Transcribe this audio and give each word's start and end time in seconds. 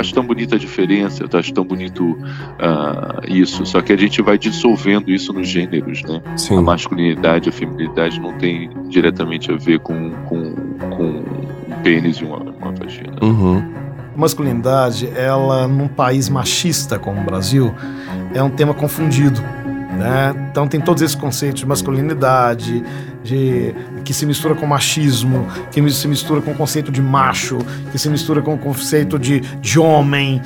acho 0.00 0.14
tão 0.14 0.24
bonita 0.24 0.56
a 0.56 0.58
diferença, 0.58 1.22
eu 1.22 1.38
acho 1.38 1.52
tão 1.52 1.64
bonito 1.64 2.12
uh, 2.12 3.20
isso. 3.28 3.64
Só 3.66 3.80
que 3.80 3.92
a 3.92 3.96
gente 3.96 4.20
vai 4.22 4.38
dissolvendo 4.38 5.10
isso 5.10 5.32
nos 5.32 5.48
gêneros, 5.48 6.02
né? 6.02 6.20
Sim. 6.36 6.58
A 6.58 6.62
masculinidade, 6.62 7.48
a 7.48 7.52
feminilidade 7.52 8.20
não 8.20 8.32
tem 8.38 8.70
diretamente 8.88 9.52
a 9.52 9.56
ver 9.56 9.80
com, 9.80 10.10
com, 10.28 10.54
com 10.90 11.04
um 11.04 11.82
pênis 11.82 12.16
e 12.16 12.24
uma, 12.24 12.38
uma 12.38 12.72
vagina. 12.72 13.16
Uhum. 13.22 13.62
Masculinidade, 14.16 15.08
ela 15.16 15.68
num 15.68 15.88
país 15.88 16.28
machista 16.28 16.98
como 16.98 17.20
o 17.20 17.24
Brasil, 17.24 17.72
é 18.34 18.42
um 18.42 18.50
tema 18.50 18.74
confundido. 18.74 19.40
Né? 19.96 20.48
Então 20.50 20.66
tem 20.66 20.80
todos 20.80 21.02
esses 21.02 21.16
conceitos 21.16 21.60
de 21.60 21.66
masculinidade, 21.66 22.82
de, 23.22 23.74
que 24.04 24.12
se 24.12 24.26
mistura 24.26 24.54
com 24.54 24.66
machismo, 24.66 25.46
que 25.70 25.90
se 25.90 26.08
mistura 26.08 26.40
com 26.40 26.52
o 26.52 26.54
conceito 26.54 26.90
de 26.90 27.02
macho, 27.02 27.58
que 27.92 27.98
se 27.98 28.08
mistura 28.08 28.42
com 28.42 28.54
o 28.54 28.58
conceito 28.58 29.18
de, 29.18 29.40
de 29.40 29.78
homem. 29.78 30.40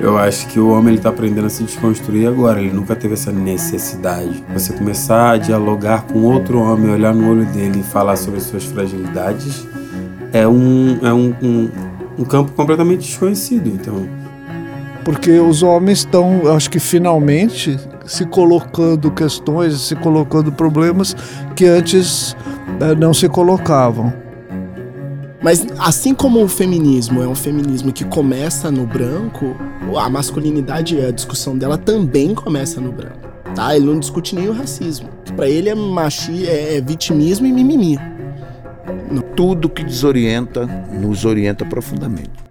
Eu 0.00 0.18
acho 0.18 0.48
que 0.48 0.58
o 0.58 0.68
homem 0.68 0.96
está 0.96 1.08
aprendendo 1.08 1.46
a 1.46 1.50
se 1.50 1.62
desconstruir 1.62 2.26
agora. 2.26 2.60
Ele 2.60 2.72
nunca 2.72 2.96
teve 2.96 3.14
essa 3.14 3.30
necessidade. 3.30 4.44
Você 4.52 4.72
começar 4.72 5.32
a 5.32 5.36
dialogar 5.36 6.02
com 6.02 6.20
outro 6.22 6.58
homem, 6.58 6.90
olhar 6.90 7.14
no 7.14 7.30
olho 7.30 7.46
dele 7.46 7.80
e 7.80 7.82
falar 7.82 8.16
sobre 8.16 8.40
suas 8.40 8.64
fragilidades 8.64 9.66
é 10.32 10.46
um, 10.48 10.98
é 11.00 11.12
um, 11.12 11.34
um, 11.40 11.70
um 12.18 12.24
campo 12.24 12.52
completamente 12.52 13.06
desconhecido. 13.06 13.68
Então, 13.68 14.06
porque 15.04 15.30
os 15.38 15.62
homens 15.62 16.00
estão, 16.00 16.54
acho 16.54 16.68
que 16.68 16.80
finalmente, 16.80 17.78
se 18.06 18.24
colocando 18.26 19.10
questões, 19.10 19.80
se 19.80 19.96
colocando 19.96 20.52
problemas 20.52 21.16
que 21.56 21.64
antes 21.64 22.36
eh, 22.80 22.94
não 22.94 23.14
se 23.14 23.28
colocavam. 23.28 24.12
Mas 25.42 25.66
assim 25.78 26.14
como 26.14 26.42
o 26.42 26.48
feminismo 26.48 27.22
é 27.22 27.28
um 27.28 27.34
feminismo 27.34 27.92
que 27.92 28.04
começa 28.04 28.70
no 28.70 28.86
branco, 28.86 29.54
a 29.94 30.08
masculinidade 30.08 30.96
e 30.96 31.04
a 31.04 31.10
discussão 31.10 31.56
dela 31.56 31.76
também 31.76 32.34
começa 32.34 32.80
no 32.80 32.90
branco. 32.90 33.28
Tá? 33.54 33.76
Ele 33.76 33.84
não 33.84 33.98
discute 33.98 34.34
nem 34.34 34.48
o 34.48 34.52
racismo. 34.52 35.08
Para 35.36 35.48
ele 35.48 35.68
é 35.68 35.74
machi, 35.74 36.46
é, 36.46 36.76
é 36.76 36.80
vitimismo 36.80 37.46
e 37.46 37.52
mimimi. 37.52 37.98
Tudo 39.36 39.68
que 39.68 39.84
desorienta 39.84 40.66
nos 40.92 41.24
orienta 41.24 41.64
profundamente. 41.64 42.43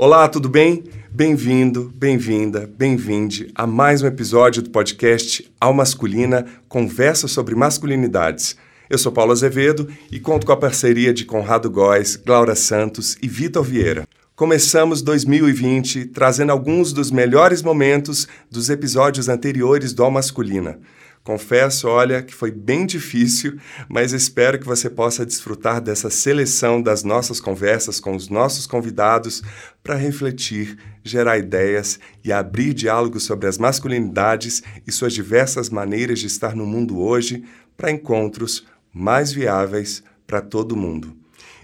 Olá, 0.00 0.28
tudo 0.28 0.48
bem? 0.48 0.84
Bem-vindo, 1.10 1.92
bem-vinda, 1.92 2.70
bem-vinde 2.72 3.50
a 3.52 3.66
mais 3.66 4.00
um 4.00 4.06
episódio 4.06 4.62
do 4.62 4.70
podcast 4.70 5.52
Ao 5.60 5.74
Masculina 5.74 6.46
Conversa 6.68 7.26
sobre 7.26 7.56
Masculinidades. 7.56 8.56
Eu 8.88 8.96
sou 8.96 9.10
Paulo 9.10 9.32
Azevedo 9.32 9.88
e 10.12 10.20
conto 10.20 10.46
com 10.46 10.52
a 10.52 10.56
parceria 10.56 11.12
de 11.12 11.24
Conrado 11.24 11.68
Góes, 11.68 12.14
Glaura 12.14 12.54
Santos 12.54 13.18
e 13.20 13.26
Vitor 13.26 13.64
Vieira. 13.64 14.06
Começamos 14.36 15.02
2020 15.02 16.04
trazendo 16.04 16.52
alguns 16.52 16.92
dos 16.92 17.10
melhores 17.10 17.60
momentos 17.60 18.28
dos 18.48 18.70
episódios 18.70 19.28
anteriores 19.28 19.92
do 19.92 20.04
Ao 20.04 20.12
Masculina. 20.12 20.78
Confesso, 21.28 21.88
olha, 21.88 22.22
que 22.22 22.34
foi 22.34 22.50
bem 22.50 22.86
difícil, 22.86 23.58
mas 23.86 24.14
espero 24.14 24.58
que 24.58 24.64
você 24.64 24.88
possa 24.88 25.26
desfrutar 25.26 25.78
dessa 25.78 26.08
seleção 26.08 26.80
das 26.80 27.04
nossas 27.04 27.38
conversas 27.38 28.00
com 28.00 28.16
os 28.16 28.30
nossos 28.30 28.66
convidados 28.66 29.42
para 29.84 29.94
refletir, 29.94 30.78
gerar 31.04 31.36
ideias 31.36 32.00
e 32.24 32.32
abrir 32.32 32.72
diálogos 32.72 33.24
sobre 33.24 33.46
as 33.46 33.58
masculinidades 33.58 34.62
e 34.86 34.90
suas 34.90 35.12
diversas 35.12 35.68
maneiras 35.68 36.18
de 36.18 36.28
estar 36.28 36.56
no 36.56 36.64
mundo 36.64 36.98
hoje 36.98 37.44
para 37.76 37.90
encontros 37.90 38.66
mais 38.90 39.30
viáveis 39.30 40.02
para 40.26 40.40
todo 40.40 40.74
mundo. 40.74 41.14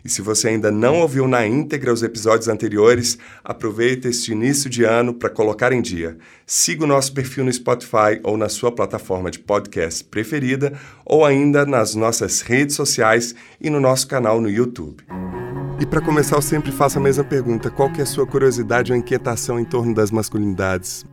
E 0.05 0.09
se 0.09 0.21
você 0.21 0.49
ainda 0.49 0.71
não 0.71 1.01
ouviu 1.01 1.27
na 1.27 1.47
íntegra 1.47 1.93
os 1.93 2.03
episódios 2.03 2.49
anteriores, 2.49 3.19
aproveite 3.43 4.09
este 4.09 4.33
início 4.33 4.69
de 4.69 4.85
ano 4.85 5.15
para 5.15 5.31
colocar 5.31 5.73
em 5.73 5.81
dia. 5.81 6.19
Siga 6.47 6.85
o 6.85 6.87
nosso 6.87 7.13
perfil 7.15 7.45
no 7.45 7.53
Spotify 7.53 8.21
ou 8.23 8.37
na 8.37 8.49
sua 8.49 8.71
plataforma 8.71 9.31
de 9.31 9.39
podcast 9.39 10.05
preferida, 10.05 10.79
ou 11.05 11.25
ainda 11.25 11.65
nas 11.65 11.95
nossas 11.95 12.41
redes 12.41 12.77
sociais 12.77 13.35
e 13.61 13.71
no 13.71 13.81
nosso 13.81 14.07
canal 14.07 14.41
no 14.41 14.51
YouTube. 14.51 15.05
E 15.81 15.87
para 15.87 16.01
começar, 16.01 16.37
eu 16.37 16.43
sempre 16.43 16.71
faço 16.71 16.99
a 16.99 17.03
mesma 17.03 17.25
pergunta: 17.25 17.71
qual 17.71 17.93
que 17.93 18.01
é 18.01 18.05
a 18.05 18.07
sua 18.07 18.27
curiosidade 18.27 18.93
ou 18.93 18.99
inquietação 18.99 19.59
em 19.59 19.65
torno 19.65 19.95
das 19.95 20.11
masculinidades? 20.11 21.05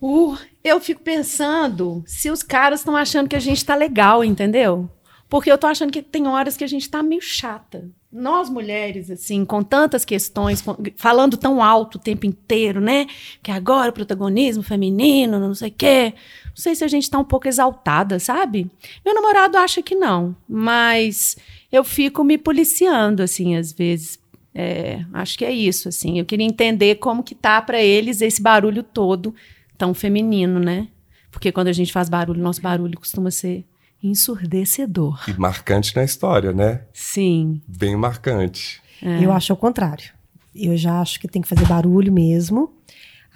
Uh, 0.00 0.36
eu 0.62 0.78
fico 0.80 1.02
pensando 1.02 2.04
se 2.06 2.30
os 2.30 2.42
caras 2.42 2.80
estão 2.80 2.94
achando 2.94 3.28
que 3.28 3.36
a 3.36 3.40
gente 3.40 3.56
está 3.56 3.74
legal, 3.74 4.22
entendeu? 4.22 4.88
Porque 5.28 5.50
eu 5.50 5.58
tô 5.58 5.66
achando 5.66 5.92
que 5.92 6.02
tem 6.02 6.28
horas 6.28 6.56
que 6.56 6.62
a 6.62 6.68
gente 6.68 6.88
tá 6.88 7.02
meio 7.02 7.20
chata. 7.20 7.90
Nós 8.12 8.48
mulheres, 8.48 9.10
assim, 9.10 9.44
com 9.44 9.62
tantas 9.62 10.04
questões, 10.04 10.64
falando 10.96 11.36
tão 11.36 11.62
alto 11.62 11.96
o 11.96 12.00
tempo 12.00 12.24
inteiro, 12.24 12.80
né? 12.80 13.06
Que 13.42 13.50
agora 13.50 13.90
o 13.90 13.92
protagonismo 13.92 14.62
feminino, 14.62 15.40
não 15.40 15.54
sei 15.54 15.68
o 15.68 15.74
quê. 15.76 16.14
Não 16.46 16.56
sei 16.56 16.74
se 16.74 16.84
a 16.84 16.88
gente 16.88 17.10
tá 17.10 17.18
um 17.18 17.24
pouco 17.24 17.48
exaltada, 17.48 18.18
sabe? 18.20 18.70
Meu 19.04 19.14
namorado 19.14 19.58
acha 19.58 19.82
que 19.82 19.96
não, 19.96 20.34
mas 20.48 21.36
eu 21.70 21.82
fico 21.82 22.22
me 22.22 22.38
policiando, 22.38 23.22
assim, 23.22 23.56
às 23.56 23.72
vezes. 23.72 24.18
É, 24.54 25.04
acho 25.12 25.36
que 25.36 25.44
é 25.44 25.52
isso, 25.52 25.88
assim. 25.88 26.18
Eu 26.18 26.24
queria 26.24 26.46
entender 26.46 26.94
como 26.94 27.22
que 27.22 27.34
tá 27.34 27.60
para 27.60 27.82
eles 27.82 28.22
esse 28.22 28.40
barulho 28.40 28.82
todo 28.82 29.34
tão 29.76 29.92
feminino, 29.92 30.58
né? 30.58 30.88
Porque 31.30 31.52
quando 31.52 31.68
a 31.68 31.72
gente 31.72 31.92
faz 31.92 32.08
barulho, 32.08 32.42
nosso 32.42 32.62
barulho 32.62 32.98
costuma 32.98 33.30
ser 33.30 33.66
ensurdecedor. 34.06 35.24
E 35.28 35.32
marcante 35.34 35.94
na 35.94 36.04
história, 36.04 36.52
né? 36.52 36.82
Sim. 36.92 37.60
Bem 37.66 37.96
marcante. 37.96 38.80
É. 39.02 39.24
Eu 39.24 39.32
acho 39.32 39.52
o 39.52 39.56
contrário. 39.56 40.10
Eu 40.54 40.76
já 40.76 41.00
acho 41.00 41.20
que 41.20 41.28
tem 41.28 41.42
que 41.42 41.48
fazer 41.48 41.66
barulho 41.66 42.12
mesmo. 42.12 42.72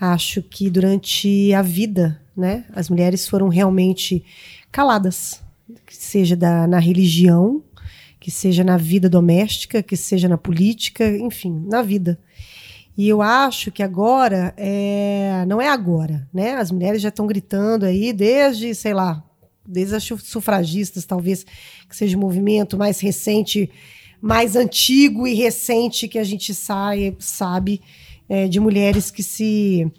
Acho 0.00 0.42
que 0.42 0.70
durante 0.70 1.52
a 1.52 1.60
vida, 1.60 2.20
né, 2.34 2.64
as 2.72 2.88
mulheres 2.88 3.28
foram 3.28 3.48
realmente 3.48 4.24
caladas, 4.72 5.42
que 5.86 5.94
seja 5.94 6.34
da, 6.34 6.66
na 6.66 6.78
religião, 6.78 7.62
que 8.18 8.30
seja 8.30 8.64
na 8.64 8.76
vida 8.76 9.08
doméstica, 9.08 9.82
que 9.82 9.96
seja 9.96 10.28
na 10.28 10.38
política, 10.38 11.06
enfim, 11.18 11.64
na 11.66 11.82
vida. 11.82 12.18
E 12.96 13.08
eu 13.08 13.22
acho 13.22 13.70
que 13.70 13.82
agora 13.82 14.52
é, 14.56 15.44
não 15.46 15.60
é 15.60 15.68
agora, 15.68 16.28
né? 16.32 16.56
As 16.56 16.70
mulheres 16.70 17.00
já 17.00 17.08
estão 17.08 17.26
gritando 17.26 17.86
aí 17.86 18.12
desde, 18.12 18.74
sei 18.74 18.92
lá, 18.92 19.24
desde 19.70 19.94
as 19.94 20.04
sufragistas, 20.04 21.04
talvez, 21.04 21.44
que 21.88 21.96
seja 21.96 22.16
o 22.16 22.20
movimento 22.20 22.76
mais 22.76 23.00
recente, 23.00 23.70
mais 24.20 24.56
antigo 24.56 25.26
e 25.26 25.34
recente 25.34 26.08
que 26.08 26.18
a 26.18 26.24
gente 26.24 26.52
sai, 26.54 27.16
sabe, 27.18 27.80
é, 28.28 28.48
de 28.48 28.60
mulheres 28.60 29.10
que 29.10 29.22
se 29.22 29.90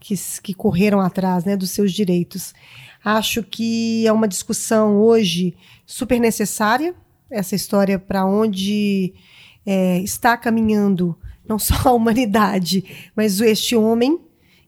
que, 0.00 0.14
que 0.42 0.54
correram 0.54 1.00
atrás 1.00 1.44
né, 1.44 1.56
dos 1.56 1.70
seus 1.70 1.92
direitos. 1.92 2.54
Acho 3.04 3.42
que 3.42 4.06
é 4.06 4.12
uma 4.12 4.28
discussão 4.28 4.96
hoje 4.96 5.54
super 5.84 6.20
necessária, 6.20 6.94
essa 7.30 7.54
história 7.54 7.98
para 7.98 8.24
onde 8.24 9.14
é, 9.64 9.98
está 10.00 10.36
caminhando 10.36 11.16
não 11.48 11.58
só 11.58 11.74
a 11.88 11.92
humanidade, 11.92 13.10
mas 13.14 13.40
este 13.40 13.76
homem 13.76 14.20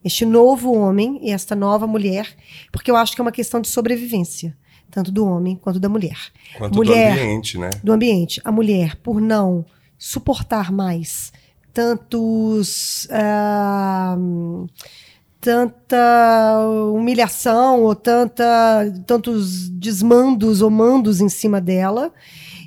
este 0.03 0.25
novo 0.25 0.73
homem 0.73 1.19
e 1.21 1.31
esta 1.31 1.55
nova 1.55 1.85
mulher, 1.85 2.27
porque 2.71 2.89
eu 2.89 2.95
acho 2.95 3.13
que 3.13 3.21
é 3.21 3.23
uma 3.23 3.31
questão 3.31 3.59
de 3.59 3.67
sobrevivência, 3.67 4.57
tanto 4.89 5.11
do 5.11 5.25
homem 5.25 5.55
quanto 5.55 5.79
da 5.79 5.89
mulher. 5.89 6.17
Quanto 6.57 6.75
mulher, 6.75 7.15
do 7.15 7.21
ambiente, 7.21 7.57
né? 7.57 7.69
Do 7.83 7.91
ambiente. 7.91 8.41
A 8.43 8.51
mulher, 8.51 8.95
por 8.97 9.19
não 9.19 9.65
suportar 9.97 10.71
mais 10.71 11.31
tantos. 11.73 13.05
Uh, 13.05 14.67
tanta 15.41 16.59
humilhação 16.93 17.83
ou 17.83 17.95
tanta, 17.95 18.45
tantos 19.07 19.69
desmandos 19.69 20.61
ou 20.61 20.69
mandos 20.69 21.21
em 21.21 21.29
cima 21.29 21.61
dela, 21.61 22.11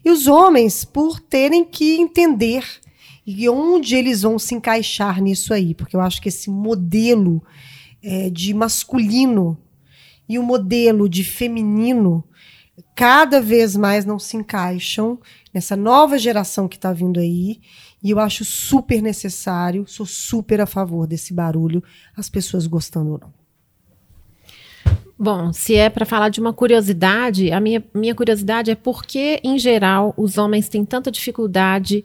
e 0.05 0.11
os 0.11 0.27
homens 0.27 0.85
por 0.85 1.21
terem 1.21 1.65
que 1.65 1.97
entender 2.01 2.65
e 3.27 3.49
onde 3.49 3.95
eles 3.95 4.23
vão 4.23 4.39
se 4.39 4.55
encaixar 4.55 5.21
nisso 5.21 5.55
aí, 5.55 5.75
porque 5.75 5.95
eu 5.95 6.01
acho 6.01 6.21
que 6.21 6.29
esse 6.29 6.51
modelo 6.51 7.43
é, 8.03 8.29
de 8.31 8.53
masculino 8.53 9.57
e 10.29 10.39
o 10.39 10.43
modelo 10.43 11.09
de 11.09 11.23
feminino 11.23 12.25
cada 12.95 13.41
vez 13.41 13.77
mais 13.77 14.05
não 14.05 14.19
se 14.19 14.37
encaixam 14.37 15.19
nessa 15.53 15.77
nova 15.77 16.19
geração 16.19 16.67
que 16.67 16.77
está 16.77 16.93
vindo 16.93 17.21
aí. 17.21 17.61
E 18.03 18.11
eu 18.11 18.19
acho 18.19 18.45
super 18.45 19.01
necessário, 19.01 19.85
sou 19.87 20.05
super 20.05 20.61
a 20.61 20.67
favor 20.67 21.07
desse 21.07 21.33
barulho, 21.33 21.83
as 22.17 22.29
pessoas 22.29 22.67
gostando 22.67 23.13
ou 23.13 23.21
não. 23.21 23.33
Bom, 25.17 25.53
se 25.53 25.77
é 25.77 25.89
para 25.89 26.05
falar 26.05 26.31
de 26.31 26.41
uma 26.41 26.53
curiosidade, 26.53 27.53
a 27.53 27.61
minha, 27.61 27.85
minha 27.95 28.15
curiosidade 28.15 28.73
é 28.73 28.75
por 28.75 29.05
que, 29.05 29.41
em 29.45 29.57
geral, 29.57 30.13
os 30.17 30.37
homens 30.37 30.69
têm 30.69 30.85
tanta 30.85 31.13
dificuldade 31.13 32.03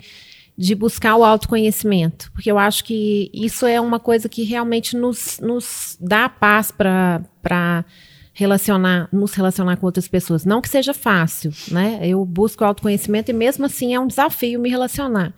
de 0.57 0.73
buscar 0.73 1.15
o 1.15 1.23
autoconhecimento, 1.23 2.31
porque 2.33 2.51
eu 2.51 2.57
acho 2.57 2.83
que 2.83 3.29
isso 3.31 3.65
é 3.67 3.79
uma 3.79 3.99
coisa 3.99 4.27
que 4.27 4.43
realmente 4.43 4.97
nos, 4.97 5.39
nos 5.39 5.95
dá 6.01 6.27
paz 6.27 6.71
para 6.71 7.85
relacionar, 8.33 9.07
nos 9.11 9.33
relacionar 9.33 9.77
com 9.77 9.85
outras 9.85 10.07
pessoas. 10.07 10.45
Não 10.45 10.59
que 10.59 10.69
seja 10.69 10.93
fácil, 10.93 11.51
né? 11.71 11.99
Eu 12.01 12.25
busco 12.25 12.63
autoconhecimento 12.63 13.29
e 13.29 13.33
mesmo 13.33 13.65
assim 13.65 13.93
é 13.93 13.99
um 13.99 14.07
desafio 14.07 14.59
me 14.59 14.69
relacionar. 14.69 15.31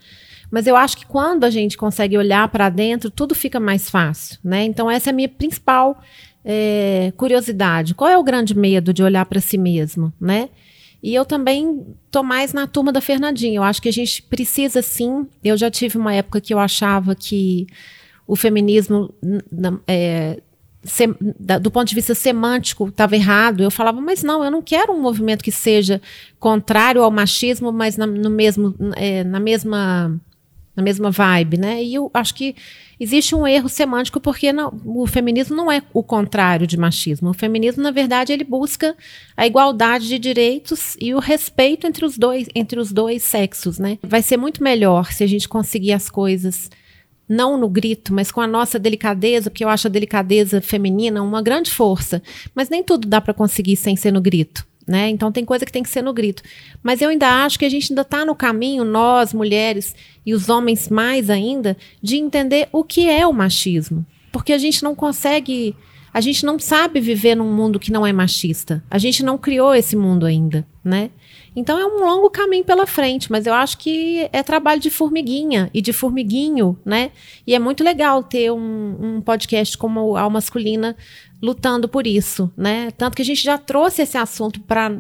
Mas 0.50 0.66
eu 0.68 0.76
acho 0.76 0.98
que 0.98 1.06
quando 1.06 1.44
a 1.44 1.50
gente 1.50 1.78
consegue 1.78 2.18
olhar 2.18 2.48
para 2.48 2.70
dentro, 2.70 3.12
tudo 3.12 3.36
fica 3.36 3.60
mais 3.60 3.90
fácil, 3.90 4.40
né? 4.44 4.64
Então 4.64 4.90
essa 4.90 5.10
é 5.10 5.12
a 5.12 5.16
minha 5.16 5.30
principal 5.30 6.02
é, 6.46 7.12
curiosidade. 7.18 7.94
Qual 7.94 8.10
é 8.10 8.18
o 8.18 8.24
grande 8.24 8.58
medo 8.58 8.94
de 8.94 9.04
olhar 9.04 9.26
para 9.26 9.42
si 9.42 9.58
mesmo, 9.58 10.14
né? 10.20 10.50
E 11.02 11.16
eu 11.16 11.26
também 11.26 11.96
tô 12.12 12.24
mais 12.24 12.54
na 12.54 12.68
turma 12.68 12.92
da 12.92 13.02
Fernandinha. 13.02 13.58
Eu 13.58 13.64
acho 13.64 13.82
que 13.82 13.90
a 13.90 13.94
gente 13.94 14.22
precisa 14.24 14.82
sim. 14.82 15.28
Eu 15.44 15.56
já 15.56 15.72
tive 15.72 15.98
uma 15.98 16.14
época 16.14 16.42
que 16.42 16.54
eu 16.54 16.60
achava 16.60 17.16
que 17.16 17.68
o 18.28 18.36
feminismo 18.36 19.14
é, 19.88 20.42
da, 21.40 21.58
do 21.58 21.72
ponto 21.72 21.88
de 21.88 21.96
vista 21.96 22.14
semântico 22.14 22.88
estava 22.88 23.16
errado. 23.16 23.64
Eu 23.64 23.72
falava, 23.72 24.00
mas 24.02 24.24
não, 24.24 24.44
eu 24.44 24.52
não 24.52 24.62
quero 24.62 24.94
um 24.94 25.02
movimento 25.02 25.44
que 25.44 25.52
seja 25.52 26.02
contrário 26.40 27.02
ao 27.02 27.12
machismo, 27.12 27.72
mas 27.72 27.98
na, 27.98 28.06
no 28.06 28.30
mesmo, 28.30 28.76
é, 28.96 29.24
na 29.24 29.40
mesma 29.40 30.20
na 30.76 30.84
mesma 30.84 31.12
vibe, 31.12 31.58
né? 31.58 31.84
E 31.84 31.94
eu 31.94 32.10
acho 32.14 32.34
que 32.34 32.56
existe 33.00 33.34
um 33.34 33.48
erro 33.48 33.70
semântico 33.70 34.20
porque 34.20 34.52
não, 34.52 34.80
o 34.86 35.08
feminismo 35.08 35.56
não 35.56 35.72
é 35.72 35.82
o 35.94 36.04
contrário 36.04 36.68
de 36.68 36.78
machismo. 36.78 37.30
O 37.30 37.34
feminismo, 37.34 37.82
na 37.82 37.92
verdade, 37.92 38.34
ele 38.34 38.44
busca 38.44 38.96
a 39.38 39.48
igualdade 39.48 40.08
de 40.08 40.20
direitos 40.20 40.98
e 41.00 41.14
o 41.14 41.20
respeito 41.20 41.88
entre 41.88 42.04
os 42.04 42.18
dois, 42.18 42.48
entre 42.54 42.80
os 42.80 42.92
dois 42.92 43.24
sexos, 43.24 43.80
né? 43.80 43.98
Vai 44.04 44.22
ser 44.22 44.38
muito 44.38 44.64
melhor 44.64 45.12
se 45.12 45.24
a 45.24 45.28
gente 45.28 45.48
conseguir 45.48 45.94
as 45.94 46.10
coisas 46.10 46.70
não 47.28 47.58
no 47.58 47.70
grito, 47.70 48.12
mas 48.12 48.32
com 48.32 48.42
a 48.42 48.48
nossa 48.48 48.80
delicadeza, 48.80 49.52
porque 49.52 49.64
eu 49.64 49.70
acho 49.70 49.88
a 49.88 49.92
delicadeza 49.92 50.60
feminina 50.62 51.22
uma 51.22 51.44
grande 51.44 51.70
força. 51.70 52.24
Mas 52.56 52.70
nem 52.70 52.84
tudo 52.84 53.08
dá 53.08 53.22
para 53.22 53.36
conseguir 53.36 53.76
sem 53.76 53.96
ser 53.96 54.12
no 54.12 54.20
grito 54.20 54.68
né? 54.90 55.08
Então 55.08 55.32
tem 55.32 55.46
coisa 55.46 55.68
que 55.68 55.72
tem 55.72 55.84
que 55.84 55.90
ser 55.90 56.02
no 56.02 56.12
grito. 56.12 56.42
Mas 56.82 57.00
eu 57.00 57.10
ainda 57.10 57.46
acho 57.46 57.60
que 57.60 57.66
a 57.66 57.70
gente 57.70 57.92
ainda 57.92 58.02
está 58.02 58.26
no 58.26 58.34
caminho, 58.34 58.84
nós, 58.84 59.36
mulheres 59.36 59.94
e 60.26 60.34
os 60.34 60.50
homens 60.50 60.90
mais 60.90 61.30
ainda, 61.30 61.78
de 62.02 62.18
entender 62.18 62.68
o 62.72 62.84
que 62.84 63.08
é 63.08 63.26
o 63.28 63.32
machismo. 63.32 64.04
Porque 64.32 64.52
a 64.52 64.58
gente 64.58 64.82
não 64.82 64.96
consegue, 64.96 65.76
a 66.12 66.20
gente 66.20 66.44
não 66.44 66.58
sabe 66.58 67.00
viver 67.00 67.36
num 67.36 67.54
mundo 67.54 67.80
que 67.80 67.92
não 67.92 68.06
é 68.06 68.12
machista. 68.12 68.84
A 68.90 68.98
gente 68.98 69.24
não 69.24 69.38
criou 69.38 69.76
esse 69.76 69.96
mundo 69.96 70.26
ainda, 70.26 70.66
né? 70.84 71.12
Então 71.56 71.78
é 71.78 71.86
um 71.86 72.04
longo 72.06 72.30
caminho 72.30 72.64
pela 72.64 72.88
frente, 72.88 73.32
mas 73.32 73.46
eu 73.46 73.54
acho 73.54 73.78
que 73.78 74.28
é 74.32 74.42
trabalho 74.42 74.82
de 74.82 74.90
formiguinha 74.90 75.70
e 75.74 75.82
de 75.82 75.94
formiguinho, 75.94 76.78
né? 76.84 77.12
E 77.46 77.54
é 77.54 77.60
muito 77.60 77.84
legal 77.84 78.24
ter 78.24 78.52
um, 78.52 78.98
um 79.18 79.22
podcast 79.22 79.78
como 79.78 80.16
a 80.16 80.28
Masculina 80.30 80.96
lutando 81.42 81.88
por 81.88 82.06
isso, 82.06 82.52
né? 82.56 82.92
Tanto 82.92 83.16
que 83.16 83.22
a 83.22 83.26
gente 83.26 83.42
já 83.44 83.58
trouxe 83.58 84.02
esse 84.02 84.18
assunto 84.18 84.60
para 84.62 84.92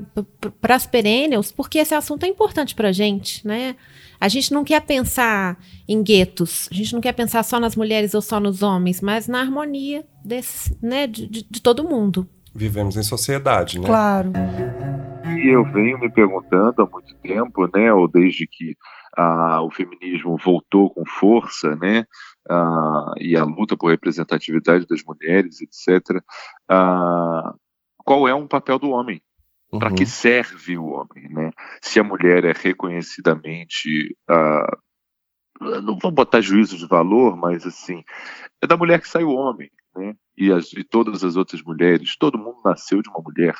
as 0.69 0.85
perennials, 0.85 1.51
porque 1.51 1.79
esse 1.79 1.93
assunto 1.93 2.23
é 2.23 2.27
importante 2.27 2.73
para 2.73 2.89
a 2.89 2.91
gente, 2.91 3.45
né? 3.45 3.75
A 4.19 4.27
gente 4.27 4.53
não 4.53 4.63
quer 4.63 4.81
pensar 4.81 5.57
em 5.87 6.03
guetos, 6.03 6.67
a 6.71 6.75
gente 6.75 6.93
não 6.93 7.01
quer 7.01 7.13
pensar 7.13 7.43
só 7.43 7.59
nas 7.59 7.75
mulheres 7.75 8.13
ou 8.13 8.21
só 8.21 8.39
nos 8.39 8.61
homens, 8.61 9.01
mas 9.01 9.27
na 9.27 9.39
harmonia 9.39 10.05
desse, 10.23 10.77
né, 10.81 11.07
de, 11.07 11.25
de, 11.27 11.45
de 11.49 11.61
todo 11.61 11.87
mundo. 11.87 12.27
Vivemos 12.53 12.97
em 12.97 13.03
sociedade, 13.03 13.79
né? 13.79 13.85
Claro. 13.85 14.33
E 15.25 15.53
eu 15.53 15.63
venho 15.71 15.97
me 15.99 16.09
perguntando 16.09 16.81
há 16.81 16.85
muito 16.85 17.15
tempo, 17.21 17.69
né, 17.73 17.93
ou 17.93 18.07
desde 18.07 18.45
que 18.45 18.75
ah, 19.15 19.61
o 19.61 19.71
feminismo 19.71 20.37
voltou 20.37 20.89
com 20.89 21.05
força, 21.05 21.75
né, 21.77 22.05
uh, 22.49 23.13
e 23.17 23.35
a 23.37 23.43
luta 23.43 23.77
por 23.77 23.91
representatividade 23.91 24.85
das 24.87 25.03
mulheres, 25.03 25.61
etc., 25.61 26.17
uh, 26.71 27.57
qual 27.97 28.27
é 28.27 28.33
um 28.33 28.47
papel 28.47 28.79
do 28.79 28.89
homem? 28.89 29.21
Uhum. 29.71 29.79
Para 29.79 29.93
que 29.93 30.05
serve 30.05 30.77
o 30.77 30.85
homem? 30.85 31.29
Né? 31.29 31.51
Se 31.81 31.99
a 31.99 32.03
mulher 32.03 32.43
é 32.43 32.53
reconhecidamente. 32.53 34.17
Uh, 34.29 34.77
não 35.81 35.97
vou 35.99 36.09
botar 36.09 36.39
juízo 36.39 36.77
de 36.77 36.87
valor, 36.87 37.35
mas 37.35 37.65
assim, 37.65 38.01
é 38.61 38.67
da 38.67 38.77
mulher 38.77 39.01
que 39.01 39.09
sai 39.09 39.25
o 39.25 39.33
homem, 39.33 39.69
né? 39.93 40.15
E, 40.37 40.53
as, 40.53 40.71
e 40.71 40.85
todas 40.85 41.21
as 41.21 41.35
outras 41.35 41.61
mulheres, 41.61 42.15
todo 42.17 42.37
mundo 42.37 42.61
nasceu 42.63 43.01
de 43.01 43.09
uma 43.09 43.21
mulher. 43.21 43.55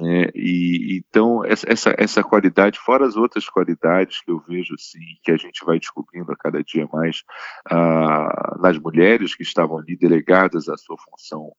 Né? 0.00 0.30
E 0.34 0.96
então 0.96 1.44
essa, 1.44 1.94
essa 1.98 2.24
qualidade, 2.24 2.78
fora 2.78 3.06
as 3.06 3.16
outras 3.16 3.46
qualidades 3.50 4.22
que 4.22 4.30
eu 4.30 4.40
vejo 4.48 4.74
assim, 4.74 4.98
que 5.22 5.30
a 5.30 5.36
gente 5.36 5.62
vai 5.62 5.78
descobrindo 5.78 6.32
a 6.32 6.36
cada 6.36 6.64
dia 6.64 6.88
mais 6.90 7.22
ah, 7.70 8.56
nas 8.58 8.78
mulheres 8.78 9.34
que 9.34 9.42
estavam 9.42 9.76
ali 9.78 9.96
delegadas 9.98 10.70
à 10.70 10.76
sua 10.78 10.96
função 10.96 11.52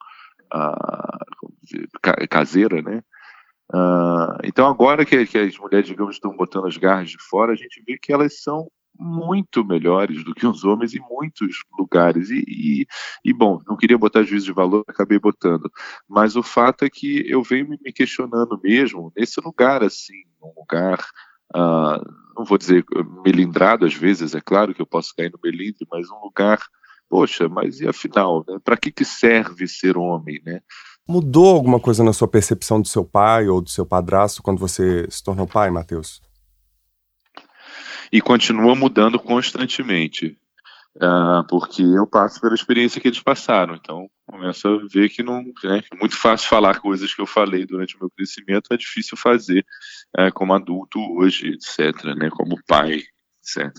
ah, 0.52 1.20
dizer, 1.62 1.88
caseira, 2.28 2.82
né? 2.82 3.04
Ah, 3.72 4.40
então 4.44 4.68
agora 4.68 5.06
que, 5.06 5.26
que 5.28 5.38
as 5.38 5.58
mulheres, 5.60 5.88
digamos, 5.88 6.16
estão 6.16 6.36
botando 6.36 6.66
as 6.66 6.78
garras 6.78 7.12
de 7.12 7.18
fora, 7.20 7.54
a 7.54 7.56
gente 7.56 7.84
vê 7.86 7.96
que 7.96 8.12
elas 8.12 8.42
são 8.42 8.72
muito 9.02 9.66
melhores 9.66 10.24
do 10.24 10.36
que 10.36 10.46
os 10.46 10.64
homens 10.64 10.94
em 10.94 11.00
muitos 11.00 11.64
lugares. 11.78 12.30
E, 12.30 12.44
e, 12.48 12.86
e, 13.26 13.34
bom, 13.34 13.60
não 13.68 13.76
queria 13.76 13.98
botar 13.98 14.22
juízo 14.22 14.46
de 14.46 14.54
valor, 14.54 14.84
acabei 14.88 15.18
botando. 15.18 15.72
Mas 16.08 16.36
o 16.36 16.44
fato 16.44 16.86
é 16.86 16.90
que 16.90 17.26
eu 17.28 17.42
venho 17.42 17.68
me 17.68 17.92
questionando 17.92 18.60
mesmo 18.64 19.12
nesse 19.18 19.42
lugar, 19.42 19.84
assim, 19.84 20.22
um 20.42 20.54
lugar. 20.56 21.04
Uh, 21.54 22.00
não 22.38 22.46
vou 22.46 22.58
dizer 22.58 22.86
melindrado 23.26 23.86
às 23.86 23.94
vezes, 23.94 24.36
é 24.36 24.40
claro 24.40 24.74
que 24.74 24.82
eu 24.82 24.86
posso 24.86 25.14
cair 25.16 25.32
no 25.32 25.40
melindre, 25.44 25.86
mas 25.92 26.10
um 26.10 26.22
lugar, 26.24 26.60
poxa, 27.10 27.50
mas 27.50 27.82
e 27.82 27.88
afinal, 27.88 28.46
né? 28.48 28.58
para 28.64 28.78
que, 28.78 28.90
que 28.90 29.04
serve 29.04 29.68
ser 29.68 29.98
homem, 29.98 30.42
né? 30.46 30.62
Mudou 31.06 31.48
alguma 31.48 31.80
coisa 31.80 32.04
na 32.04 32.14
sua 32.14 32.28
percepção 32.28 32.80
do 32.80 32.88
seu 32.88 33.04
pai 33.04 33.50
ou 33.50 33.60
do 33.60 33.70
seu 33.70 33.86
padrasto 33.86 34.42
quando 34.42 34.60
você 34.60 35.06
se 35.10 35.22
tornou 35.22 35.46
pai, 35.46 35.70
Matheus? 35.70 36.22
E 38.12 38.22
continua 38.22 38.76
mudando 38.76 39.20
constantemente. 39.20 40.38
Uh, 40.98 41.48
porque 41.48 41.82
eu 41.82 42.06
passo 42.06 42.42
pela 42.42 42.54
experiência 42.54 43.00
que 43.00 43.08
eles 43.08 43.22
passaram, 43.22 43.76
então 43.76 44.10
começo 44.28 44.68
a 44.68 44.78
ver 44.92 45.08
que 45.08 45.24
não 45.24 45.42
né, 45.64 45.82
é 45.90 45.96
muito 45.96 46.18
fácil 46.18 46.50
falar 46.50 46.82
coisas 46.82 47.14
que 47.14 47.22
eu 47.22 47.26
falei 47.26 47.66
durante 47.66 47.96
o 47.96 48.00
meu 48.00 48.10
crescimento, 48.10 48.74
é 48.74 48.78
difícil 48.78 49.18
fazer 49.18 49.66
uh, 50.18 50.34
como 50.34 50.54
adulto 50.54 51.00
hoje, 51.18 51.48
etc., 51.48 52.04
né, 52.18 52.30
como 52.30 52.62
pai, 52.68 53.04
etc. 53.40 53.74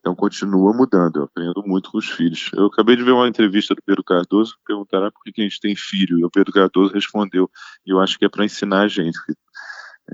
Então 0.00 0.14
continua 0.14 0.72
mudando, 0.74 1.16
eu 1.16 1.24
aprendo 1.24 1.62
muito 1.66 1.90
com 1.90 1.98
os 1.98 2.10
filhos. 2.10 2.50
Eu 2.54 2.66
acabei 2.66 2.96
de 2.96 3.02
ver 3.02 3.12
uma 3.12 3.28
entrevista 3.28 3.74
do 3.74 3.82
Pedro 3.82 4.04
Cardoso, 4.04 4.56
perguntaram 4.66 5.10
por 5.10 5.22
que 5.22 5.40
a 5.40 5.44
gente 5.44 5.60
tem 5.60 5.76
filho, 5.76 6.18
e 6.18 6.24
o 6.24 6.30
Pedro 6.30 6.52
Cardoso 6.52 6.92
respondeu, 6.92 7.50
eu 7.86 8.00
acho 8.00 8.18
que 8.18 8.24
é 8.24 8.28
para 8.28 8.44
ensinar 8.44 8.82
a 8.82 8.88
gente. 8.88 9.18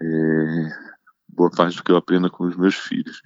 É, 0.00 0.89
boa 1.35 1.50
parte 1.50 1.77
do 1.77 1.85
que 1.85 1.93
eu 1.93 1.97
aprendo 1.97 2.31
com 2.31 2.44
os 2.44 2.56
meus 2.56 2.75
filhos. 2.75 3.21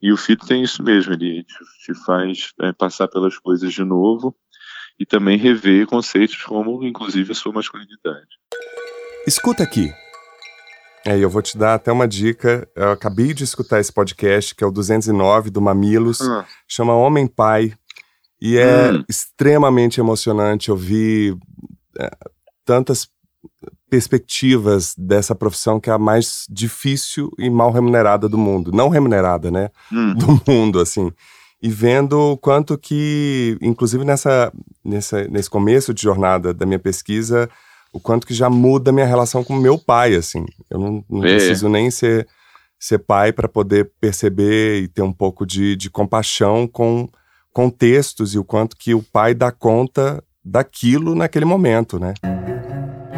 E 0.00 0.12
o 0.12 0.16
filho 0.16 0.40
tem 0.46 0.62
isso 0.62 0.82
mesmo, 0.82 1.12
ele 1.12 1.44
te, 1.44 1.94
faz 2.04 2.52
é, 2.60 2.72
passar 2.72 3.08
pelas 3.08 3.38
coisas 3.38 3.72
de 3.72 3.84
novo 3.84 4.36
e 4.98 5.06
também 5.06 5.38
rever 5.38 5.86
conceitos 5.86 6.42
como, 6.42 6.84
inclusive, 6.84 7.32
a 7.32 7.34
sua 7.34 7.52
masculinidade. 7.52 8.28
Escuta 9.26 9.62
aqui. 9.62 9.92
É, 11.04 11.16
eu 11.16 11.30
vou 11.30 11.42
te 11.42 11.56
dar 11.56 11.74
até 11.74 11.92
uma 11.92 12.08
dica. 12.08 12.68
Eu 12.74 12.90
acabei 12.90 13.32
de 13.32 13.44
escutar 13.44 13.78
esse 13.78 13.92
podcast, 13.92 14.54
que 14.54 14.64
é 14.64 14.66
o 14.66 14.72
209 14.72 15.50
do 15.50 15.60
Mamilos, 15.60 16.20
ah. 16.20 16.44
chama 16.66 16.94
Homem 16.94 17.26
Pai, 17.26 17.74
e 18.40 18.56
é 18.56 18.92
hum. 18.92 19.04
extremamente 19.08 20.00
emocionante 20.00 20.70
ouvir 20.70 21.36
é, 21.98 22.10
tantas 22.64 23.08
perspectivas 23.88 24.94
dessa 24.96 25.34
profissão 25.34 25.78
que 25.78 25.90
é 25.90 25.92
a 25.92 25.98
mais 25.98 26.46
difícil 26.50 27.30
e 27.38 27.48
mal 27.48 27.70
remunerada 27.70 28.28
do 28.28 28.38
mundo. 28.38 28.72
Não 28.72 28.88
remunerada, 28.88 29.50
né? 29.50 29.70
Hum. 29.92 30.14
Do 30.14 30.42
mundo, 30.46 30.80
assim. 30.80 31.12
E 31.62 31.68
vendo 31.68 32.18
o 32.18 32.36
quanto 32.36 32.76
que, 32.76 33.56
inclusive 33.62 34.04
nessa, 34.04 34.52
nessa, 34.84 35.26
nesse 35.28 35.48
começo 35.48 35.94
de 35.94 36.02
jornada 36.02 36.52
da 36.52 36.66
minha 36.66 36.78
pesquisa, 36.78 37.48
o 37.92 38.00
quanto 38.00 38.26
que 38.26 38.34
já 38.34 38.50
muda 38.50 38.90
a 38.90 38.92
minha 38.92 39.06
relação 39.06 39.42
com 39.42 39.54
meu 39.54 39.78
pai, 39.78 40.14
assim. 40.14 40.44
Eu 40.70 40.78
não, 40.78 41.04
não 41.08 41.20
preciso 41.20 41.68
nem 41.68 41.90
ser, 41.90 42.28
ser 42.78 42.98
pai 42.98 43.32
para 43.32 43.48
poder 43.48 43.90
perceber 44.00 44.82
e 44.82 44.88
ter 44.88 45.02
um 45.02 45.12
pouco 45.12 45.46
de, 45.46 45.76
de 45.76 45.88
compaixão 45.88 46.66
com 46.66 47.08
contextos 47.52 48.34
e 48.34 48.38
o 48.38 48.44
quanto 48.44 48.76
que 48.76 48.94
o 48.94 49.02
pai 49.02 49.32
dá 49.32 49.50
conta 49.50 50.22
daquilo 50.44 51.14
naquele 51.14 51.46
momento, 51.46 51.98
né? 51.98 52.12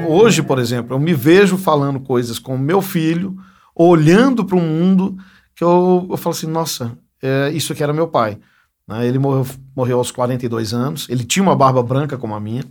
Hoje, 0.08 0.42
por 0.42 0.58
exemplo, 0.58 0.94
eu 0.94 0.98
me 0.98 1.14
vejo 1.14 1.56
falando 1.56 2.00
coisas 2.00 2.38
com 2.38 2.56
meu 2.56 2.80
filho, 2.80 3.36
olhando 3.74 4.44
para 4.44 4.56
o 4.56 4.60
mundo, 4.60 5.16
que 5.54 5.62
eu, 5.62 6.06
eu 6.10 6.16
falo 6.16 6.34
assim, 6.34 6.46
nossa, 6.46 6.96
é, 7.22 7.50
isso 7.52 7.72
aqui 7.72 7.82
era 7.82 7.92
meu 7.92 8.08
pai. 8.08 8.38
Né? 8.86 9.06
Ele 9.06 9.18
morreu, 9.18 9.46
morreu 9.76 9.98
aos 9.98 10.10
42 10.10 10.72
anos, 10.72 11.06
ele 11.08 11.24
tinha 11.24 11.42
uma 11.42 11.54
barba 11.54 11.82
branca 11.82 12.16
como 12.16 12.34
a 12.34 12.40
minha, 12.40 12.64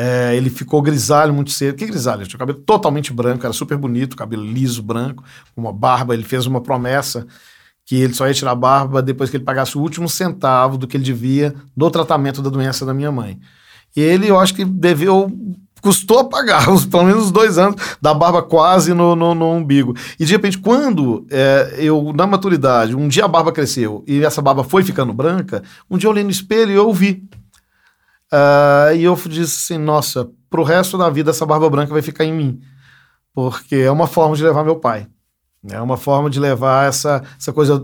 é, 0.00 0.36
ele 0.36 0.48
ficou 0.48 0.80
grisalho 0.80 1.34
muito 1.34 1.50
cedo. 1.50 1.74
Que 1.74 1.84
grisalho? 1.84 2.20
Ele 2.20 2.28
tinha 2.28 2.36
o 2.36 2.38
cabelo 2.38 2.60
totalmente 2.60 3.12
branco, 3.12 3.44
era 3.44 3.52
super 3.52 3.76
bonito, 3.76 4.16
cabelo 4.16 4.44
liso, 4.44 4.80
branco, 4.80 5.24
uma 5.56 5.72
barba. 5.72 6.14
Ele 6.14 6.22
fez 6.22 6.46
uma 6.46 6.60
promessa 6.60 7.26
que 7.84 7.96
ele 7.96 8.14
só 8.14 8.28
ia 8.28 8.34
tirar 8.34 8.52
a 8.52 8.54
barba 8.54 9.02
depois 9.02 9.28
que 9.28 9.36
ele 9.36 9.44
pagasse 9.44 9.76
o 9.76 9.80
último 9.80 10.08
centavo 10.08 10.78
do 10.78 10.86
que 10.86 10.96
ele 10.96 11.02
devia 11.02 11.52
do 11.76 11.90
tratamento 11.90 12.40
da 12.40 12.48
doença 12.48 12.86
da 12.86 12.94
minha 12.94 13.10
mãe. 13.10 13.40
E 13.96 14.00
ele, 14.00 14.28
eu 14.28 14.38
acho 14.38 14.54
que 14.54 14.64
deveu 14.64 15.32
custou 15.80 16.20
apagar, 16.20 16.66
pelo 16.90 17.04
menos 17.04 17.30
dois 17.30 17.58
anos 17.58 17.76
da 18.00 18.12
barba 18.12 18.42
quase 18.42 18.94
no, 18.94 19.14
no, 19.14 19.34
no 19.34 19.52
umbigo. 19.52 19.94
E 20.18 20.24
de 20.24 20.32
repente, 20.32 20.58
quando 20.58 21.26
é, 21.30 21.76
eu, 21.78 22.12
na 22.14 22.26
maturidade, 22.26 22.94
um 22.94 23.08
dia 23.08 23.24
a 23.24 23.28
barba 23.28 23.52
cresceu 23.52 24.04
e 24.06 24.24
essa 24.24 24.42
barba 24.42 24.64
foi 24.64 24.82
ficando 24.82 25.12
branca, 25.12 25.62
um 25.90 25.96
dia 25.96 26.06
eu 26.06 26.12
olhei 26.12 26.24
no 26.24 26.30
espelho 26.30 26.70
e 26.70 26.74
eu 26.74 26.92
vi. 26.92 27.22
Uh, 28.32 28.94
e 28.94 29.04
eu 29.04 29.14
disse 29.26 29.74
assim: 29.74 29.82
nossa, 29.82 30.28
pro 30.50 30.62
resto 30.62 30.98
da 30.98 31.08
vida 31.08 31.30
essa 31.30 31.46
barba 31.46 31.68
branca 31.70 31.92
vai 31.92 32.02
ficar 32.02 32.24
em 32.24 32.32
mim. 32.32 32.60
Porque 33.34 33.76
é 33.76 33.90
uma 33.90 34.06
forma 34.06 34.36
de 34.36 34.42
levar 34.42 34.64
meu 34.64 34.76
pai. 34.76 35.06
É 35.68 35.80
uma 35.80 35.96
forma 35.96 36.30
de 36.30 36.38
levar 36.38 36.88
essa, 36.88 37.22
essa 37.38 37.52
coisa 37.52 37.82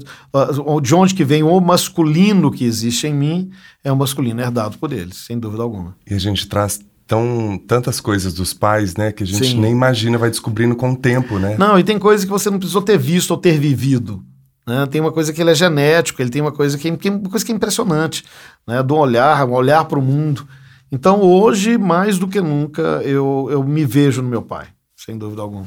de 0.83 0.95
onde 0.95 1.15
que 1.15 1.25
vem 1.25 1.43
o 1.43 1.61
masculino 1.61 2.51
que 2.51 2.65
existe 2.65 3.07
em 3.09 3.15
mim, 3.15 3.51
é 3.83 3.91
o 3.91 3.97
masculino 3.97 4.41
herdado 4.41 4.79
por 4.79 4.93
eles, 4.93 5.17
sem 5.19 5.39
dúvida 5.39 5.63
alguma. 5.63 5.97
E 6.09 6.15
a 6.15 6.19
gente 6.19 6.49
traz 6.49 6.81
tão, 7.07 7.59
tantas 7.67 8.01
coisas 8.01 8.33
dos 8.33 8.55
pais, 8.55 8.97
né, 8.97 9.13
que 9.13 9.23
a 9.23 9.27
gente 9.27 9.47
Sim. 9.47 9.61
nem 9.61 9.73
imagina, 9.73 10.19
vai 10.19 10.31
descobrindo 10.31 10.75
com 10.75 10.93
o 10.93 10.97
tempo, 10.97 11.39
né? 11.39 11.57
Não, 11.59 11.79
e 11.79 11.85
tem 11.85 11.99
coisas 11.99 12.25
que 12.25 12.31
você 12.31 12.51
não 12.51 12.59
precisou 12.59 12.83
ter 12.83 12.99
visto 12.99 13.31
ou 13.31 13.37
ter 13.37 13.59
vivido. 13.59 14.25
Né? 14.67 14.87
Tem 14.87 15.01
uma 15.01 15.13
coisa 15.13 15.33
que 15.33 15.41
ele 15.41 15.51
é 15.51 15.55
genético, 15.55 16.23
ele 16.23 16.31
tem 16.31 16.41
uma 16.41 16.53
coisa 16.53 16.79
que, 16.79 16.97
que, 16.97 17.11
uma 17.11 17.29
coisa 17.29 17.45
que 17.45 17.53
é 17.53 17.55
impressionante, 17.55 18.25
né? 18.67 18.83
do 18.83 18.97
olhar, 18.97 19.47
um 19.47 19.53
olhar 19.53 19.85
para 19.85 19.99
o 19.99 20.03
mundo. 20.03 20.47
Então, 20.91 21.21
hoje, 21.21 21.77
mais 21.77 22.19
do 22.19 22.29
que 22.29 22.41
nunca, 22.41 23.03
eu, 23.05 23.49
eu 23.51 23.63
me 23.63 23.85
vejo 23.85 24.23
no 24.23 24.29
meu 24.29 24.43
pai, 24.43 24.69
sem 24.97 25.19
dúvida 25.19 25.43
alguma. 25.43 25.67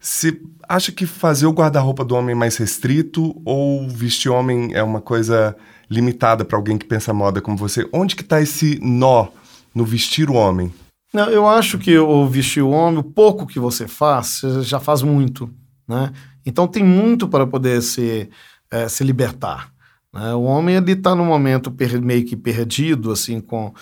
Você 0.00 0.38
acha 0.68 0.92
que 0.92 1.06
fazer 1.06 1.46
o 1.46 1.52
guarda-roupa 1.52 2.04
do 2.04 2.14
homem 2.14 2.34
mais 2.34 2.58
restrito 2.58 3.40
ou 3.42 3.88
vestir 3.88 4.30
homem 4.30 4.74
é 4.74 4.82
uma 4.82 5.00
coisa 5.00 5.56
limitada 5.88 6.44
para 6.44 6.58
alguém 6.58 6.76
que 6.76 6.84
pensa 6.84 7.14
moda 7.14 7.40
como 7.40 7.56
você? 7.56 7.88
Onde 7.90 8.14
que 8.14 8.22
está 8.22 8.42
esse 8.42 8.78
nó 8.82 9.28
no 9.74 9.84
vestir 9.84 10.30
o 10.30 10.34
homem? 10.34 10.72
Não, 11.12 11.28
eu 11.30 11.46
acho 11.46 11.78
que 11.78 11.96
o 11.96 12.26
vestir 12.26 12.62
o 12.62 12.70
homem, 12.70 12.98
o 12.98 13.04
pouco 13.04 13.46
que 13.46 13.58
você 13.58 13.86
faz, 13.86 14.40
você 14.42 14.62
já 14.62 14.80
faz 14.80 15.02
muito, 15.02 15.50
né? 15.86 16.12
Então 16.44 16.66
tem 16.66 16.84
muito 16.84 17.28
para 17.28 17.46
poder 17.46 17.82
se, 17.82 18.28
é, 18.70 18.88
se 18.88 19.02
libertar. 19.04 19.72
Né? 20.12 20.34
O 20.34 20.42
homem 20.42 20.76
ele 20.76 20.92
está 20.92 21.14
num 21.14 21.24
momento 21.24 21.72
meio 22.02 22.24
que 22.24 22.36
perdido, 22.36 23.10
assim, 23.10 23.40
com, 23.40 23.72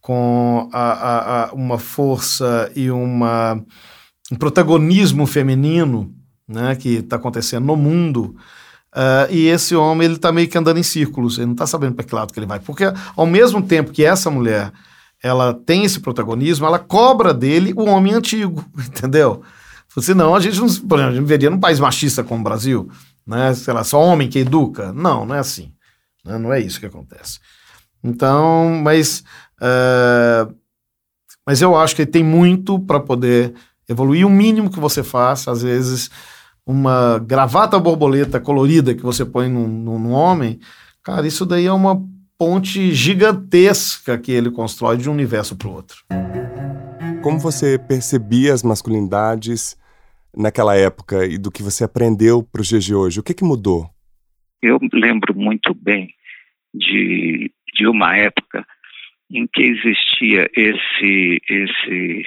com 0.00 0.68
a, 0.72 0.92
a, 0.92 1.44
a 1.44 1.52
uma 1.52 1.78
força 1.78 2.70
e 2.74 2.90
uma 2.90 3.62
um 4.30 4.36
protagonismo 4.36 5.26
feminino 5.26 6.14
né, 6.46 6.76
que 6.76 6.96
está 6.96 7.16
acontecendo 7.16 7.66
no 7.66 7.76
mundo. 7.76 8.36
Uh, 8.94 9.30
e 9.30 9.46
esse 9.46 9.74
homem 9.74 10.06
ele 10.06 10.14
está 10.14 10.32
meio 10.32 10.48
que 10.48 10.58
andando 10.58 10.78
em 10.78 10.82
círculos, 10.82 11.36
ele 11.36 11.46
não 11.46 11.52
está 11.52 11.66
sabendo 11.66 11.94
para 11.94 12.04
que 12.04 12.14
lado 12.14 12.32
que 12.32 12.38
ele 12.38 12.46
vai. 12.46 12.60
Porque 12.60 12.84
ao 13.16 13.26
mesmo 13.26 13.62
tempo 13.62 13.92
que 13.92 14.04
essa 14.04 14.30
mulher 14.30 14.72
ela 15.22 15.52
tem 15.52 15.84
esse 15.84 16.00
protagonismo, 16.00 16.66
ela 16.66 16.78
cobra 16.78 17.34
dele 17.34 17.72
o 17.76 17.84
homem 17.84 18.14
antigo, 18.14 18.64
entendeu? 18.78 19.42
Senão 20.00 20.34
a 20.34 20.40
gente 20.40 20.58
não, 20.58 20.66
por 20.66 20.98
exemplo, 20.98 21.14
a 21.14 21.16
gente 21.16 21.26
veria 21.26 21.50
num 21.50 21.58
país 21.58 21.80
machista 21.80 22.22
como 22.22 22.40
o 22.40 22.44
Brasil, 22.44 22.88
né? 23.26 23.52
Sei 23.54 23.74
lá, 23.74 23.82
só 23.82 24.00
homem 24.00 24.28
que 24.28 24.38
educa. 24.38 24.92
Não, 24.92 25.26
não 25.26 25.34
é 25.34 25.40
assim. 25.40 25.72
Né? 26.24 26.38
Não 26.38 26.52
é 26.52 26.60
isso 26.60 26.78
que 26.78 26.86
acontece. 26.86 27.40
Então, 28.02 28.80
mas, 28.82 29.24
uh, 29.60 30.54
mas 31.44 31.60
eu 31.60 31.76
acho 31.76 31.96
que 31.96 32.06
tem 32.06 32.22
muito 32.22 32.78
para 32.78 33.00
poder 33.00 33.52
evoluir. 33.88 34.26
O 34.26 34.30
mínimo 34.30 34.70
que 34.70 34.78
você 34.78 35.02
faz, 35.02 35.48
às 35.48 35.62
vezes, 35.62 36.08
uma 36.64 37.18
gravata 37.18 37.78
borboleta 37.78 38.38
colorida 38.38 38.94
que 38.94 39.02
você 39.02 39.24
põe 39.24 39.48
num, 39.48 39.66
num 39.66 40.12
homem, 40.12 40.60
cara, 41.02 41.26
isso 41.26 41.44
daí 41.44 41.66
é 41.66 41.72
uma 41.72 42.00
ponte 42.40 42.90
gigantesca 42.92 44.16
que 44.16 44.32
ele 44.32 44.50
constrói 44.50 44.96
de 44.96 45.10
um 45.10 45.12
universo 45.12 45.58
para 45.58 45.68
o 45.68 45.74
outro. 45.74 45.98
Como 47.22 47.38
você 47.38 47.78
percebia 47.78 48.54
as 48.54 48.62
masculinidades 48.62 49.78
naquela 50.34 50.74
época 50.74 51.26
e 51.26 51.36
do 51.36 51.52
que 51.52 51.62
você 51.62 51.84
aprendeu 51.84 52.42
para 52.42 52.62
os 52.62 52.68
dias 52.68 52.82
de 52.82 52.94
hoje? 52.94 53.20
O 53.20 53.22
que, 53.22 53.34
que 53.34 53.44
mudou? 53.44 53.90
Eu 54.62 54.78
lembro 54.90 55.34
muito 55.36 55.74
bem 55.74 56.14
de, 56.72 57.52
de 57.74 57.86
uma 57.86 58.16
época 58.16 58.66
em 59.30 59.46
que 59.46 59.60
existia 59.60 60.50
esse, 60.56 61.42
esse 61.46 62.22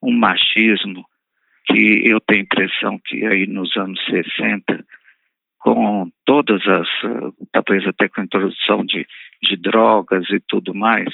um 0.00 0.16
machismo 0.16 1.04
que 1.66 2.02
eu 2.04 2.20
tenho 2.20 2.42
a 2.42 2.44
impressão 2.44 3.00
que 3.04 3.26
aí 3.26 3.44
nos 3.48 3.76
anos 3.76 3.98
60, 4.08 4.84
com 5.66 6.08
todas 6.24 6.64
as, 6.68 6.88
talvez 7.50 7.84
até 7.88 8.08
com 8.08 8.20
a 8.20 8.24
introdução 8.24 8.84
de, 8.84 9.04
de 9.42 9.56
drogas 9.56 10.24
e 10.30 10.38
tudo 10.38 10.72
mais, 10.72 11.08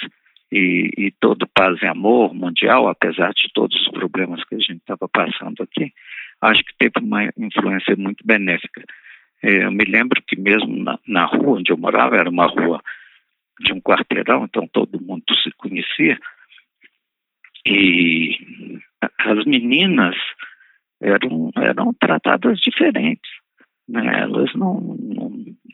e, 0.53 0.91
e 0.99 1.11
todo 1.11 1.49
paz 1.55 1.81
e 1.81 1.87
amor 1.87 2.35
mundial, 2.35 2.87
apesar 2.87 3.33
de 3.33 3.51
todos 3.55 3.75
os 3.81 3.89
problemas 3.89 4.45
que 4.45 4.55
a 4.55 4.59
gente 4.59 4.77
estava 4.77 5.09
passando 5.09 5.63
aqui, 5.63 5.91
acho 6.43 6.63
que 6.65 6.77
teve 6.79 6.93
uma 7.01 7.31
influência 7.39 7.97
muito 7.97 8.27
benéfica. 8.27 8.85
É, 9.43 9.65
eu 9.65 9.73
me 9.73 9.87
lembro 9.87 10.23
que 10.29 10.39
mesmo 10.39 10.85
na, 10.85 10.99
na 11.09 11.25
rua 11.25 11.59
onde 11.59 11.73
eu 11.73 11.79
morava, 11.79 12.19
era 12.19 12.29
uma 12.29 12.45
rua 12.45 12.83
de 13.59 13.73
um 13.73 13.81
quarteirão, 13.81 14.45
então 14.45 14.69
todo 14.71 15.01
mundo 15.01 15.25
se 15.43 15.51
conhecia, 15.53 16.19
e 17.65 18.37
as 19.19 19.47
meninas 19.47 20.15
eram, 21.01 21.51
eram 21.57 21.95
tratadas 21.95 22.61
diferentes. 22.61 23.42
Né? 23.93 24.23
Elas 24.23 24.53
não, 24.55 24.97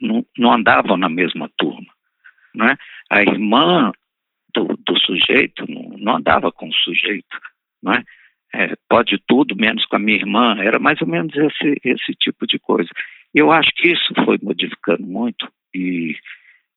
não, 0.01 0.25
não, 0.37 0.51
andavam 0.51 0.97
na 0.97 1.07
mesma 1.07 1.49
turma. 1.57 1.87
Né? 2.53 2.75
A 3.09 3.21
irmã 3.21 3.93
do, 4.53 4.77
do 4.85 4.99
sujeito 4.99 5.65
não, 5.71 5.97
não, 5.97 6.15
andava 6.17 6.51
com 6.51 6.67
o 6.67 6.73
sujeito. 6.73 7.39
Né? 7.81 8.03
É, 8.53 8.75
pode 8.89 9.17
tudo, 9.25 9.55
menos 9.55 9.85
com 9.85 9.95
a 9.95 9.99
minha 9.99 10.17
irmã. 10.17 10.57
Era 10.59 10.79
mais 10.79 11.01
ou 11.01 11.07
menos 11.07 11.33
esse, 11.33 11.79
esse 11.81 12.13
tipo 12.15 12.45
de 12.45 12.59
coisa. 12.59 12.89
Eu 13.33 13.53
acho 13.53 13.71
que 13.75 13.87
isso 13.93 14.13
foi 14.25 14.37
modificando 14.41 15.03
muito 15.03 15.49
e 15.73 16.13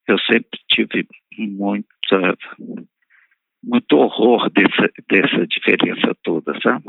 eu 0.07 0.17
sempre 0.19 0.59
tive 0.69 1.05
muita 1.37 2.37
muito 3.61 3.97
horror 3.97 4.49
dessa, 4.49 4.91
dessa 5.09 5.47
diferença 5.47 6.15
toda, 6.21 6.53
sabe? 6.61 6.85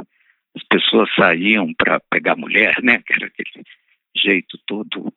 As 0.57 0.63
pessoas 0.65 1.09
saíam 1.15 1.73
para 1.75 2.01
pegar 2.11 2.37
mulher, 2.37 2.75
né? 2.83 3.01
Que 3.07 3.15
era 3.15 3.27
aquele 3.27 3.65
jeito 4.17 4.59
todo 4.67 5.13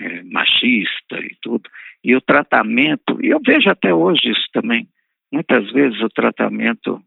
é, 0.00 0.22
machista 0.24 1.18
e 1.18 1.36
tudo. 1.40 1.68
E 2.02 2.14
o 2.14 2.20
tratamento, 2.20 3.18
e 3.22 3.28
eu 3.28 3.40
vejo 3.44 3.70
até 3.70 3.94
hoje 3.94 4.30
isso 4.30 4.48
também, 4.52 4.88
muitas 5.32 5.70
vezes 5.72 6.00
o 6.00 6.08
tratamento 6.08 7.02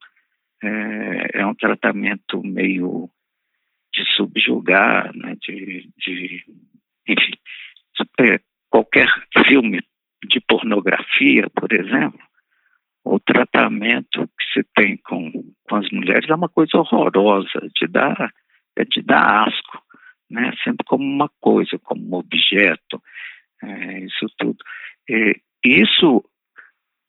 é, 0.63 1.41
é 1.41 1.45
um 1.45 1.55
tratamento 1.55 2.41
meio 2.43 3.09
de 3.93 4.05
subjugar, 4.15 5.15
né? 5.15 5.35
De, 5.41 5.89
de 5.97 6.43
enfim, 7.07 7.31
qualquer 8.69 9.07
filme 9.45 9.81
de 10.27 10.39
pornografia, 10.41 11.49
por 11.49 11.71
exemplo, 11.71 12.19
o 13.05 13.19
tratamento 13.19 14.27
que 14.27 14.45
se 14.53 14.67
tem 14.75 14.97
com, 14.97 15.31
com 15.63 15.75
as 15.75 15.89
mulheres 15.91 16.29
é 16.29 16.35
uma 16.35 16.49
coisa 16.49 16.77
horrorosa, 16.77 17.69
de 17.79 17.87
dar, 17.87 18.33
é 18.75 18.83
de 18.83 19.01
dar 19.01 19.47
asco, 19.47 19.64
né? 20.29 20.51
sempre 20.63 20.85
como 20.85 21.03
uma 21.03 21.29
coisa, 21.39 21.77
como 21.79 22.01
um 22.07 22.19
objeto, 22.19 23.01
é, 23.63 23.99
isso 23.99 24.27
tudo. 24.37 24.57
E, 25.09 25.39
isso 25.63 26.23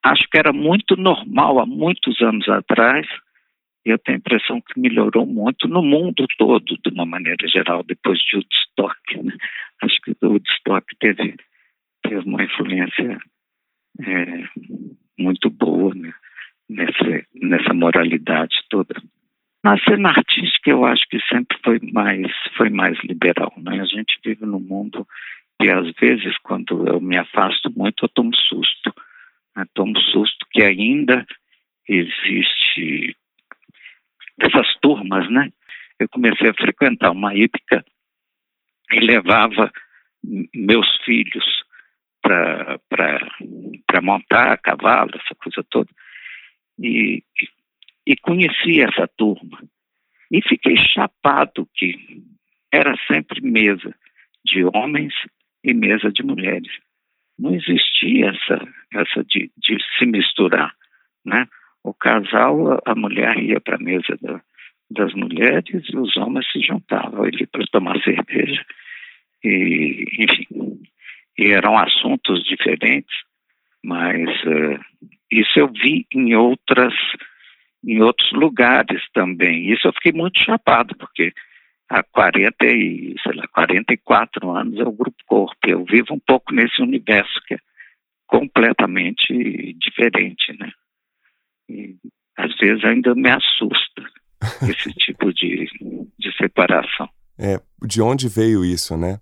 acho 0.02 0.28
que 0.30 0.38
era 0.38 0.52
muito 0.52 0.96
normal 0.96 1.58
há 1.58 1.66
muitos 1.66 2.20
anos 2.22 2.48
atrás, 2.48 3.06
e 3.84 3.90
eu 3.90 3.98
tenho 3.98 4.16
a 4.16 4.18
impressão 4.18 4.60
que 4.60 4.80
melhorou 4.80 5.26
muito 5.26 5.68
no 5.68 5.82
mundo 5.82 6.26
todo, 6.38 6.64
de 6.64 6.90
uma 6.90 7.06
maneira 7.06 7.46
geral, 7.46 7.84
depois 7.84 8.18
de 8.18 8.36
Woodstock. 8.36 9.22
Né? 9.22 9.32
Acho 9.82 10.00
que 10.00 10.10
o 10.10 10.28
Woodstock 10.28 10.86
teve, 10.98 11.36
teve 12.02 12.18
uma 12.28 12.42
influência 12.42 13.18
é, 14.00 14.44
muito 15.18 15.50
boa 15.50 15.94
né? 15.94 16.12
nessa, 16.68 17.26
nessa 17.34 17.74
moralidade 17.74 18.56
toda. 18.68 18.94
Na 19.66 19.76
cena 19.78 20.10
artística, 20.10 20.70
eu 20.70 20.84
acho 20.84 21.04
que 21.08 21.18
sempre 21.28 21.58
foi 21.64 21.80
mais, 21.92 22.30
foi 22.56 22.70
mais 22.70 22.96
liberal. 23.02 23.52
Né? 23.56 23.80
A 23.80 23.84
gente 23.84 24.16
vive 24.24 24.46
num 24.46 24.60
mundo 24.60 25.04
que, 25.60 25.68
às 25.68 25.90
vezes, 25.94 26.38
quando 26.44 26.86
eu 26.86 27.00
me 27.00 27.18
afasto 27.18 27.68
muito, 27.76 28.04
eu 28.04 28.08
tomo 28.10 28.32
susto. 28.32 28.94
Né? 29.56 29.64
Tomo 29.74 29.98
susto 29.98 30.46
que 30.52 30.62
ainda 30.62 31.26
existe 31.88 33.16
essas 34.38 34.72
turmas, 34.80 35.28
né? 35.32 35.50
Eu 35.98 36.08
comecei 36.10 36.50
a 36.50 36.54
frequentar 36.54 37.10
uma 37.10 37.34
hípica 37.34 37.84
e 38.92 39.00
levava 39.00 39.72
meus 40.54 40.86
filhos 41.04 41.44
para 42.22 44.00
montar 44.00 44.52
a 44.52 44.58
cavalo, 44.58 45.10
essa 45.14 45.34
coisa 45.34 45.66
toda. 45.68 45.90
E, 46.78 47.24
e 47.40 47.55
conheci 48.14 48.80
essa 48.80 49.08
turma. 49.16 49.58
E 50.30 50.40
fiquei 50.42 50.76
chapado 50.76 51.68
que 51.74 51.94
era 52.72 52.94
sempre 53.06 53.40
mesa 53.40 53.94
de 54.44 54.64
homens 54.64 55.14
e 55.64 55.74
mesa 55.74 56.12
de 56.12 56.22
mulheres. 56.22 56.70
Não 57.38 57.54
existia 57.54 58.30
essa, 58.30 58.68
essa 58.92 59.24
de, 59.24 59.50
de 59.56 59.78
se 59.98 60.06
misturar, 60.06 60.74
né? 61.24 61.48
o 61.86 61.94
casal, 61.94 62.80
a 62.84 62.94
mulher 62.96 63.38
ia 63.38 63.60
para 63.60 63.76
a 63.76 63.78
mesa 63.78 64.18
da, 64.20 64.40
das 64.90 65.14
mulheres 65.14 65.84
e 65.88 65.96
os 65.96 66.16
homens 66.16 66.50
se 66.50 66.60
juntavam 66.60 67.22
ali 67.22 67.46
para 67.46 67.64
tomar 67.70 67.96
cerveja. 68.02 68.64
E, 69.44 70.04
enfim, 70.18 70.80
e 71.38 71.46
eram 71.52 71.78
assuntos 71.78 72.42
diferentes, 72.42 73.14
mas 73.84 74.28
uh, 74.44 74.80
isso 75.30 75.58
eu 75.58 75.68
vi 75.68 76.06
em 76.12 76.34
outras 76.34 76.94
em 77.84 78.00
outros 78.02 78.30
lugares 78.32 79.02
também. 79.12 79.72
Isso 79.72 79.86
eu 79.86 79.92
fiquei 79.92 80.12
muito 80.12 80.38
chapado, 80.40 80.96
porque 80.96 81.32
há 81.88 82.02
40 82.02 82.66
e, 82.66 83.14
sei 83.22 83.34
lá, 83.34 83.46
44 83.48 84.50
anos 84.50 84.78
é 84.78 84.84
o 84.84 84.92
Grupo 84.92 85.16
Corpo. 85.26 85.56
Eu 85.66 85.84
vivo 85.84 86.14
um 86.14 86.20
pouco 86.20 86.52
nesse 86.52 86.80
universo 86.82 87.40
que 87.46 87.54
é 87.54 87.58
completamente 88.26 89.74
diferente, 89.78 90.56
né? 90.58 90.70
E, 91.68 91.96
às 92.36 92.54
vezes 92.58 92.84
ainda 92.84 93.14
me 93.14 93.30
assusta 93.30 94.02
esse 94.68 94.92
tipo 94.94 95.32
de, 95.32 95.68
de 96.18 96.36
separação. 96.36 97.08
É, 97.38 97.60
de 97.86 98.00
onde 98.00 98.28
veio 98.28 98.64
isso, 98.64 98.96
né? 98.96 99.18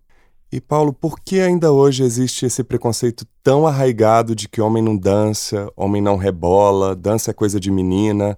E 0.54 0.60
Paulo, 0.60 0.92
por 0.94 1.18
que 1.18 1.40
ainda 1.40 1.72
hoje 1.72 2.04
existe 2.04 2.46
esse 2.46 2.62
preconceito 2.62 3.26
tão 3.42 3.66
arraigado 3.66 4.36
de 4.36 4.48
que 4.48 4.60
homem 4.60 4.80
não 4.80 4.96
dança, 4.96 5.68
homem 5.76 6.00
não 6.00 6.16
rebola, 6.16 6.94
dança 6.94 7.32
é 7.32 7.34
coisa 7.34 7.58
de 7.58 7.72
menina? 7.72 8.36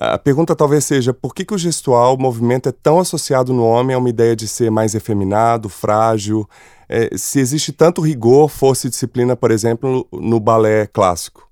A 0.00 0.16
pergunta 0.16 0.54
talvez 0.54 0.84
seja 0.84 1.12
por 1.12 1.34
que, 1.34 1.44
que 1.44 1.52
o 1.52 1.58
gestual, 1.58 2.14
o 2.14 2.22
movimento, 2.22 2.68
é 2.68 2.72
tão 2.72 3.00
associado 3.00 3.52
no 3.52 3.64
homem 3.64 3.96
a 3.96 3.98
uma 3.98 4.08
ideia 4.08 4.36
de 4.36 4.46
ser 4.46 4.70
mais 4.70 4.94
efeminado, 4.94 5.68
frágil? 5.68 6.46
É, 6.88 7.08
se 7.16 7.40
existe 7.40 7.72
tanto 7.72 8.00
rigor, 8.00 8.48
força 8.48 8.86
e 8.86 8.90
disciplina, 8.90 9.34
por 9.34 9.50
exemplo, 9.50 10.06
no 10.12 10.38
balé 10.38 10.86
clássico? 10.86 11.50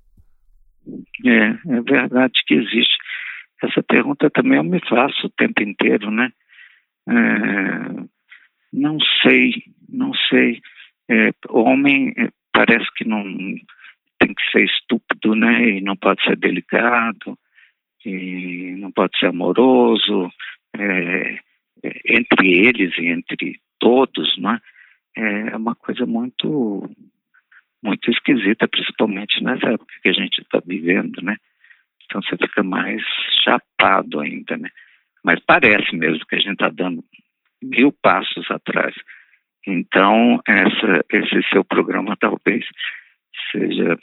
É, 1.25 1.75
é 1.75 1.81
verdade 1.81 2.31
que 2.47 2.53
existe. 2.53 2.95
Essa 3.61 3.83
pergunta 3.83 4.29
também 4.29 4.59
eu 4.59 4.63
me 4.63 4.79
faço 4.87 5.27
o 5.27 5.31
tempo 5.31 5.61
inteiro, 5.61 6.09
né? 6.09 6.29
É, 7.09 8.14
não 8.75 8.97
sei, 9.23 9.53
não 9.87 10.13
sei. 10.29 10.61
É, 11.09 11.31
homem 11.49 12.13
é, 12.17 12.29
parece 12.51 12.85
que 12.95 13.07
não 13.07 13.23
tem 14.19 14.33
que 14.33 14.51
ser 14.51 14.65
estúpido, 14.65 15.33
né? 15.35 15.77
E 15.77 15.81
não 15.81 15.95
pode 15.95 16.23
ser 16.23 16.35
delicado, 16.35 17.37
e 18.05 18.75
não 18.77 18.91
pode 18.91 19.17
ser 19.17 19.27
amoroso. 19.27 20.29
É, 20.77 21.39
é 21.83 22.17
entre 22.17 22.53
eles 22.53 22.97
e 22.97 23.07
entre 23.07 23.59
todos, 23.79 24.37
né? 24.37 24.59
É 25.15 25.55
uma 25.55 25.75
coisa 25.75 26.05
muito 26.05 26.89
muito 27.81 28.09
esquisita, 28.09 28.67
principalmente 28.67 29.43
nessa 29.43 29.67
época 29.69 29.93
que 30.01 30.09
a 30.09 30.13
gente 30.13 30.41
está 30.41 30.59
vivendo, 30.65 31.21
né? 31.21 31.37
Então 32.03 32.21
você 32.21 32.35
fica 32.35 32.63
mais 32.63 33.01
chapado 33.43 34.19
ainda, 34.19 34.57
né? 34.57 34.69
Mas 35.23 35.39
parece 35.45 35.95
mesmo 35.95 36.25
que 36.25 36.35
a 36.35 36.39
gente 36.39 36.53
está 36.53 36.69
dando 36.69 37.03
mil 37.65 37.91
passos 38.01 38.49
atrás. 38.49 38.93
Então, 39.67 40.39
essa, 40.47 41.05
esse 41.11 41.41
seu 41.51 41.63
programa 41.63 42.15
talvez 42.21 42.65
seja 43.51 43.97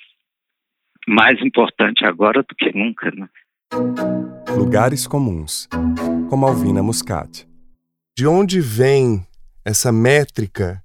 mais 1.07 1.41
importante 1.41 2.05
agora 2.05 2.43
do 2.43 2.55
que 2.57 2.77
nunca. 2.77 3.11
Né? 3.11 3.29
Lugares 4.57 5.07
comuns, 5.07 5.69
como 6.29 6.47
Alvina 6.47 6.83
Muscat. 6.83 7.47
De 8.17 8.27
onde 8.27 8.61
vem 8.61 9.27
essa 9.65 9.91
métrica 9.91 10.83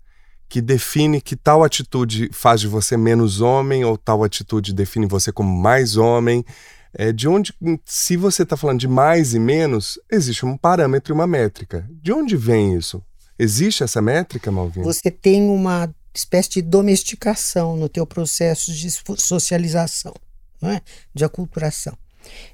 que 0.49 0.61
define 0.61 1.21
que 1.21 1.35
tal 1.35 1.63
atitude 1.63 2.29
faz 2.31 2.61
de 2.61 2.67
você 2.67 2.95
menos 2.95 3.41
homem 3.41 3.83
ou 3.83 3.97
tal 3.97 4.23
atitude 4.23 4.73
define 4.73 5.05
você 5.05 5.31
como 5.31 5.61
mais 5.61 5.97
homem? 5.97 6.43
É, 6.99 7.13
de 7.13 7.27
onde, 7.27 7.53
se 7.85 8.17
você 8.17 8.41
está 8.41 8.57
falando 8.57 8.79
de 8.79 8.87
mais 8.87 9.35
e 9.35 9.39
menos, 9.39 9.99
existe 10.11 10.43
um 10.43 10.57
parâmetro 10.57 11.13
e 11.13 11.15
uma 11.15 11.27
métrica. 11.27 11.87
De 12.01 12.11
onde 12.11 12.35
vem 12.35 12.75
isso? 12.75 13.03
Existe 13.37 13.83
essa 13.83 14.01
métrica, 14.01 14.51
Malvina? 14.51 14.83
Você 14.83 15.11
tem 15.11 15.47
uma 15.47 15.93
espécie 16.11 16.49
de 16.49 16.63
domesticação 16.63 17.77
no 17.77 17.87
teu 17.87 18.03
processo 18.07 18.73
de 18.73 18.89
socialização, 19.19 20.11
não 20.59 20.71
é? 20.71 20.81
de 21.13 21.23
aculturação. 21.23 21.95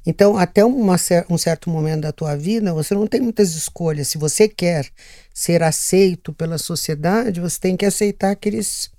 Então, 0.05 0.35
até 0.35 0.65
uma, 0.65 0.97
um 1.29 1.37
certo 1.37 1.69
momento 1.69 2.01
da 2.01 2.11
tua 2.11 2.35
vida, 2.35 2.73
você 2.73 2.93
não 2.93 3.07
tem 3.07 3.21
muitas 3.21 3.55
escolhas. 3.55 4.09
Se 4.09 4.17
você 4.17 4.49
quer 4.49 4.89
ser 5.33 5.63
aceito 5.63 6.33
pela 6.33 6.57
sociedade, 6.57 7.39
você 7.39 7.57
tem 7.57 7.77
que 7.77 7.85
aceitar 7.85 8.31
aqueles, 8.31 8.91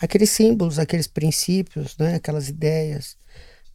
aqueles 0.00 0.30
símbolos, 0.30 0.80
aqueles 0.80 1.06
princípios, 1.06 1.96
né? 1.96 2.16
aquelas 2.16 2.48
ideias. 2.48 3.16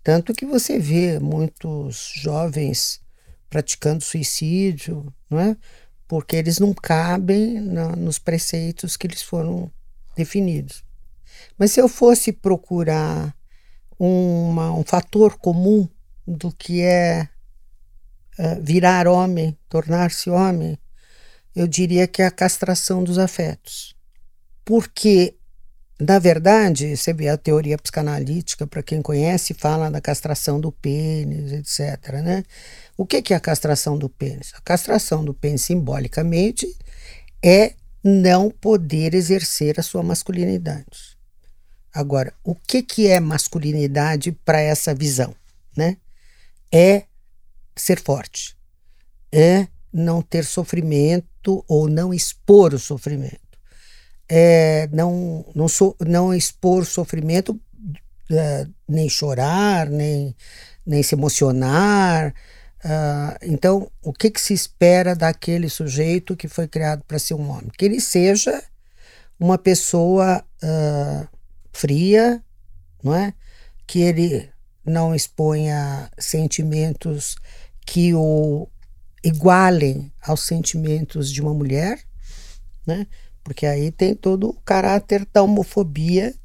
Tanto 0.03 0.33
que 0.33 0.45
você 0.45 0.79
vê 0.79 1.19
muitos 1.19 2.13
jovens 2.15 3.01
praticando 3.49 4.03
suicídio, 4.03 5.13
não 5.29 5.39
é? 5.39 5.57
Porque 6.07 6.35
eles 6.35 6.59
não 6.59 6.73
cabem 6.73 7.59
na, 7.59 7.95
nos 7.95 8.17
preceitos 8.17 8.95
que 8.95 9.07
eles 9.07 9.21
foram 9.21 9.71
definidos. 10.15 10.83
Mas 11.57 11.71
se 11.71 11.81
eu 11.81 11.87
fosse 11.87 12.31
procurar 12.31 13.35
uma, 13.97 14.71
um 14.71 14.83
fator 14.83 15.37
comum 15.37 15.87
do 16.25 16.51
que 16.51 16.81
é 16.81 17.27
uh, 18.37 18.61
virar 18.61 19.07
homem, 19.07 19.57
tornar-se 19.67 20.29
homem, 20.29 20.77
eu 21.55 21.67
diria 21.67 22.07
que 22.07 22.21
é 22.21 22.25
a 22.25 22.31
castração 22.31 23.03
dos 23.03 23.17
afetos. 23.17 23.95
Porque 24.63 25.38
na 25.99 26.17
verdade, 26.17 26.95
você 26.95 27.11
vê 27.11 27.27
a 27.27 27.37
teoria 27.37 27.77
psicanalítica, 27.77 28.65
para 28.65 28.81
quem 28.81 29.01
conhece, 29.01 29.53
fala 29.53 29.91
da 29.91 29.99
castração 29.99 30.59
do 30.59 30.71
pênis, 30.71 31.51
etc. 31.51 32.13
Né? 32.23 32.45
O 32.95 33.05
que 33.05 33.33
é 33.33 33.35
a 33.35 33.39
castração 33.39 33.97
do 33.97 34.07
pênis? 34.07 34.53
A 34.55 34.61
castração 34.61 35.25
do 35.25 35.33
pênis, 35.33 35.63
simbolicamente, 35.63 36.73
é 37.43 37.73
não 38.01 38.49
poder 38.49 39.13
exercer 39.13 39.77
a 39.77 39.83
sua 39.83 40.01
masculinidade. 40.01 41.17
Agora, 41.93 42.33
o 42.45 42.55
que, 42.55 43.07
é 43.07 43.19
masculinidade 43.19 44.31
para 44.31 44.61
essa 44.61 44.95
visão? 44.95 45.35
Né? 45.75 45.97
É 46.71 47.03
ser 47.75 47.99
forte, 47.99 48.55
é 49.33 49.67
não 49.91 50.21
ter 50.21 50.45
sofrimento 50.45 51.63
ou 51.67 51.89
não 51.89 52.13
expor 52.13 52.73
o 52.73 52.79
sofrimento 52.79 53.48
é, 54.29 54.87
não, 54.91 55.43
não, 55.55 55.67
so, 55.67 55.95
não 55.99 56.33
expor 56.33 56.85
sofrimento, 56.85 57.59
é, 58.31 58.67
nem 58.87 59.09
chorar, 59.09 59.89
nem, 59.89 60.35
nem 60.85 61.01
se 61.01 61.15
emocionar. 61.15 62.33
Uh, 62.85 63.35
então, 63.41 63.91
o 64.01 64.13
que, 64.13 64.29
que 64.29 64.39
se 64.39 64.53
espera 64.53 65.15
daquele 65.15 65.67
sujeito 65.67 66.37
que 66.37 66.47
foi 66.47 66.67
criado 66.67 67.03
para 67.05 67.19
ser 67.19 67.33
um 67.33 67.49
homem? 67.49 67.71
Que 67.77 67.85
ele 67.85 67.99
seja 67.99 68.63
uma 69.39 69.57
pessoa 69.57 70.45
uh, 70.63 71.27
fria, 71.73 72.41
não 73.03 73.15
é? 73.15 73.33
Que 73.87 74.01
ele 74.01 74.49
não 74.85 75.13
exponha 75.13 76.09
sentimentos 76.17 77.35
que 77.85 78.13
o 78.13 78.67
igualem 79.23 80.11
aos 80.21 80.43
sentimentos 80.43 81.31
de 81.31 81.41
uma 81.41 81.53
mulher, 81.53 81.99
né? 82.85 83.07
Porque 83.49 83.65
aí 83.65 83.89
tem 83.89 84.13
todo 84.13 84.49
o 84.49 84.53
caráter 84.61 85.27
da 85.33 85.41
homofobia, 85.41 86.35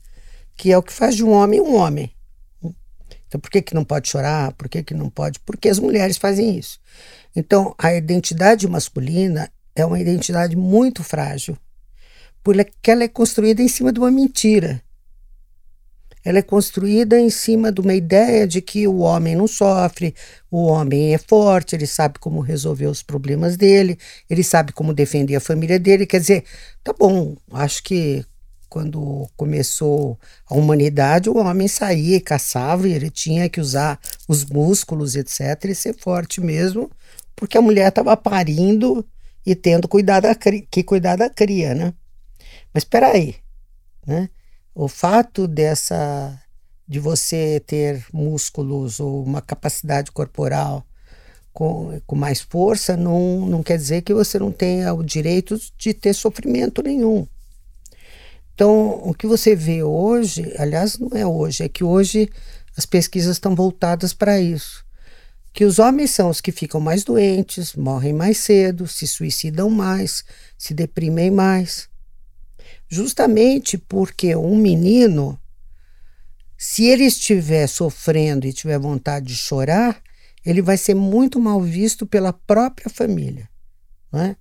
que 0.56 0.72
é 0.72 0.78
o 0.78 0.82
que 0.82 0.90
faz 0.90 1.14
de 1.14 1.22
um 1.22 1.32
homem 1.32 1.60
um 1.60 1.76
homem. 1.76 2.10
Então, 3.28 3.38
por 3.38 3.50
que, 3.50 3.60
que 3.60 3.74
não 3.74 3.84
pode 3.84 4.08
chorar? 4.08 4.52
Por 4.52 4.70
que, 4.70 4.82
que 4.82 4.94
não 4.94 5.10
pode? 5.10 5.38
Porque 5.40 5.68
as 5.68 5.78
mulheres 5.78 6.16
fazem 6.16 6.56
isso. 6.56 6.80
Então, 7.36 7.74
a 7.76 7.92
identidade 7.92 8.66
masculina 8.66 9.52
é 9.76 9.84
uma 9.84 10.00
identidade 10.00 10.56
muito 10.56 11.04
frágil, 11.04 11.58
porque 12.42 12.90
ela 12.90 13.04
é 13.04 13.08
construída 13.08 13.60
em 13.60 13.68
cima 13.68 13.92
de 13.92 14.00
uma 14.00 14.10
mentira 14.10 14.82
ela 16.24 16.38
é 16.38 16.42
construída 16.42 17.20
em 17.20 17.28
cima 17.28 17.70
de 17.70 17.80
uma 17.80 17.94
ideia 17.94 18.46
de 18.46 18.62
que 18.62 18.88
o 18.88 18.98
homem 18.98 19.36
não 19.36 19.46
sofre, 19.46 20.14
o 20.50 20.64
homem 20.64 21.14
é 21.14 21.18
forte, 21.18 21.76
ele 21.76 21.86
sabe 21.86 22.18
como 22.18 22.40
resolver 22.40 22.86
os 22.86 23.02
problemas 23.02 23.56
dele, 23.56 23.98
ele 24.30 24.42
sabe 24.42 24.72
como 24.72 24.94
defender 24.94 25.36
a 25.36 25.40
família 25.40 25.78
dele. 25.78 26.06
Quer 26.06 26.20
dizer, 26.20 26.44
tá 26.82 26.94
bom, 26.98 27.36
acho 27.52 27.82
que 27.82 28.24
quando 28.70 29.28
começou 29.36 30.18
a 30.48 30.54
humanidade, 30.54 31.28
o 31.28 31.36
homem 31.36 31.68
saía 31.68 32.16
e 32.16 32.20
caçava 32.20 32.88
e 32.88 32.92
ele 32.92 33.10
tinha 33.10 33.48
que 33.48 33.60
usar 33.60 34.00
os 34.26 34.44
músculos, 34.44 35.14
etc., 35.14 35.40
e 35.66 35.74
ser 35.74 35.94
forte 35.94 36.40
mesmo, 36.40 36.90
porque 37.36 37.58
a 37.58 37.62
mulher 37.62 37.88
estava 37.88 38.16
parindo 38.16 39.06
e 39.46 39.54
tendo 39.54 39.86
cuidar 39.86 40.20
da, 40.20 40.34
que 40.34 40.82
cuidar 40.82 41.16
da 41.16 41.28
cria, 41.28 41.74
né? 41.74 41.92
Mas 42.72 42.82
espera 42.82 43.12
aí, 43.12 43.36
né? 44.06 44.28
O 44.74 44.88
fato 44.88 45.46
dessa 45.46 46.40
de 46.86 46.98
você 46.98 47.62
ter 47.66 48.04
músculos 48.12 49.00
ou 49.00 49.24
uma 49.24 49.40
capacidade 49.40 50.10
corporal 50.10 50.84
com, 51.52 52.00
com 52.06 52.16
mais 52.16 52.40
força 52.40 52.96
não, 52.96 53.46
não 53.46 53.62
quer 53.62 53.78
dizer 53.78 54.02
que 54.02 54.12
você 54.12 54.38
não 54.38 54.50
tenha 54.52 54.92
o 54.92 55.02
direito 55.02 55.58
de 55.78 55.94
ter 55.94 56.12
sofrimento 56.12 56.82
nenhum. 56.82 57.26
Então, 58.54 59.00
o 59.04 59.14
que 59.14 59.26
você 59.26 59.56
vê 59.56 59.82
hoje, 59.82 60.52
aliás, 60.58 60.98
não 60.98 61.10
é 61.16 61.26
hoje, 61.26 61.64
é 61.64 61.68
que 61.68 61.82
hoje 61.82 62.28
as 62.76 62.84
pesquisas 62.84 63.36
estão 63.36 63.54
voltadas 63.54 64.12
para 64.12 64.40
isso. 64.40 64.84
que 65.52 65.64
os 65.64 65.78
homens 65.78 66.10
são 66.10 66.30
os 66.30 66.40
que 66.40 66.50
ficam 66.50 66.80
mais 66.80 67.04
doentes, 67.04 67.74
morrem 67.74 68.12
mais 68.12 68.38
cedo, 68.38 68.88
se 68.88 69.06
suicidam 69.06 69.70
mais, 69.70 70.24
se 70.58 70.74
deprimem 70.74 71.30
mais. 71.30 71.88
Justamente 72.88 73.78
porque 73.78 74.36
um 74.36 74.56
menino, 74.56 75.38
se 76.56 76.84
ele 76.84 77.04
estiver 77.04 77.66
sofrendo 77.66 78.46
e 78.46 78.52
tiver 78.52 78.78
vontade 78.78 79.26
de 79.26 79.36
chorar, 79.36 80.02
ele 80.44 80.62
vai 80.62 80.76
ser 80.76 80.94
muito 80.94 81.40
mal 81.40 81.60
visto 81.60 82.06
pela 82.06 82.32
própria 82.32 82.90
família. 82.90 83.48
Não 84.12 84.20
é? 84.20 84.36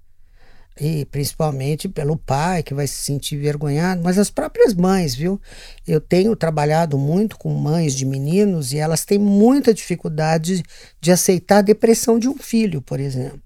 e 0.79 1.05
principalmente 1.05 1.87
pelo 1.87 2.17
pai 2.17 2.63
que 2.63 2.73
vai 2.73 2.87
se 2.87 3.03
sentir 3.03 3.35
envergonhado, 3.35 4.01
mas 4.03 4.17
as 4.17 4.29
próprias 4.29 4.73
mães, 4.73 5.13
viu? 5.13 5.39
Eu 5.87 6.01
tenho 6.01 6.35
trabalhado 6.35 6.97
muito 6.97 7.37
com 7.37 7.49
mães 7.53 7.93
de 7.93 8.05
meninos 8.05 8.73
e 8.73 8.77
elas 8.77 9.05
têm 9.05 9.19
muita 9.19 9.73
dificuldade 9.73 10.63
de 10.99 11.11
aceitar 11.11 11.59
a 11.59 11.61
depressão 11.61 12.17
de 12.17 12.27
um 12.27 12.37
filho, 12.37 12.81
por 12.81 12.99
exemplo. 12.99 13.41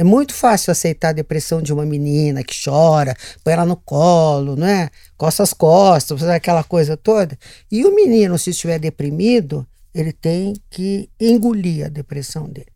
É 0.00 0.02
muito 0.02 0.32
fácil 0.32 0.70
aceitar 0.70 1.10
a 1.10 1.12
depressão 1.12 1.60
de 1.60 1.74
uma 1.74 1.84
menina 1.84 2.42
que 2.42 2.54
chora, 2.64 3.14
põe 3.44 3.52
ela 3.52 3.66
no 3.66 3.76
colo, 3.76 4.56
não 4.56 4.66
é? 4.66 4.88
Coça 5.14 5.42
as 5.42 5.52
costas, 5.52 6.22
aquela 6.22 6.64
coisa 6.64 6.96
toda. 6.96 7.38
E 7.70 7.84
o 7.84 7.94
menino, 7.94 8.38
se 8.38 8.48
estiver 8.48 8.78
deprimido, 8.78 9.66
ele 9.94 10.10
tem 10.10 10.56
que 10.70 11.10
engolir 11.20 11.84
a 11.84 11.90
depressão 11.90 12.48
dele. 12.48 12.72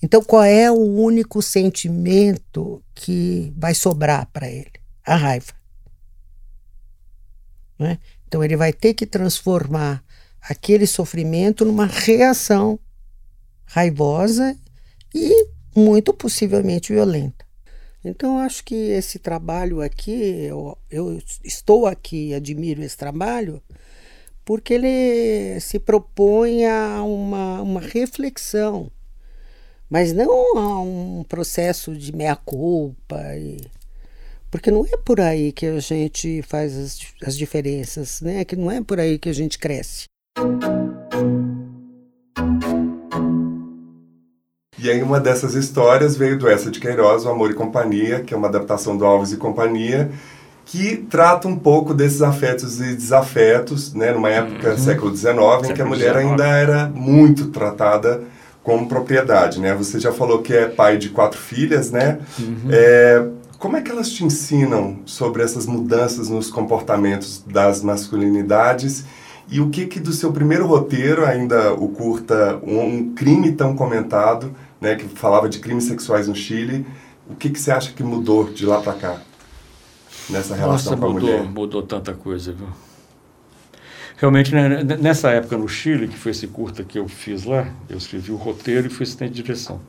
Então, 0.00 0.22
qual 0.22 0.44
é 0.44 0.70
o 0.70 0.78
único 0.78 1.42
sentimento 1.42 2.80
que 2.94 3.52
vai 3.56 3.74
sobrar 3.74 4.28
para 4.32 4.48
ele? 4.48 4.70
A 5.04 5.16
raiva. 5.16 5.52
Né? 7.76 7.98
Então, 8.28 8.44
ele 8.44 8.56
vai 8.56 8.72
ter 8.72 8.94
que 8.94 9.04
transformar 9.04 10.00
aquele 10.40 10.86
sofrimento 10.86 11.64
numa 11.64 11.86
reação 11.86 12.78
raivosa 13.66 14.56
e 15.12 15.58
muito 15.74 16.12
possivelmente 16.12 16.92
violenta. 16.92 17.44
Então, 18.04 18.38
acho 18.38 18.64
que 18.64 18.74
esse 18.74 19.18
trabalho 19.18 19.82
aqui, 19.82 20.44
eu, 20.48 20.76
eu 20.90 21.20
estou 21.44 21.86
aqui 21.86 22.32
admiro 22.32 22.82
esse 22.82 22.96
trabalho, 22.96 23.62
porque 24.44 24.74
ele 24.74 25.60
se 25.60 25.78
propõe 25.78 26.64
a 26.64 27.02
uma, 27.02 27.60
uma 27.60 27.80
reflexão 27.80 28.90
mas 29.90 30.12
não 30.12 30.56
a 30.56 30.80
um 30.80 31.24
processo 31.28 31.96
de 31.96 32.14
meia-culpa. 32.14 33.20
Porque 34.48 34.70
não 34.70 34.86
é 34.86 34.96
por 34.96 35.20
aí 35.20 35.50
que 35.50 35.66
a 35.66 35.80
gente 35.80 36.42
faz 36.42 36.76
as, 36.76 36.98
as 37.26 37.36
diferenças, 37.36 38.20
né? 38.20 38.44
que 38.44 38.54
não 38.54 38.70
é 38.70 38.80
por 38.80 39.00
aí 39.00 39.18
que 39.18 39.28
a 39.28 39.32
gente 39.32 39.58
cresce. 39.58 40.04
E 44.82 44.90
aí 44.90 45.02
uma 45.02 45.20
dessas 45.20 45.54
histórias 45.54 46.16
veio 46.16 46.38
do 46.38 46.48
Essa 46.48 46.70
de 46.70 46.80
Queiroz, 46.80 47.26
O 47.26 47.28
Amor 47.28 47.50
e 47.50 47.54
Companhia, 47.54 48.20
que 48.20 48.32
é 48.32 48.36
uma 48.36 48.48
adaptação 48.48 48.96
do 48.96 49.04
Alves 49.04 49.30
e 49.30 49.36
Companhia, 49.36 50.10
que 50.64 50.96
trata 50.96 51.46
um 51.48 51.56
pouco 51.56 51.92
desses 51.92 52.22
afetos 52.22 52.80
e 52.80 52.94
desafetos, 52.94 53.92
né, 53.92 54.12
numa 54.12 54.30
época, 54.30 54.70
uhum. 54.70 54.78
século 54.78 55.14
XIX, 55.14 55.34
em 55.68 55.74
que 55.74 55.82
a 55.82 55.84
mulher 55.84 56.16
ainda 56.16 56.46
era 56.46 56.88
muito 56.94 57.48
tratada 57.48 58.22
como 58.62 58.88
propriedade, 58.88 59.60
né? 59.60 59.74
Você 59.74 59.98
já 59.98 60.12
falou 60.12 60.40
que 60.40 60.54
é 60.54 60.66
pai 60.66 60.96
de 60.96 61.10
quatro 61.10 61.38
filhas, 61.38 61.90
né? 61.90 62.20
Uhum. 62.38 62.68
É, 62.70 63.26
como 63.58 63.76
é 63.76 63.82
que 63.82 63.90
elas 63.90 64.10
te 64.10 64.24
ensinam 64.24 65.00
sobre 65.04 65.42
essas 65.42 65.66
mudanças 65.66 66.30
nos 66.30 66.50
comportamentos 66.50 67.42
das 67.46 67.82
masculinidades 67.82 69.04
e 69.50 69.60
o 69.60 69.68
que 69.68 69.86
que 69.86 69.98
do 69.98 70.12
seu 70.12 70.32
primeiro 70.32 70.66
roteiro, 70.66 71.26
ainda 71.26 71.74
o 71.74 71.88
curta 71.88 72.60
Um 72.62 73.12
Crime 73.14 73.50
Tão 73.52 73.74
Comentado, 73.74 74.54
né, 74.80 74.96
que 74.96 75.06
falava 75.08 75.48
de 75.48 75.58
crimes 75.58 75.84
sexuais 75.84 76.26
no 76.26 76.34
Chile, 76.34 76.86
o 77.28 77.34
que 77.34 77.50
que 77.50 77.60
você 77.60 77.70
acha 77.70 77.92
que 77.92 78.02
mudou 78.02 78.50
de 78.50 78.64
lá 78.66 78.80
para 78.80 78.94
cá 78.94 79.20
nessa 80.28 80.54
relação 80.54 80.92
Nossa, 80.92 80.96
com 80.96 81.06
a 81.06 81.12
mudou, 81.12 81.30
mulher? 81.30 81.44
mudou 81.44 81.82
tanta 81.82 82.14
coisa, 82.14 82.52
viu? 82.52 82.68
Realmente, 84.16 84.54
né, 84.54 84.82
nessa 85.00 85.30
época 85.30 85.56
no 85.56 85.68
Chile, 85.68 86.08
que 86.08 86.16
foi 86.16 86.32
esse 86.32 86.46
curta 86.46 86.84
que 86.84 86.98
eu 86.98 87.08
fiz 87.08 87.44
lá, 87.44 87.72
eu 87.88 87.96
escrevi 87.96 88.30
o 88.32 88.36
roteiro 88.36 88.86
e 88.86 88.90
fui 88.90 89.04
assistente 89.04 89.32
de 89.32 89.42
direção. 89.42 89.80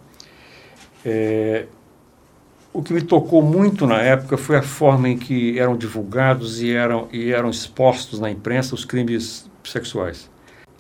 É, 1.03 1.65
o 2.73 2.81
que 2.81 2.93
me 2.93 3.01
tocou 3.01 3.41
muito 3.41 3.85
na 3.85 4.01
época 4.01 4.37
foi 4.37 4.55
a 4.55 4.61
forma 4.61 5.09
em 5.09 5.17
que 5.17 5.59
eram 5.59 5.75
divulgados 5.75 6.61
e 6.61 6.71
eram, 6.71 7.09
e 7.11 7.31
eram 7.31 7.49
expostos 7.49 8.19
na 8.19 8.31
imprensa 8.31 8.73
os 8.73 8.85
crimes 8.85 9.49
sexuais. 9.63 10.29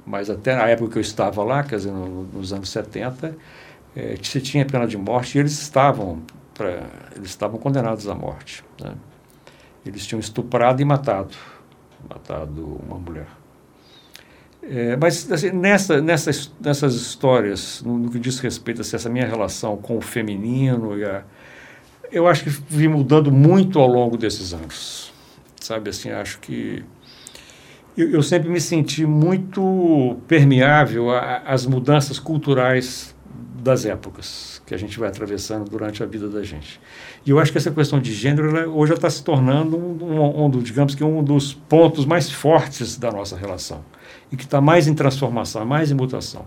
Mas 0.05 0.29
até 0.29 0.55
na 0.55 0.67
época 0.67 0.93
que 0.93 0.97
eu 0.97 1.01
estava 1.01 1.43
lá, 1.43 1.63
quer 1.63 1.75
dizer, 1.75 1.91
no, 1.91 2.23
nos 2.23 2.53
anos 2.53 2.69
70, 2.69 3.35
é, 3.95 4.15
se 4.21 4.39
tinha 4.41 4.65
pena 4.65 4.87
de 4.87 4.97
morte 4.97 5.37
e 5.37 5.39
eles 5.39 5.59
estavam, 5.59 6.21
pra, 6.53 6.83
eles 7.15 7.29
estavam 7.29 7.59
condenados 7.59 8.07
à 8.07 8.15
morte. 8.15 8.63
Né? 8.79 8.93
Eles 9.85 10.05
tinham 10.05 10.19
estuprado 10.19 10.81
e 10.81 10.85
matado, 10.85 11.35
matado 12.09 12.79
uma 12.87 12.97
mulher. 12.97 13.27
É, 14.63 14.95
mas 14.95 15.29
assim, 15.31 15.49
nessa, 15.51 15.99
nessas, 16.01 16.51
nessas 16.59 16.93
histórias, 16.93 17.81
no, 17.83 17.97
no, 17.97 18.11
que 18.11 18.19
diz 18.19 18.39
respeito 18.39 18.79
a 18.79 18.81
assim, 18.81 18.95
essa 18.95 19.09
minha 19.09 19.25
relação 19.25 19.75
com 19.75 19.97
o 19.97 20.01
feminino, 20.01 20.93
a, 21.03 21.23
eu 22.11 22.27
acho 22.27 22.43
que 22.43 22.49
vim 22.49 22.87
mudando 22.87 23.31
muito 23.31 23.79
ao 23.79 23.87
longo 23.87 24.17
desses 24.17 24.53
anos. 24.53 25.11
Sabe 25.59 25.89
assim, 25.89 26.11
acho 26.11 26.39
que 26.39 26.83
eu, 27.97 28.11
eu 28.11 28.23
sempre 28.23 28.49
me 28.49 28.61
senti 28.61 29.05
muito 29.05 30.17
permeável 30.27 31.07
às 31.09 31.65
mudanças 31.65 32.19
culturais 32.19 33.15
das 33.61 33.85
épocas 33.85 34.61
que 34.65 34.73
a 34.73 34.77
gente 34.77 34.99
vai 34.99 35.07
atravessando 35.07 35.69
durante 35.69 36.01
a 36.01 36.05
vida 36.05 36.27
da 36.27 36.43
gente. 36.43 36.81
E 37.25 37.29
eu 37.29 37.39
acho 37.39 37.51
que 37.51 37.57
essa 37.57 37.71
questão 37.71 37.99
de 37.99 38.11
gênero 38.13 38.55
ela, 38.55 38.67
hoje 38.67 38.93
está 38.93 39.09
se 39.09 39.23
tornando 39.23 39.77
um, 39.77 40.45
um, 40.45 40.49
digamos 40.49 40.95
que 40.95 41.03
um 41.03 41.23
dos 41.23 41.53
pontos 41.53 42.05
mais 42.05 42.31
fortes 42.31 42.97
da 42.97 43.11
nossa 43.11 43.37
relação 43.37 43.83
e 44.31 44.35
que 44.35 44.43
está 44.43 44.59
mais 44.59 44.87
em 44.87 44.93
transformação, 44.93 45.65
mais 45.65 45.91
em 45.91 45.93
mutação. 45.93 46.45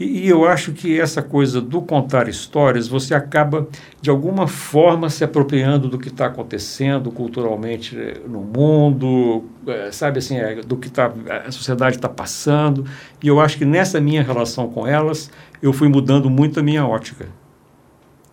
E, 0.00 0.24
e, 0.24 0.28
eu 0.30 0.46
acho 0.46 0.72
que 0.72 0.98
essa 0.98 1.22
coisa 1.22 1.60
do 1.60 1.82
contar 1.82 2.26
histórias, 2.26 2.88
você 2.88 3.14
acaba, 3.14 3.68
de 4.00 4.08
alguma 4.08 4.48
forma, 4.48 5.10
se 5.10 5.22
apropriando 5.22 5.90
do 5.90 5.98
que 5.98 6.08
está 6.08 6.24
acontecendo 6.24 7.12
culturalmente 7.12 7.94
eh, 7.98 8.18
no 8.26 8.40
mundo, 8.40 9.44
é, 9.66 9.92
sabe 9.92 10.18
assim, 10.18 10.38
é, 10.38 10.62
do 10.62 10.78
que 10.78 10.88
tá, 10.88 11.12
a 11.46 11.52
sociedade 11.52 11.96
está 11.96 12.08
passando. 12.08 12.86
E 13.22 13.28
eu 13.28 13.38
acho 13.40 13.58
que 13.58 13.66
nessa 13.66 14.00
minha 14.00 14.22
relação 14.22 14.70
com 14.70 14.86
elas, 14.86 15.30
eu 15.60 15.70
fui 15.70 15.88
mudando 15.88 16.30
muito 16.30 16.60
a 16.60 16.62
minha 16.62 16.86
ótica 16.86 17.26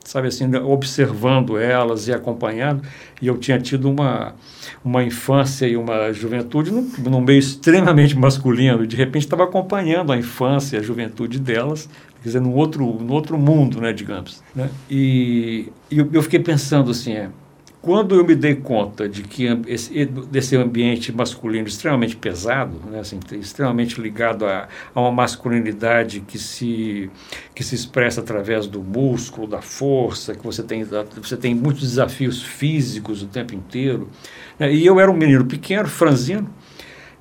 sabe 0.08 0.30
assim, 0.30 0.50
observando 0.56 1.58
elas 1.58 2.08
e 2.08 2.14
acompanhando. 2.14 2.82
E 3.22 3.28
eu 3.28 3.38
tinha 3.38 3.60
tido 3.60 3.90
uma, 3.90 4.36
uma 4.84 5.04
infância 5.04 5.68
e 5.68 5.76
uma 5.76 6.14
juventude 6.14 6.72
num, 6.72 6.90
num 7.10 7.20
meio 7.20 7.40
extremamente 7.40 8.18
masculino. 8.18 8.88
De 8.88 8.96
repente 8.96 9.24
estava 9.24 9.44
acompanhando 9.44 10.14
a 10.14 10.18
infância 10.18 10.78
e 10.78 10.80
a 10.80 10.82
juventude 10.82 11.40
delas, 11.40 11.90
quer 12.22 12.30
dizer, 12.30 12.40
num 12.40 12.54
outro, 12.54 12.86
num 12.86 13.12
outro 13.12 13.38
mundo, 13.38 13.82
né, 13.82 13.92
digamos. 13.92 14.42
Né? 14.56 14.70
E, 14.90 15.74
e 15.92 16.00
eu, 16.00 16.10
eu 16.14 16.24
fiquei 16.24 16.40
pensando 16.40 16.90
assim, 16.90 17.12
é, 17.12 17.30
quando 17.88 18.16
eu 18.16 18.26
me 18.26 18.36
dei 18.36 18.54
conta 18.54 19.08
de 19.08 19.24
que 19.24 19.46
esse, 19.66 20.06
desse 20.06 20.58
ambiente 20.58 21.10
masculino 21.10 21.70
extremamente 21.70 22.18
pesado, 22.18 22.82
né, 22.92 23.00
assim, 23.00 23.18
extremamente 23.40 24.02
ligado 24.02 24.46
a, 24.46 24.68
a, 24.94 25.00
uma 25.00 25.10
masculinidade 25.10 26.20
que 26.20 26.38
se, 26.38 27.10
que 27.56 27.64
se 27.64 27.76
expressa 27.76 28.20
através 28.20 28.68
do 28.68 28.84
músculo, 28.84 29.48
da 29.48 29.62
força, 29.62 30.36
que 30.36 30.44
você 30.44 30.62
tem, 30.62 30.86
você 31.16 31.38
tem 31.38 31.56
muitos 31.56 31.84
desafios 31.84 32.44
físicos 32.44 33.24
o 33.24 33.28
tempo 33.28 33.56
inteiro. 33.56 34.10
Né, 34.60 34.74
e 34.74 34.86
eu 34.86 35.00
era 35.00 35.10
um 35.10 35.16
menino 35.16 35.46
pequeno, 35.46 35.88
franzino, 35.88 36.50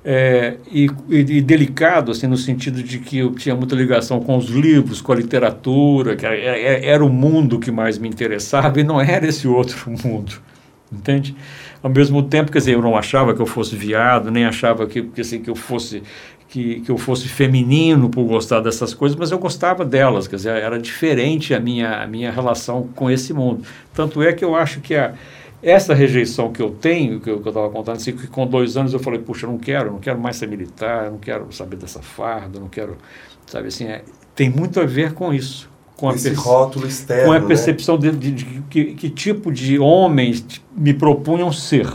é, 0.03 0.57
e, 0.69 0.89
e, 1.07 1.41
delicado, 1.41 2.11
assim, 2.11 2.27
no 2.27 2.35
sentido 2.35 2.83
de 2.83 2.99
que 2.99 3.19
eu 3.19 3.31
tinha 3.31 3.55
muita 3.55 3.73
ligação 3.73 4.19
com 4.19 4.35
os 4.35 4.47
livros, 4.49 4.99
com 4.99 5.13
a 5.13 5.15
literatura, 5.15 6.17
que 6.17 6.25
era, 6.25 6.85
era 6.85 7.05
o 7.05 7.09
mundo 7.09 7.57
que 7.57 7.71
mais 7.71 7.97
me 7.97 8.09
interessava 8.09 8.81
e 8.81 8.83
não 8.83 8.99
era 8.99 9.25
esse 9.25 9.47
outro 9.47 9.89
mundo, 10.03 10.41
entende? 10.91 11.35
Ao 11.81 11.89
mesmo 11.89 12.23
tempo, 12.23 12.51
quer 12.51 12.59
dizer, 12.59 12.73
eu 12.73 12.81
não 12.81 12.95
achava 12.95 13.33
que 13.33 13.41
eu 13.41 13.45
fosse 13.45 13.75
viado, 13.75 14.31
nem 14.31 14.45
achava 14.45 14.87
que, 14.87 15.01
que, 15.01 15.21
assim, 15.21 15.41
que 15.41 15.49
eu 15.49 15.55
fosse 15.55 16.03
que, 16.49 16.79
que 16.79 16.89
eu 16.89 16.97
fosse 16.97 17.27
feminino 17.27 18.09
por 18.09 18.23
gostar 18.23 18.61
dessas 18.61 18.93
coisas, 18.93 19.17
mas 19.17 19.31
eu 19.31 19.37
gostava 19.37 19.83
delas, 19.83 20.27
quer 20.27 20.37
dizer, 20.37 20.55
era 20.55 20.79
diferente 20.79 21.53
a 21.53 21.59
minha, 21.59 22.01
a 22.01 22.07
minha 22.07 22.31
relação 22.31 22.87
com 22.95 23.11
esse 23.11 23.33
mundo. 23.33 23.65
Tanto 23.93 24.21
é 24.23 24.31
que 24.31 24.45
eu 24.45 24.55
acho 24.55 24.79
que 24.79 24.95
a 24.95 25.13
essa 25.61 25.93
rejeição 25.93 26.51
que 26.51 26.61
eu 26.61 26.69
tenho, 26.69 27.19
que 27.19 27.29
eu 27.29 27.39
estava 27.39 27.69
contando, 27.69 27.97
assim, 27.97 28.15
que 28.15 28.27
com 28.27 28.45
dois 28.45 28.77
anos 28.77 28.93
eu 28.93 28.99
falei, 28.99 29.19
puxa, 29.19 29.45
eu 29.45 29.51
não 29.51 29.57
quero, 29.57 29.91
não 29.91 29.99
quero 29.99 30.19
mais 30.19 30.37
ser 30.37 30.47
militar, 30.47 31.09
não 31.09 31.17
quero 31.17 31.51
saber 31.51 31.77
dessa 31.77 32.01
farda, 32.01 32.59
não 32.59 32.69
quero, 32.69 32.97
sabe 33.45 33.67
assim, 33.67 33.85
é, 33.85 34.03
tem 34.35 34.49
muito 34.49 34.79
a 34.79 34.85
ver 34.85 35.13
com 35.13 35.33
isso. 35.33 35.69
Com 35.97 36.11
Esse 36.11 36.31
rótulo 36.31 36.87
externo, 36.87 37.25
Com 37.25 37.31
a 37.31 37.39
né? 37.39 37.47
percepção 37.47 37.97
né? 37.97 38.11
de, 38.11 38.17
de, 38.17 38.31
de, 38.31 38.61
que, 38.69 38.85
que, 38.93 39.09
tipo 39.09 39.51
de 39.51 39.79
homens 39.79 40.45
me 40.75 40.93
propunham 40.93 41.51
ser. 41.51 41.91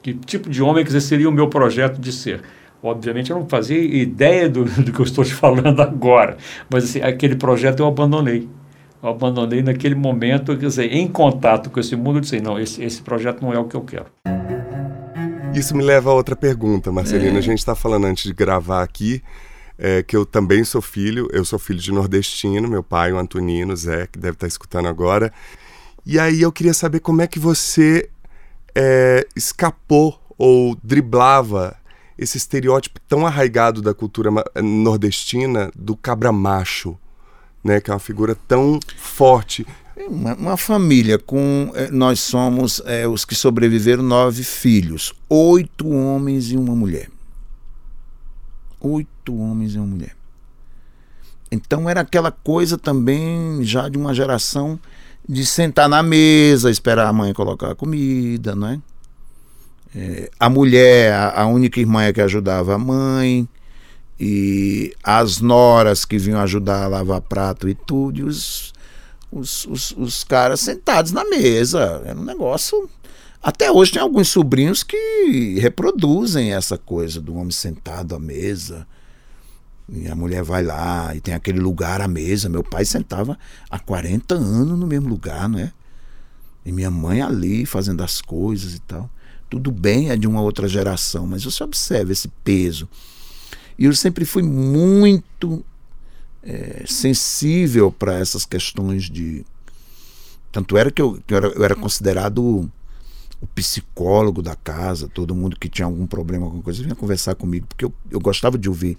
Que 0.00 0.14
tipo 0.14 0.48
de 0.48 0.62
homem, 0.62 0.84
dizer, 0.84 1.00
seria 1.00 1.28
o 1.28 1.32
meu 1.32 1.48
projeto 1.48 2.00
de 2.00 2.12
ser. 2.12 2.42
Obviamente 2.80 3.30
eu 3.30 3.38
não 3.38 3.48
fazia 3.48 3.76
ideia 3.76 4.48
do, 4.48 4.64
do 4.82 4.92
que 4.92 5.00
eu 5.00 5.04
estou 5.04 5.24
te 5.24 5.34
falando 5.34 5.82
agora, 5.82 6.36
mas 6.70 6.84
assim, 6.84 7.00
aquele 7.00 7.34
projeto 7.34 7.80
eu 7.80 7.86
abandonei. 7.86 8.48
Eu 9.02 9.08
abandonei 9.08 9.62
naquele 9.62 9.96
momento, 9.96 10.56
quer 10.56 10.66
dizer, 10.66 10.92
em 10.92 11.08
contato 11.08 11.70
com 11.70 11.80
esse 11.80 11.96
mundo, 11.96 12.18
eu 12.18 12.20
disse, 12.20 12.40
não, 12.40 12.56
esse, 12.56 12.84
esse 12.84 13.02
projeto 13.02 13.42
não 13.42 13.52
é 13.52 13.58
o 13.58 13.64
que 13.64 13.74
eu 13.74 13.80
quero. 13.80 14.06
Isso 15.52 15.76
me 15.76 15.82
leva 15.82 16.10
a 16.10 16.14
outra 16.14 16.36
pergunta, 16.36 16.92
Marcelina. 16.92 17.34
É. 17.34 17.38
A 17.38 17.42
gente 17.42 17.58
está 17.58 17.74
falando 17.74 18.06
antes 18.06 18.24
de 18.24 18.32
gravar 18.32 18.82
aqui 18.82 19.20
é, 19.78 20.02
que 20.02 20.16
eu 20.16 20.24
também 20.24 20.64
sou 20.64 20.80
filho, 20.80 21.28
eu 21.32 21.44
sou 21.44 21.58
filho 21.58 21.80
de 21.80 21.92
nordestino, 21.92 22.68
meu 22.68 22.82
pai, 22.82 23.12
o 23.12 23.18
Antonino, 23.18 23.76
Zé, 23.76 24.06
que 24.06 24.18
deve 24.18 24.34
estar 24.34 24.46
tá 24.46 24.48
escutando 24.48 24.88
agora. 24.88 25.32
E 26.04 26.18
aí 26.18 26.42
eu 26.42 26.52
queria 26.52 26.74
saber 26.74 27.00
como 27.00 27.22
é 27.22 27.26
que 27.26 27.38
você 27.38 28.08
é, 28.74 29.26
escapou 29.36 30.20
ou 30.36 30.76
driblava 30.82 31.76
esse 32.18 32.36
estereótipo 32.36 33.00
tão 33.08 33.26
arraigado 33.26 33.80
da 33.80 33.94
cultura 33.94 34.30
nordestina 34.62 35.70
do 35.74 35.96
cabra 35.96 36.32
macho, 36.32 36.96
né, 37.62 37.80
que 37.80 37.90
é 37.90 37.94
uma 37.94 38.00
figura 38.00 38.36
tão 38.46 38.78
forte. 38.96 39.66
Uma, 39.96 40.34
uma 40.34 40.56
família 40.56 41.18
com. 41.18 41.70
Eh, 41.74 41.90
nós 41.90 42.18
somos 42.18 42.82
é, 42.86 43.06
os 43.06 43.24
que 43.24 43.34
sobreviveram 43.34 44.02
nove 44.02 44.42
filhos, 44.42 45.12
oito 45.28 45.88
homens 45.88 46.50
e 46.50 46.56
uma 46.56 46.74
mulher. 46.74 47.08
Oito 48.82 49.36
homens 49.36 49.74
e 49.74 49.78
uma 49.78 49.86
mulher. 49.86 50.16
Então 51.50 51.88
era 51.88 52.00
aquela 52.00 52.32
coisa 52.32 52.76
também 52.76 53.62
já 53.62 53.88
de 53.88 53.96
uma 53.96 54.12
geração 54.12 54.78
de 55.28 55.46
sentar 55.46 55.88
na 55.88 56.02
mesa, 56.02 56.70
esperar 56.70 57.06
a 57.06 57.12
mãe 57.12 57.32
colocar 57.32 57.70
a 57.70 57.74
comida, 57.74 58.54
não 58.54 58.68
é? 58.68 58.80
É, 59.94 60.30
a 60.40 60.48
mulher, 60.48 61.12
a, 61.12 61.42
a, 61.42 61.46
única 61.46 61.78
irmã 61.78 62.02
é 62.02 62.12
que 62.12 62.20
ajudava 62.20 62.74
a 62.74 62.78
mãe, 62.78 63.46
e 64.18 64.94
as 65.02 65.40
noras 65.40 66.04
que 66.04 66.18
vinham 66.18 66.40
ajudar 66.40 66.84
a 66.84 66.88
lavar 66.88 67.20
prato 67.20 67.68
e 67.68 67.74
tudo, 67.74 68.20
e 68.20 68.22
os, 68.22 68.72
os, 69.30 69.66
os, 69.66 69.90
os 69.92 70.24
caras 70.24 70.60
sentados 70.60 71.12
na 71.12 71.24
mesa. 71.24 72.02
Era 72.04 72.18
um 72.18 72.24
negócio. 72.24 72.88
Até 73.42 73.72
hoje 73.72 73.92
tem 73.92 74.00
alguns 74.00 74.28
sobrinhos 74.28 74.84
que 74.84 75.58
reproduzem 75.58 76.52
essa 76.52 76.78
coisa 76.78 77.20
do 77.20 77.34
homem 77.34 77.50
sentado 77.50 78.14
à 78.14 78.18
mesa. 78.20 78.86
E 79.88 80.06
a 80.06 80.14
mulher 80.14 80.44
vai 80.44 80.62
lá 80.62 81.12
e 81.14 81.20
tem 81.20 81.34
aquele 81.34 81.58
lugar 81.58 82.00
à 82.00 82.06
mesa. 82.06 82.48
Meu 82.48 82.62
pai 82.62 82.84
sentava 82.84 83.36
há 83.68 83.80
40 83.80 84.34
anos 84.34 84.78
no 84.78 84.86
mesmo 84.86 85.08
lugar, 85.08 85.48
não 85.48 85.58
é? 85.58 85.72
E 86.64 86.70
minha 86.70 86.90
mãe 86.90 87.20
ali 87.20 87.66
fazendo 87.66 88.04
as 88.04 88.20
coisas 88.20 88.74
e 88.74 88.80
tal. 88.80 89.10
Tudo 89.50 89.72
bem, 89.72 90.10
é 90.10 90.16
de 90.16 90.28
uma 90.28 90.40
outra 90.40 90.68
geração, 90.68 91.26
mas 91.26 91.42
você 91.42 91.64
observa 91.64 92.12
esse 92.12 92.28
peso. 92.44 92.88
E 93.76 93.86
eu 93.86 93.94
sempre 93.94 94.24
fui 94.24 94.42
muito 94.42 95.64
é, 96.44 96.84
sensível 96.86 97.90
para 97.90 98.14
essas 98.14 98.46
questões 98.46 99.10
de. 99.10 99.44
Tanto 100.52 100.76
era 100.76 100.92
que 100.92 101.02
eu, 101.02 101.20
eu, 101.28 101.36
era, 101.36 101.46
eu 101.48 101.64
era 101.64 101.74
considerado 101.74 102.70
o 103.42 103.46
psicólogo 103.48 104.40
da 104.40 104.56
casa, 104.56 105.08
todo 105.08 105.34
mundo 105.34 105.58
que 105.58 105.68
tinha 105.68 105.84
algum 105.84 106.06
problema, 106.06 106.46
alguma 106.46 106.62
coisa, 106.62 106.82
vinha 106.82 106.94
conversar 106.94 107.34
comigo, 107.34 107.66
porque 107.66 107.84
eu, 107.84 107.92
eu 108.10 108.20
gostava 108.20 108.56
de 108.56 108.68
ouvir 108.68 108.96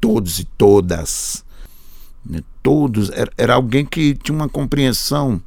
todos 0.00 0.38
e 0.38 0.44
todas. 0.44 1.44
Né? 2.24 2.42
Todos. 2.62 3.10
Era, 3.10 3.32
era 3.36 3.54
alguém 3.54 3.84
que 3.84 4.14
tinha 4.14 4.36
uma 4.36 4.48
compreensão 4.48 5.42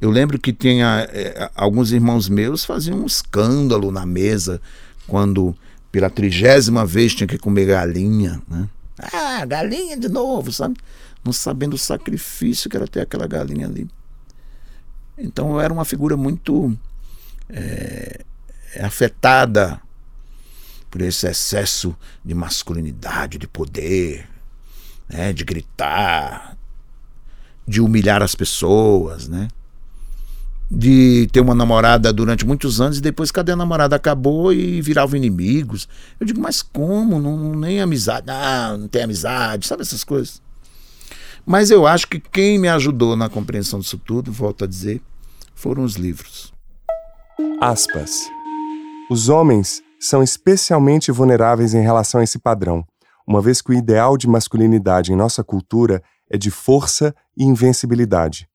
eu 0.00 0.10
lembro 0.10 0.38
que 0.38 0.52
tinha 0.52 1.06
é, 1.12 1.50
alguns 1.54 1.92
irmãos 1.92 2.28
meus 2.28 2.64
faziam 2.64 3.02
um 3.02 3.06
escândalo 3.06 3.92
na 3.92 4.06
mesa 4.06 4.60
quando 5.06 5.54
pela 5.92 6.08
trigésima 6.08 6.86
vez 6.86 7.14
tinha 7.14 7.26
que 7.26 7.36
comer 7.36 7.66
galinha, 7.66 8.40
né? 8.48 8.66
Ah, 9.12 9.44
galinha 9.44 9.96
de 9.96 10.08
novo, 10.08 10.52
sabe? 10.52 10.76
Não 11.22 11.32
sabendo 11.32 11.74
o 11.74 11.78
sacrifício 11.78 12.70
que 12.70 12.76
era 12.76 12.86
ter 12.86 13.00
aquela 13.00 13.26
galinha 13.26 13.66
ali. 13.66 13.88
Então 15.18 15.52
eu 15.52 15.60
era 15.60 15.72
uma 15.72 15.84
figura 15.84 16.16
muito 16.16 16.74
é, 17.52 18.20
afetada 18.80 19.80
por 20.90 21.00
esse 21.00 21.26
excesso 21.26 21.96
de 22.24 22.34
masculinidade, 22.34 23.38
de 23.38 23.46
poder, 23.46 24.28
né? 25.08 25.32
de 25.32 25.44
gritar, 25.44 26.56
de 27.66 27.80
humilhar 27.80 28.22
as 28.22 28.34
pessoas, 28.34 29.28
né? 29.28 29.48
de 30.70 31.28
ter 31.32 31.40
uma 31.40 31.54
namorada 31.54 32.12
durante 32.12 32.46
muitos 32.46 32.80
anos 32.80 32.98
e 32.98 33.00
depois 33.00 33.32
cadê 33.32 33.52
a 33.52 33.56
namorada 33.56 33.96
acabou 33.96 34.52
e 34.52 34.80
viravam 34.80 35.16
inimigos. 35.16 35.88
Eu 36.18 36.26
digo, 36.26 36.40
mas 36.40 36.62
como? 36.62 37.18
Não, 37.18 37.56
nem 37.56 37.80
amizade. 37.80 38.26
Ah, 38.30 38.76
não 38.78 38.86
tem 38.86 39.02
amizade, 39.02 39.66
sabe 39.66 39.82
essas 39.82 40.04
coisas. 40.04 40.40
Mas 41.44 41.70
eu 41.70 41.86
acho 41.86 42.06
que 42.06 42.20
quem 42.20 42.58
me 42.58 42.68
ajudou 42.68 43.16
na 43.16 43.28
compreensão 43.28 43.80
disso 43.80 43.98
tudo, 43.98 44.30
volto 44.30 44.62
a 44.62 44.66
dizer, 44.66 45.02
foram 45.54 45.82
os 45.82 45.96
livros. 45.96 46.52
Aspas. 47.60 48.30
Os 49.10 49.28
homens 49.28 49.82
são 50.00 50.22
especialmente 50.22 51.12
vulneráveis 51.12 51.74
em 51.74 51.82
relação 51.82 52.20
a 52.20 52.24
esse 52.24 52.38
padrão, 52.38 52.84
uma 53.26 53.40
vez 53.40 53.60
que 53.60 53.70
o 53.70 53.74
ideal 53.74 54.16
de 54.16 54.28
masculinidade 54.28 55.12
em 55.12 55.16
nossa 55.16 55.44
cultura 55.44 56.02
é 56.30 56.38
de 56.38 56.50
força 56.50 57.14
e 57.36 57.44
invencibilidade. 57.44 58.48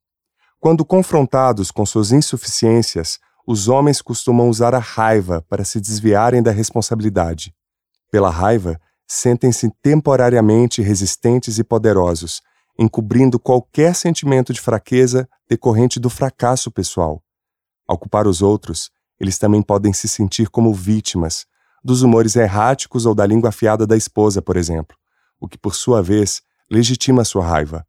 Quando 0.60 0.84
confrontados 0.84 1.70
com 1.72 1.86
suas 1.86 2.12
insuficiências, 2.12 3.20
os 3.46 3.68
homens 3.68 4.02
costumam 4.02 4.50
usar 4.50 4.74
a 4.74 4.80
raiva 4.80 5.46
para 5.48 5.64
se 5.64 5.80
desviarem 5.80 6.42
da 6.42 6.52
responsabilidade. 6.52 7.54
Pela 8.12 8.30
raiva, 8.30 8.80
sentem-se 9.08 9.70
temporariamente 9.82 10.82
resistentes 10.82 11.60
e 11.60 11.64
poderosos, 11.64 12.42
encobrindo 12.78 13.40
qualquer 13.40 13.94
sentimento 13.94 14.52
de 14.52 14.60
fraqueza 14.60 15.30
decorrente 15.48 16.00
do 16.00 16.10
fracasso 16.10 16.72
pessoal. 16.72 17.22
Ao 17.88 17.98
culpar 17.98 18.28
os 18.28 18.42
outros, 18.42 18.90
eles 19.20 19.38
também 19.38 19.62
podem 19.62 19.94
se 19.94 20.08
sentir 20.08 20.50
como 20.50 20.74
vítimas, 20.74 21.46
dos 21.84 22.02
humores 22.02 22.36
erráticos 22.36 23.06
ou 23.06 23.14
da 23.14 23.26
língua 23.26 23.50
afiada 23.50 23.86
da 23.86 23.96
esposa, 23.96 24.42
por 24.42 24.58
exemplo, 24.58 24.98
o 25.40 25.48
que, 25.48 25.58
por 25.58 25.76
sua 25.76 26.02
vez, 26.02 26.42
legitima 26.70 27.24
sua 27.24 27.46
raiva 27.46 27.86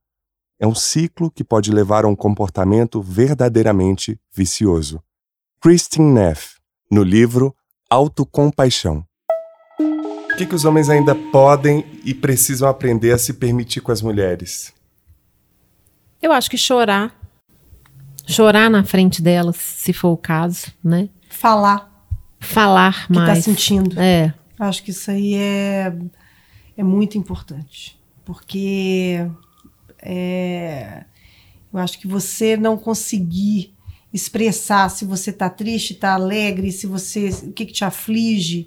é 0.58 0.66
um 0.66 0.74
ciclo 0.74 1.30
que 1.30 1.44
pode 1.44 1.70
levar 1.70 2.04
a 2.04 2.08
um 2.08 2.16
comportamento 2.16 3.02
verdadeiramente 3.02 4.18
vicioso. 4.32 5.02
Christine 5.60 6.12
Neff, 6.12 6.56
no 6.90 7.02
livro 7.02 7.54
Autocompaixão. 7.90 9.04
O 9.78 10.36
que, 10.36 10.46
que 10.46 10.54
os 10.54 10.64
homens 10.64 10.88
ainda 10.88 11.14
podem 11.14 11.84
e 12.04 12.12
precisam 12.12 12.68
aprender 12.68 13.12
a 13.12 13.18
se 13.18 13.34
permitir 13.34 13.80
com 13.80 13.92
as 13.92 14.02
mulheres? 14.02 14.72
Eu 16.20 16.32
acho 16.32 16.50
que 16.50 16.58
chorar. 16.58 17.14
Chorar 18.26 18.68
na 18.70 18.82
frente 18.84 19.22
delas, 19.22 19.56
se 19.56 19.92
for 19.92 20.10
o 20.10 20.16
caso, 20.16 20.66
né? 20.82 21.08
Falar. 21.28 21.92
Falar 22.40 23.06
tá 23.06 23.14
mais. 23.14 23.28
Que 23.30 23.34
tá 23.36 23.42
sentindo. 23.42 24.00
É. 24.00 24.34
Acho 24.58 24.82
que 24.82 24.90
isso 24.90 25.10
aí 25.10 25.34
é, 25.34 25.92
é 26.76 26.82
muito 26.82 27.16
importante. 27.16 27.98
Porque 28.24 29.26
é, 30.02 31.04
eu 31.72 31.78
acho 31.78 31.98
que 31.98 32.08
você 32.08 32.56
não 32.56 32.76
conseguir 32.76 33.74
expressar 34.12 34.88
se 34.88 35.04
você 35.04 35.30
está 35.30 35.50
triste, 35.50 35.92
está 35.92 36.14
alegre, 36.14 36.72
se 36.72 36.86
você 36.86 37.28
o 37.28 37.52
que, 37.52 37.66
que 37.66 37.72
te 37.72 37.84
aflige, 37.84 38.66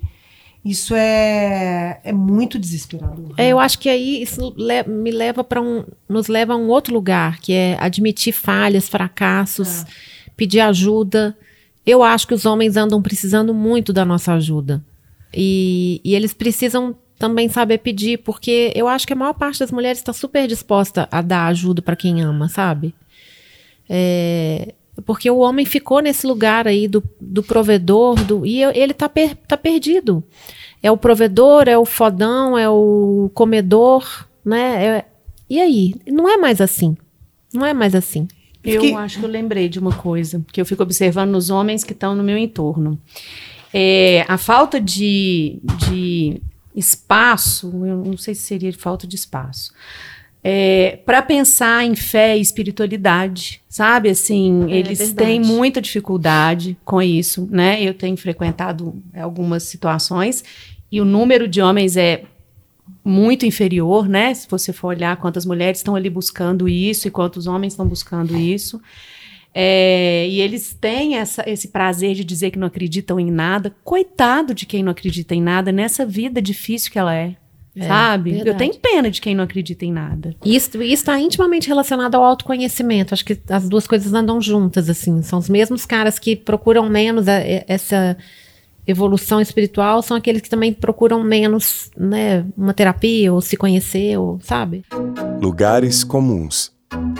isso 0.64 0.94
é, 0.94 2.00
é 2.04 2.12
muito 2.12 2.60
desesperador. 2.60 3.34
É, 3.38 3.50
eu 3.50 3.60
acho 3.60 3.80
que 3.80 3.88
aí 3.88 4.22
isso 4.22 4.54
le 4.58 4.84
me 4.84 5.10
leva 5.10 5.44
para 5.44 5.62
um, 5.62 5.86
nos 6.08 6.28
leva 6.28 6.54
a 6.54 6.58
um 6.58 6.68
outro 6.68 6.94
lugar, 6.94 7.40
que 7.40 7.54
é 7.54 7.78
admitir 7.80 8.34
falhas, 8.34 8.90
fracassos, 8.90 9.84
é. 9.84 9.86
pedir 10.36 10.60
ajuda. 10.60 11.38
Eu 11.86 12.04
acho 12.04 12.28
que 12.28 12.34
os 12.34 12.46
homens 12.46 12.76
andam 12.76 13.02
precisando 13.02 13.54
muito 13.54 13.94
da 13.94 14.04
nossa 14.04 14.34
ajuda. 14.34 14.84
E, 15.34 16.02
e 16.04 16.14
eles 16.14 16.34
precisam 16.34 16.96
também 17.18 17.50
saber 17.50 17.80
pedir, 17.80 18.18
porque 18.20 18.72
eu 18.76 18.88
acho 18.88 19.08
que 19.08 19.14
a 19.14 19.16
maior 19.16 19.34
parte 19.34 19.60
das 19.60 19.72
mulheres 19.72 20.00
está 20.00 20.14
super 20.14 20.48
disposta 20.48 21.08
a 21.12 21.22
dar 21.22 21.48
ajuda 21.48 21.82
para 21.82 21.96
quem 21.96 22.22
ama, 22.22 22.48
sabe? 22.48 22.94
É, 23.90 24.74
porque 25.06 25.30
o 25.30 25.40
homem 25.40 25.66
ficou 25.66 26.02
nesse 26.02 26.26
lugar 26.26 26.68
aí 26.68 26.88
do, 26.88 27.04
do 27.20 27.44
provedor, 27.44 28.16
do, 28.24 28.46
e 28.46 28.64
ele 28.64 28.94
tá, 28.94 29.08
per, 29.10 29.36
tá 29.36 29.58
perdido. 29.58 30.24
É 30.82 30.92
o 30.92 30.98
provedor, 30.98 31.68
é 31.68 31.78
o 31.78 31.86
fodão, 31.86 32.58
é 32.58 32.70
o 32.70 33.30
comedor, 33.34 34.28
né? 34.44 34.86
É, 34.86 35.06
e 35.50 35.60
aí? 35.60 35.96
Não 36.08 36.30
é 36.30 36.38
mais 36.38 36.62
assim. 36.62 36.96
Não 37.54 37.66
é 37.66 37.74
mais 37.74 37.96
assim. 37.96 38.28
Eu 38.64 38.98
acho 38.98 39.20
que 39.20 39.26
eu 39.26 39.30
lembrei 39.30 39.70
de 39.70 39.80
uma 39.80 39.94
coisa 39.94 40.44
que 40.52 40.60
eu 40.60 40.66
fico 40.66 40.84
observando 40.84 41.32
nos 41.32 41.50
homens 41.50 41.84
que 41.84 41.94
estão 41.94 42.14
no 42.14 42.24
meu 42.24 42.38
entorno. 42.38 43.00
É, 43.74 44.26
a 44.28 44.38
falta 44.38 44.82
de, 44.82 45.60
de 45.88 46.42
espaço, 46.76 47.68
eu 47.86 48.04
não 48.04 48.18
sei 48.18 48.36
se 48.36 48.42
seria 48.44 48.72
falta 48.74 49.08
de 49.08 49.16
espaço, 49.16 49.74
é, 50.44 51.00
para 51.06 51.22
pensar 51.22 51.84
em 51.86 51.96
fé 51.96 52.38
e 52.38 52.42
espiritualidade, 52.42 53.62
sabe? 53.68 54.10
Assim, 54.10 54.72
é, 54.72 54.78
eles 54.78 55.00
verdade. 55.00 55.30
têm 55.30 55.40
muita 55.42 55.82
dificuldade 55.82 56.78
com 56.86 57.02
isso, 57.02 57.48
né? 57.52 57.82
Eu 57.84 57.94
tenho 57.94 58.16
frequentado 58.16 58.96
algumas 59.16 59.64
situações 59.64 60.44
e 60.92 61.02
o 61.02 61.06
número 61.06 61.48
de 61.48 61.62
homens 61.62 61.98
é 61.98 62.24
muito 63.04 63.46
inferior, 63.46 64.08
né? 64.08 64.34
Se 64.34 64.48
você 64.50 64.72
for 64.72 64.90
olhar 64.90 65.18
quantas 65.18 65.46
mulheres 65.46 65.80
estão 65.80 65.96
ali 65.96 66.10
buscando 66.10 66.70
isso 66.70 67.08
e 67.08 67.12
quantos 67.12 67.46
homens 67.46 67.74
estão 67.74 67.88
buscando 67.88 68.38
isso. 68.38 68.82
É, 69.54 70.28
e 70.30 70.40
eles 70.42 70.78
têm 70.80 71.16
essa, 71.16 71.44
esse 71.50 71.70
prazer 71.70 72.16
de 72.16 72.24
dizer 72.24 72.52
que 72.52 72.60
não 72.60 72.68
acreditam 72.68 73.20
em 73.20 73.32
nada. 73.32 73.76
Coitado 73.84 74.54
de 74.54 74.66
quem 74.66 74.84
não 74.84 74.92
acredita 74.92 75.36
em 75.36 75.42
nada 75.42 75.72
nessa 75.72 76.06
vida 76.06 76.42
difícil 76.42 76.92
que 76.92 77.00
ela 77.00 77.14
é. 77.14 77.36
É, 77.80 77.88
sabe? 77.88 78.32
Verdade. 78.32 78.50
Eu 78.50 78.58
tenho 78.58 78.76
pena 78.76 79.10
de 79.10 79.22
quem 79.22 79.34
não 79.34 79.44
acredita 79.44 79.86
em 79.86 79.92
nada. 79.92 80.36
Isso 80.44 80.82
está 80.82 81.20
intimamente 81.20 81.68
relacionado 81.68 82.16
ao 82.16 82.24
autoconhecimento. 82.24 83.14
Acho 83.14 83.24
que 83.24 83.40
as 83.50 83.70
duas 83.70 83.88
coisas 83.88 84.14
andam 84.14 84.42
juntas, 84.42 84.90
assim. 84.90 85.22
São 85.22 85.40
os 85.40 85.48
mesmos 85.48 85.86
caras 85.86 86.20
que 86.20 86.36
procuram 86.36 86.90
menos 86.90 87.28
a, 87.28 87.40
essa 87.68 88.18
evolução 88.86 89.40
espiritual, 89.40 90.02
são 90.02 90.18
aqueles 90.18 90.42
que 90.42 90.50
também 90.50 90.74
procuram 90.74 91.24
menos, 91.24 91.92
né, 91.96 92.44
uma 92.58 92.74
terapia 92.74 93.32
ou 93.32 93.40
se 93.40 93.56
conhecer, 93.56 94.18
ou, 94.18 94.40
sabe? 94.42 94.84
Lugares 95.40 96.04
comuns. 96.04 96.72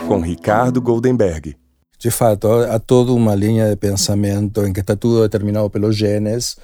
Com 0.08 0.20
Ricardo 0.20 0.82
Goldenberg. 0.82 1.56
De 1.96 2.10
fato, 2.10 2.48
há 2.48 2.78
toda 2.80 3.12
uma 3.12 3.36
linha 3.36 3.68
de 3.68 3.76
pensamento 3.76 4.66
em 4.66 4.72
que 4.72 4.80
está 4.80 4.96
tudo 4.96 5.22
determinado 5.22 5.70
pelos 5.70 5.94
genes. 5.94 6.56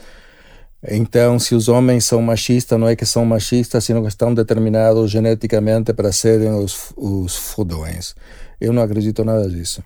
Então, 0.89 1.39
se 1.39 1.55
os 1.55 1.69
homens 1.69 2.05
são 2.05 2.23
machistas, 2.23 2.79
não 2.79 2.89
é 2.89 2.95
que 2.95 3.05
são 3.05 3.25
machistas, 3.25 3.85
sino 3.85 4.03
que 4.03 4.09
estão 4.09 4.33
determinados 4.33 5.11
geneticamente 5.11 5.93
para 5.93 6.13
serem 6.13 6.53
os, 6.53 6.93
os 6.97 7.37
fodões. 7.37 8.15
Eu 8.61 8.73
não 8.73 8.83
acredito 8.83 9.25
nada 9.25 9.49
disso. 9.49 9.83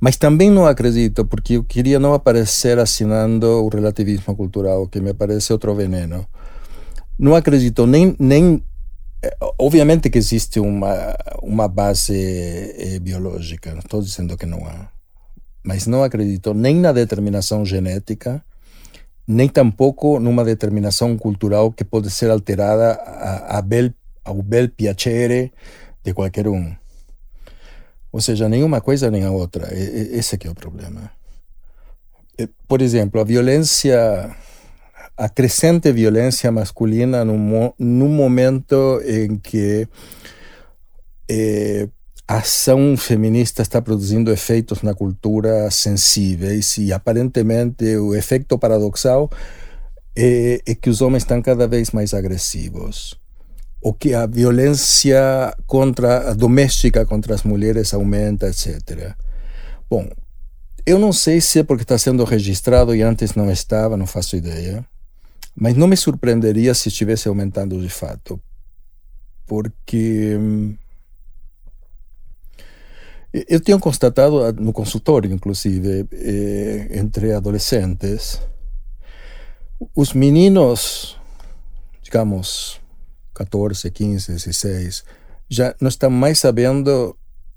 Mas 0.00 0.16
também 0.16 0.50
não 0.50 0.66
acredito, 0.66 1.24
porque 1.24 1.54
eu 1.54 1.64
queria 1.64 1.98
não 1.98 2.14
aparecer 2.14 2.78
assinando 2.78 3.46
o 3.64 3.68
relativismo 3.68 4.34
cultural, 4.34 4.88
que 4.88 5.00
me 5.00 5.14
parece 5.14 5.52
outro 5.52 5.74
veneno. 5.74 6.26
Não 7.18 7.34
acredito 7.34 7.86
nem, 7.86 8.14
nem 8.18 8.62
eh, 9.22 9.36
Obviamente 9.58 10.08
que 10.08 10.18
existe 10.18 10.60
uma, 10.60 11.16
uma 11.42 11.66
base 11.68 12.14
eh, 12.14 12.98
biológica, 13.00 13.72
não 13.72 13.80
estou 13.80 14.00
dizendo 14.00 14.36
que 14.36 14.46
não 14.46 14.64
há, 14.64 14.88
mas 15.64 15.86
não 15.86 16.04
acredito 16.04 16.54
nem 16.54 16.76
na 16.76 16.92
determinação 16.92 17.64
genética, 17.64 18.44
nem 19.28 19.46
tampouco 19.46 20.18
numa 20.18 20.42
determinação 20.42 21.16
cultural 21.18 21.70
que 21.70 21.84
pode 21.84 22.10
ser 22.10 22.30
alterada 22.30 22.92
a, 22.94 23.58
a 23.58 23.62
bel, 23.62 23.92
ao 24.24 24.42
bel 24.42 24.70
piacere 24.70 25.52
de 26.02 26.14
qualquer 26.14 26.48
um. 26.48 26.74
Ou 28.10 28.22
seja, 28.22 28.48
nenhuma 28.48 28.80
coisa 28.80 29.10
nem 29.10 29.24
a 29.24 29.30
outra. 29.30 29.68
Esse 29.70 30.34
é 30.34 30.38
que 30.38 30.48
é 30.48 30.50
o 30.50 30.54
problema. 30.54 31.12
Por 32.66 32.80
exemplo, 32.80 33.20
a 33.20 33.24
violência 33.24 34.34
a 35.18 35.28
crescente 35.28 35.92
violência 35.92 36.50
masculina 36.52 37.24
num, 37.24 37.72
num 37.76 38.08
momento 38.08 39.02
em 39.04 39.36
que 39.36 39.88
eh, 41.28 41.88
a 42.28 42.36
ação 42.36 42.96
feminista 42.96 43.62
está 43.62 43.80
produzindo 43.80 44.30
efeitos 44.30 44.82
na 44.82 44.94
cultura 44.94 45.70
sensíveis 45.70 46.76
e 46.76 46.92
aparentemente 46.92 47.96
o 47.96 48.14
efeito 48.14 48.58
paradoxal 48.58 49.30
é, 50.14 50.60
é 50.66 50.74
que 50.74 50.90
os 50.90 51.00
homens 51.00 51.22
estão 51.22 51.40
cada 51.40 51.66
vez 51.66 51.90
mais 51.90 52.12
agressivos 52.12 53.18
o 53.80 53.92
que 53.92 54.14
a 54.14 54.26
violência 54.26 55.54
contra 55.66 56.30
a 56.30 56.34
doméstica 56.34 57.06
contra 57.06 57.34
as 57.34 57.42
mulheres 57.42 57.94
aumenta, 57.94 58.48
etc. 58.48 59.14
Bom, 59.88 60.08
eu 60.84 60.98
não 60.98 61.12
sei 61.12 61.40
se 61.40 61.60
é 61.60 61.62
porque 61.62 61.84
está 61.84 61.96
sendo 61.96 62.24
registrado 62.24 62.94
e 62.94 63.02
antes 63.02 63.34
não 63.34 63.50
estava, 63.50 63.96
não 63.96 64.06
faço 64.06 64.36
ideia. 64.36 64.84
Mas 65.54 65.76
não 65.76 65.86
me 65.86 65.96
surpreenderia 65.96 66.74
se 66.74 66.88
estivesse 66.88 67.28
aumentando 67.28 67.80
de 67.80 67.88
fato, 67.88 68.40
porque 69.46 70.36
hum, 70.38 70.76
eu 73.32 73.60
tenho 73.60 73.78
constatado 73.78 74.42
ah, 74.42 74.52
no 74.52 74.72
consultório, 74.72 75.32
inclusive, 75.32 76.06
eh, 76.12 76.88
entre 76.92 77.32
adolescentes, 77.32 78.40
os 79.94 80.12
meninos, 80.12 81.16
digamos, 82.02 82.80
14, 83.34 83.90
15, 83.90 84.32
16, 84.32 85.04
já 85.48 85.74
não 85.80 85.88
estão 85.88 86.10
mais 86.10 86.38
sabendo 86.38 87.16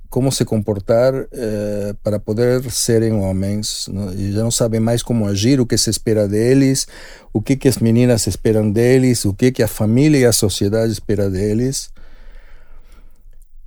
como 0.09 0.29
se 0.29 0.43
comportar 0.43 1.13
eh, 1.31 1.95
para 2.03 2.19
poder 2.19 2.69
serem 2.69 3.13
homens 3.13 3.89
e 4.17 4.33
já 4.33 4.43
não 4.43 4.51
sabem 4.51 4.79
mais 4.79 5.01
como 5.01 5.25
agir, 5.25 5.61
o 5.61 5.65
que 5.65 5.77
se 5.77 5.89
espera 5.89 6.27
deles, 6.27 6.85
o 7.31 7.41
que, 7.41 7.55
que 7.55 7.69
as 7.69 7.77
meninas 7.77 8.27
esperam 8.27 8.69
deles, 8.69 9.23
o 9.23 9.33
que, 9.33 9.53
que 9.53 9.63
a 9.63 9.69
família 9.69 10.19
e 10.19 10.25
a 10.25 10.33
sociedade 10.33 10.91
espera 10.91 11.29
deles. 11.29 11.89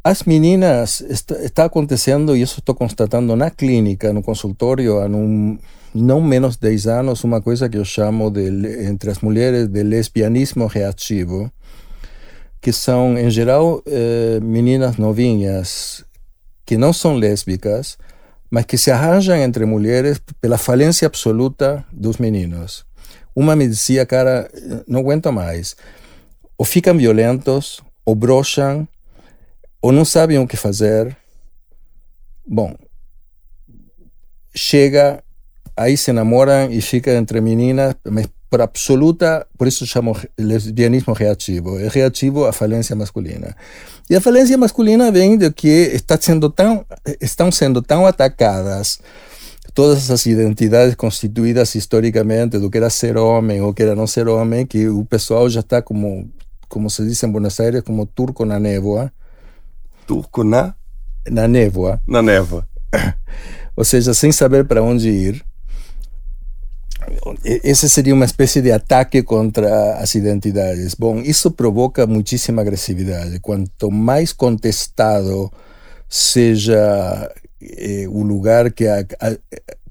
As 0.07 0.25
meninas, 0.25 1.01
está, 1.01 1.35
está 1.43 1.65
acontecendo, 1.65 2.37
e 2.37 2.43
isso 2.43 2.61
estou 2.61 2.75
constatando 2.75 3.35
na 3.35 3.51
clínica, 3.51 4.13
no 4.13 4.23
consultório, 4.23 4.99
há 4.99 5.09
não 5.09 6.21
menos 6.21 6.57
de 6.57 6.61
10 6.61 6.87
anos, 6.89 7.25
uma 7.25 7.41
coisa 7.41 7.71
que 7.71 7.79
eu 7.79 7.87
chamo, 7.87 8.31
de, 8.31 8.85
entre 8.85 9.11
as 9.11 9.21
mulheres, 9.21 9.67
de 9.67 9.83
lesbianismo 9.83 10.67
reativo, 10.67 11.51
que 12.61 12.71
são, 12.71 13.17
em 13.17 13.31
geral, 13.31 13.83
eh, 13.87 14.41
meninas 14.43 14.99
novinhas 14.99 16.05
que 16.67 16.77
não 16.77 16.93
são 16.93 17.17
lésbicas, 17.17 17.97
mas 18.51 18.67
que 18.67 18.77
se 18.77 18.91
arranjam 18.91 19.37
entre 19.37 19.65
mulheres 19.65 20.21
pela 20.39 20.59
falência 20.59 21.07
absoluta 21.07 21.83
dos 21.91 22.19
meninos. 22.19 22.85
Uma 23.35 23.57
me 23.57 23.67
dizia, 23.67 24.05
cara, 24.05 24.51
não 24.87 25.01
aguento 25.01 25.33
mais. 25.33 25.75
Ou 26.59 26.65
ficam 26.65 26.97
violentos, 26.97 27.81
ou 28.05 28.15
brocham, 28.15 28.87
ou 29.85 29.93
não 29.93 30.03
sabem 30.03 30.39
o 30.39 30.47
que 30.47 30.57
fazer. 30.57 31.15
Bom, 32.47 32.75
chega, 34.55 35.23
aí 35.77 35.95
se 35.95 36.11
namoram 36.11 36.73
e 36.73 36.81
fica 36.81 37.15
entre 37.15 37.39
meninas, 37.43 37.95
mas 38.11 38.27
por 38.49 38.63
absoluta, 38.63 39.47
por 39.59 39.69
isso 39.69 39.87
chamo 39.87 40.17
lesbianismo 40.39 41.13
reativo, 41.13 41.79
é 41.79 41.87
reativo 41.89 42.47
à 42.47 42.53
falência 42.53 42.97
masculina. 42.97 43.55
E 44.09 44.17
a 44.17 44.23
falência 44.23 44.57
masculina 44.57 45.13
vem 45.13 45.37
de 45.37 45.53
que 45.53 45.69
está 45.69 46.19
sendo 46.19 46.49
tão, 46.49 46.87
estão 47.21 47.53
sendo 47.53 47.83
tão 47.83 48.07
atacadas 48.07 49.01
todas 49.75 49.99
essas 49.99 50.25
identidades 50.25 50.95
constituídas 50.95 51.75
historicamente 51.75 52.59
do 52.59 52.71
que 52.71 52.79
era 52.79 52.89
ser 52.89 53.19
homem 53.19 53.61
ou 53.61 53.75
que 53.75 53.83
era 53.83 53.95
não 53.95 54.07
ser 54.07 54.29
homem, 54.29 54.65
que 54.65 54.89
o 54.89 55.05
pessoal 55.05 55.47
já 55.51 55.61
está 55.61 55.83
como, 55.83 56.31
como 56.71 56.89
se 56.89 57.05
diz 57.05 57.23
em 57.23 57.31
Buenos 57.31 57.61
Aires, 57.61 57.83
como 57.83 58.07
turco 58.07 58.47
na 58.47 58.59
névoa. 58.59 59.13
Turco 60.07 60.45
na? 60.45 60.75
Na 61.29 61.49
névoa. 61.49 62.01
Na 62.07 62.23
névoa. 62.23 62.67
ou 63.77 63.85
seja, 63.85 64.15
sem 64.15 64.33
saber 64.33 64.67
para 64.67 64.83
onde 64.83 65.09
ir. 65.09 65.45
Esse 67.45 67.89
seria 67.89 68.15
uma 68.15 68.25
espécie 68.25 68.63
de 68.63 68.73
ataque 68.73 69.23
contra 69.23 69.97
as 69.97 70.15
identidades. 70.15 70.95
Bom, 70.95 71.21
isso 71.21 71.51
provoca 71.51 72.07
muitíssima 72.07 72.63
agressividade. 72.63 73.41
Quanto 73.41 73.91
mais 73.91 74.33
contestado 74.33 75.53
seja 76.09 77.31
eh, 77.61 78.07
o 78.09 78.23
lugar 78.23 78.71
que, 78.73 78.87
a, 78.87 79.01
a, 79.21 79.37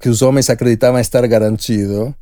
que 0.00 0.08
os 0.08 0.22
homens 0.22 0.50
acreditavam 0.50 0.98
estar 0.98 1.24
garantido, 1.26 2.14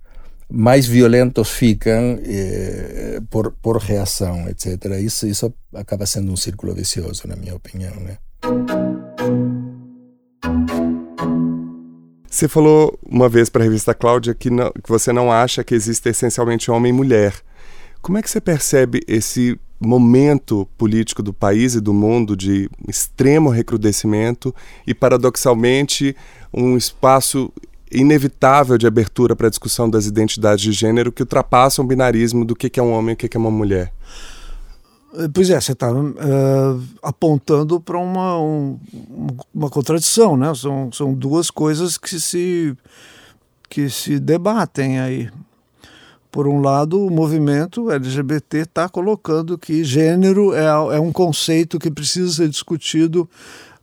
mais 0.55 0.87
violentos 0.87 1.49
ficam 1.51 2.19
eh, 2.23 3.21
por, 3.31 3.53
por 3.53 3.79
reação, 3.79 4.47
etc. 4.51 5.01
Isso, 5.01 5.27
isso 5.27 5.53
acaba 5.75 6.05
sendo 6.05 6.31
um 6.31 6.37
círculo 6.37 6.75
vicioso, 6.75 7.27
na 7.27 7.35
minha 7.35 7.55
opinião. 7.55 7.95
Né? 7.95 8.19
Você 12.29 12.47
falou 12.49 12.99
uma 13.09 13.31
vez 13.31 13.49
para 13.49 13.63
a 13.63 13.65
revista 13.65 13.95
Cláudia 13.95 14.35
que, 14.35 14.51
não, 14.51 14.71
que 14.73 14.89
você 14.89 15.11
não 15.11 15.33
acha 15.33 15.65
que 15.65 15.75
existe 15.75 16.11
essencialmente 16.11 16.71
homem 16.71 16.91
e 16.91 16.93
mulher. 16.93 17.35
Como 18.03 18.19
é 18.19 18.23
que 18.23 18.29
você 18.29 18.41
percebe 18.41 19.01
esse 19.09 19.59
momento 19.81 20.69
político 20.77 21.23
do 21.23 21.33
país 21.33 21.75
e 21.75 21.81
do 21.81 21.95
mundo 21.95 22.37
de 22.37 22.69
extremo 22.87 23.49
recrudescimento 23.49 24.55
e, 24.87 24.93
paradoxalmente, 24.93 26.15
um 26.53 26.77
espaço 26.77 27.51
inevitável 27.93 28.79
de 28.79 28.87
abertura 28.87 29.37
para 29.37 29.47
a 29.47 29.51
discussão 29.51 29.89
das 29.89 30.07
identidades 30.07 30.65
de 30.65 30.73
gênero 30.73 31.13
que 31.13 31.23
ultrapassam 31.23 31.85
o 31.85 31.89
binarismo 31.89 32.45
do 32.45 32.57
que 32.57 32.79
é 32.79 32.83
um 32.83 32.93
homem 32.93 33.13
e 33.13 33.15
o 33.15 33.17
que 33.17 33.37
é 33.37 33.41
uma 33.41 33.51
mulher? 33.51 33.93
Eh, 35.15 35.29
pois 35.33 35.51
é, 35.51 35.61
você 35.61 35.73
está 35.73 35.93
uh, 35.93 36.15
eh, 36.19 36.81
apontando 37.03 37.81
para 37.81 37.99
uma, 37.99 38.39
um, 38.39 38.79
uma 39.55 39.69
contradição, 39.69 40.37
né? 40.37 40.55
São, 40.55 40.91
são 40.91 41.13
duas 41.13 41.51
coisas 41.51 41.99
que 41.99 42.19
se, 42.19 42.75
que 43.69 43.91
se 43.91 44.19
debatem 44.19 44.99
aí. 45.01 45.31
Por 46.31 46.49
um 46.49 46.63
lado, 46.63 46.99
o 46.99 47.11
movimento 47.11 47.91
LGBT 47.91 48.61
está 48.61 48.89
colocando 48.89 49.59
que 49.59 49.85
gênero 49.85 50.55
é, 50.55 50.65
é 50.65 50.99
um 50.99 51.13
conceito 51.13 51.79
que 51.79 51.91
precisa 51.91 52.33
ser 52.33 52.49
discutido 52.49 53.29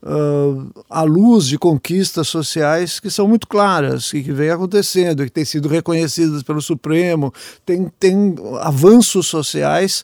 uh, 0.03 0.83
à 0.89 1.03
luz 1.03 1.47
de 1.47 1.57
conquistas 1.57 2.27
sociais 2.27 2.99
que 2.99 3.09
são 3.09 3.27
muito 3.27 3.47
claras 3.47 4.13
e 4.13 4.23
que 4.23 4.31
vem 4.31 4.49
acontecendo, 4.49 5.23
que 5.23 5.31
têm 5.31 5.45
sido 5.45 5.67
reconhecidas 5.67 6.43
pelo 6.43 6.61
Supremo, 6.61 7.33
tem, 7.65 7.91
tem 7.99 8.35
avanços 8.61 9.27
sociais 9.27 10.03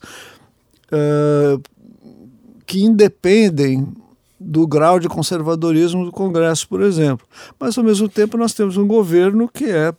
uh, 0.88 1.62
que 2.66 2.84
independem 2.84 3.88
do 4.40 4.68
grau 4.68 5.00
de 5.00 5.08
conservadorismo 5.08 6.06
do 6.06 6.12
Congresso, 6.12 6.68
por 6.68 6.82
exemplo. 6.82 7.26
Mas, 7.60 7.78
ao 7.78 7.84
mesmo 7.84 8.10
tempo, 8.10 8.38
nós 8.38 8.54
temos 8.54 8.78
um 8.78 8.86
governo 8.86 9.48
que 9.48 9.66
é. 9.66 9.94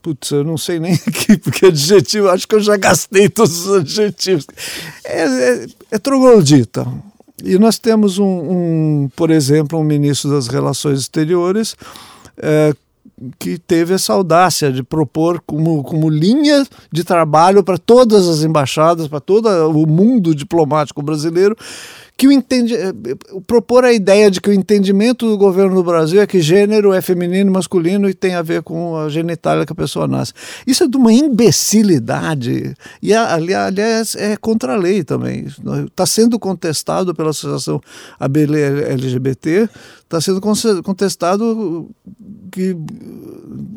Putz, 0.00 0.30
eu 0.30 0.44
não 0.44 0.56
sei 0.56 0.78
nem 0.78 0.96
que, 0.96 1.36
que 1.36 1.66
adjetivo, 1.66 2.28
acho 2.28 2.48
que 2.48 2.54
eu 2.54 2.60
já 2.60 2.76
gastei 2.76 3.28
todos 3.28 3.66
os 3.66 3.76
adjetivos. 3.76 4.46
É, 5.04 5.22
é, 5.22 5.66
é 5.92 5.98
troglodita. 5.98 6.86
E 7.44 7.58
nós 7.58 7.78
temos 7.78 8.18
um, 8.18 8.24
um, 8.24 9.10
por 9.14 9.30
exemplo, 9.30 9.78
um 9.78 9.84
ministro 9.84 10.30
das 10.30 10.48
Relações 10.48 11.00
Exteriores 11.00 11.76
é, 12.36 12.74
que 13.38 13.58
teve 13.58 13.94
essa 13.94 14.12
audácia 14.12 14.72
de 14.72 14.82
propor 14.82 15.40
como, 15.46 15.82
como 15.82 16.08
linha 16.08 16.66
de 16.92 17.04
trabalho 17.04 17.62
para 17.62 17.78
todas 17.78 18.28
as 18.28 18.42
embaixadas, 18.42 19.08
para 19.08 19.20
todo 19.20 19.48
o 19.68 19.86
mundo 19.86 20.34
diplomático 20.34 21.02
brasileiro, 21.02 21.56
que 22.18 22.26
o 22.26 22.32
entende, 22.32 22.74
eh, 22.74 22.92
propor 23.46 23.84
a 23.84 23.92
ideia 23.92 24.28
de 24.28 24.40
que 24.40 24.50
o 24.50 24.52
entendimento 24.52 25.24
do 25.28 25.38
governo 25.38 25.76
do 25.76 25.84
Brasil 25.84 26.20
é 26.20 26.26
que 26.26 26.40
gênero 26.40 26.92
é 26.92 27.00
feminino 27.00 27.48
e 27.48 27.52
masculino 27.52 28.10
e 28.10 28.12
tem 28.12 28.34
a 28.34 28.42
ver 28.42 28.64
com 28.64 28.96
a 28.96 29.08
genitália 29.08 29.64
que 29.64 29.72
a 29.72 29.76
pessoa 29.76 30.08
nasce. 30.08 30.32
Isso 30.66 30.82
é 30.82 30.88
de 30.88 30.96
uma 30.96 31.12
imbecilidade 31.12 32.74
e, 33.00 33.14
aliás, 33.14 34.16
é 34.16 34.36
contra 34.36 34.74
a 34.74 34.76
lei 34.76 35.04
também. 35.04 35.46
Está 35.86 36.04
sendo 36.06 36.40
contestado 36.40 37.14
pela 37.14 37.30
Associação 37.30 37.80
ABL-LGBT, 38.18 39.68
está 40.02 40.20
sendo 40.20 40.40
contestado 40.82 41.88
que, 42.50 42.74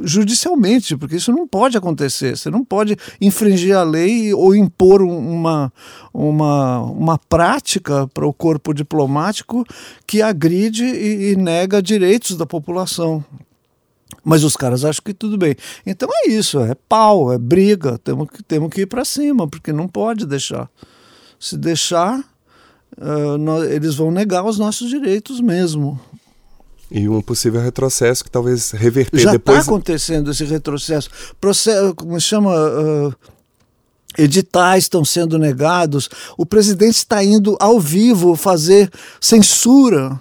judicialmente, 0.02 0.96
porque 0.96 1.18
isso 1.18 1.32
não 1.32 1.46
pode 1.46 1.78
acontecer. 1.78 2.38
Você 2.38 2.50
não 2.50 2.64
pode 2.64 2.98
infringir 3.20 3.76
a 3.76 3.84
lei 3.84 4.34
ou 4.34 4.56
impor 4.56 5.02
uma, 5.02 5.72
uma, 6.14 6.80
uma 6.80 7.18
prática 7.18 8.08
para 8.08 8.31
o 8.32 8.34
corpo 8.34 8.74
diplomático 8.74 9.66
que 10.08 10.22
agride 10.22 10.84
e, 10.84 11.32
e 11.32 11.36
nega 11.36 11.82
direitos 11.82 12.36
da 12.36 12.46
população. 12.46 13.24
Mas 14.24 14.44
os 14.44 14.56
caras 14.56 14.86
acham 14.86 15.04
que 15.04 15.14
tudo 15.14 15.38
bem. 15.38 15.56
Então 15.86 16.10
é 16.12 16.30
isso, 16.30 16.60
é 16.60 16.76
pau, 16.76 17.32
é 17.32 17.38
briga, 17.38 17.98
temos 17.98 18.30
que, 18.30 18.44
temos 18.44 18.70
que 18.70 18.82
ir 18.82 18.86
para 18.86 19.06
cima, 19.06 19.48
porque 19.48 19.74
não 19.74 19.88
pode 19.88 20.26
deixar. 20.26 20.70
Se 21.40 21.58
deixar, 21.58 22.20
uh, 22.98 23.38
nós, 23.38 23.70
eles 23.70 23.96
vão 23.96 24.12
negar 24.12 24.46
os 24.46 24.60
nossos 24.60 24.90
direitos 24.90 25.42
mesmo. 25.42 26.00
E 26.92 27.08
um 27.08 27.22
possível 27.22 27.62
retrocesso 27.62 28.24
que 28.24 28.30
talvez 28.30 28.72
reverter 28.72 29.22
Já 29.22 29.32
depois. 29.32 29.56
Já 29.56 29.62
está 29.62 29.72
acontecendo 29.72 30.30
esse 30.30 30.44
retrocesso. 30.44 31.10
Processo, 31.40 31.96
como 31.96 32.20
se 32.20 32.28
chama? 32.28 32.54
Uh, 32.54 33.16
editais 34.18 34.86
estão 34.86 35.04
sendo 35.04 35.38
negados. 35.38 36.10
O 36.38 36.46
presidente 36.46 36.98
está 36.98 37.24
indo 37.24 37.58
ao 37.60 37.80
vivo 37.80 38.36
fazer 38.36 38.90
censura 39.20 40.20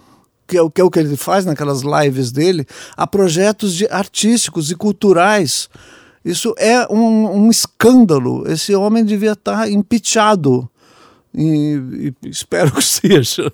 que 0.51 0.57
é, 0.57 0.63
o, 0.63 0.69
que 0.69 0.81
é 0.81 0.85
o 0.85 0.91
que 0.91 0.99
ele 0.99 1.17
faz 1.17 1.45
naquelas 1.45 1.83
lives 1.83 2.33
dele, 2.33 2.67
a 2.97 3.07
projetos 3.07 3.73
de 3.73 3.87
artísticos 3.87 4.69
e 4.69 4.75
culturais. 4.75 5.69
Isso 6.25 6.53
é 6.59 6.93
um, 6.93 7.45
um 7.45 7.51
escândalo. 7.51 8.51
Esse 8.51 8.75
homem 8.75 9.05
devia 9.05 9.33
estar 9.33 9.59
tá 9.59 9.71
impeachado. 9.71 10.69
E, 11.33 12.13
e, 12.25 12.29
espero 12.29 12.73
que 12.73 12.83
seja. 12.83 13.53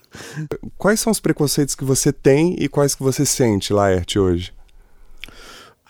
Quais 0.79 0.99
são 0.99 1.11
os 1.11 1.21
preconceitos 1.21 1.75
que 1.75 1.85
você 1.85 2.11
tem 2.13 2.57
e 2.59 2.67
quais 2.67 2.95
que 2.95 3.03
você 3.03 3.27
sente, 3.27 3.75
Laerte, 3.75 4.19
hoje? 4.19 4.56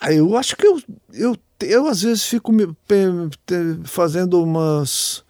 Ah, 0.06 0.12
eu 0.12 0.36
acho 0.36 0.56
que 0.56 0.64
eu, 0.64 0.80
eu, 1.12 1.36
eu 1.62 1.88
às 1.88 2.02
vezes 2.02 2.24
fico 2.24 2.52
me, 2.52 2.64
fazendo 3.82 4.40
umas 4.40 5.24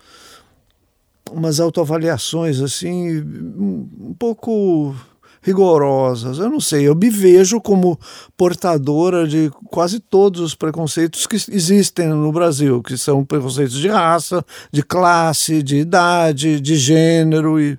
umas 1.33 1.59
autoavaliações 1.59 2.61
assim 2.61 3.19
um 3.19 4.15
pouco 4.19 4.95
rigorosas. 5.41 6.39
Eu 6.39 6.51
não 6.51 6.61
sei, 6.61 6.87
eu 6.87 6.95
me 6.95 7.09
vejo 7.09 7.59
como 7.59 7.99
portadora 8.37 9.27
de 9.27 9.51
quase 9.71 9.99
todos 9.99 10.43
os 10.43 10.55
preconceitos 10.55 11.27
que 11.27 11.37
existem 11.37 12.09
no 12.09 12.31
Brasil, 12.31 12.83
que 12.83 12.99
são 12.99 13.25
preconceitos 13.25 13.79
de 13.79 13.89
raça, 13.89 14.45
de 14.71 14.83
classe, 14.83 15.63
de 15.63 15.77
idade, 15.77 16.61
de 16.61 16.77
gênero 16.77 17.59
e 17.59 17.79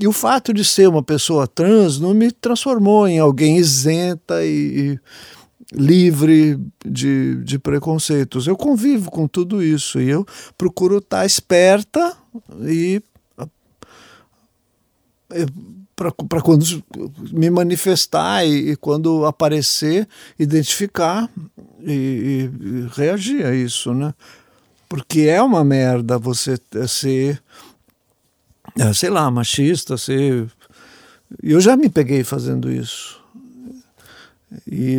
e 0.00 0.06
o 0.06 0.12
fato 0.12 0.54
de 0.54 0.64
ser 0.64 0.88
uma 0.88 1.02
pessoa 1.02 1.46
trans 1.46 2.00
não 2.00 2.14
me 2.14 2.30
transformou 2.32 3.06
em 3.06 3.18
alguém 3.18 3.58
isenta 3.58 4.44
e, 4.44 4.48
e 4.94 5.00
livre 5.72 6.58
de, 6.84 7.42
de 7.44 7.58
preconceitos. 7.58 8.46
Eu 8.46 8.56
convivo 8.56 9.10
com 9.10 9.26
tudo 9.26 9.62
isso 9.62 10.00
e 10.00 10.08
eu 10.08 10.26
procuro 10.56 10.98
estar 10.98 11.24
esperta 11.24 12.16
e 12.62 13.02
para 16.28 16.42
quando 16.42 16.64
me 17.32 17.48
manifestar 17.48 18.44
e, 18.44 18.72
e, 18.72 18.76
quando 18.76 19.24
aparecer, 19.24 20.08
identificar 20.38 21.30
e, 21.80 22.50
e, 22.50 22.88
reagir 22.96 23.44
a 23.44 23.54
isso, 23.54 23.94
né? 23.94 24.12
Porque 24.88 25.22
é 25.22 25.40
uma 25.40 25.64
merda 25.64 26.18
você 26.18 26.58
ser, 26.88 27.42
é, 28.78 28.92
sei 28.92 29.10
lá, 29.10 29.30
machista, 29.30 29.96
ser. 29.96 30.50
Eu 31.42 31.60
já 31.60 31.76
me 31.76 31.88
peguei 31.88 32.24
fazendo 32.24 32.70
isso. 32.70 33.21
E, 34.66 34.98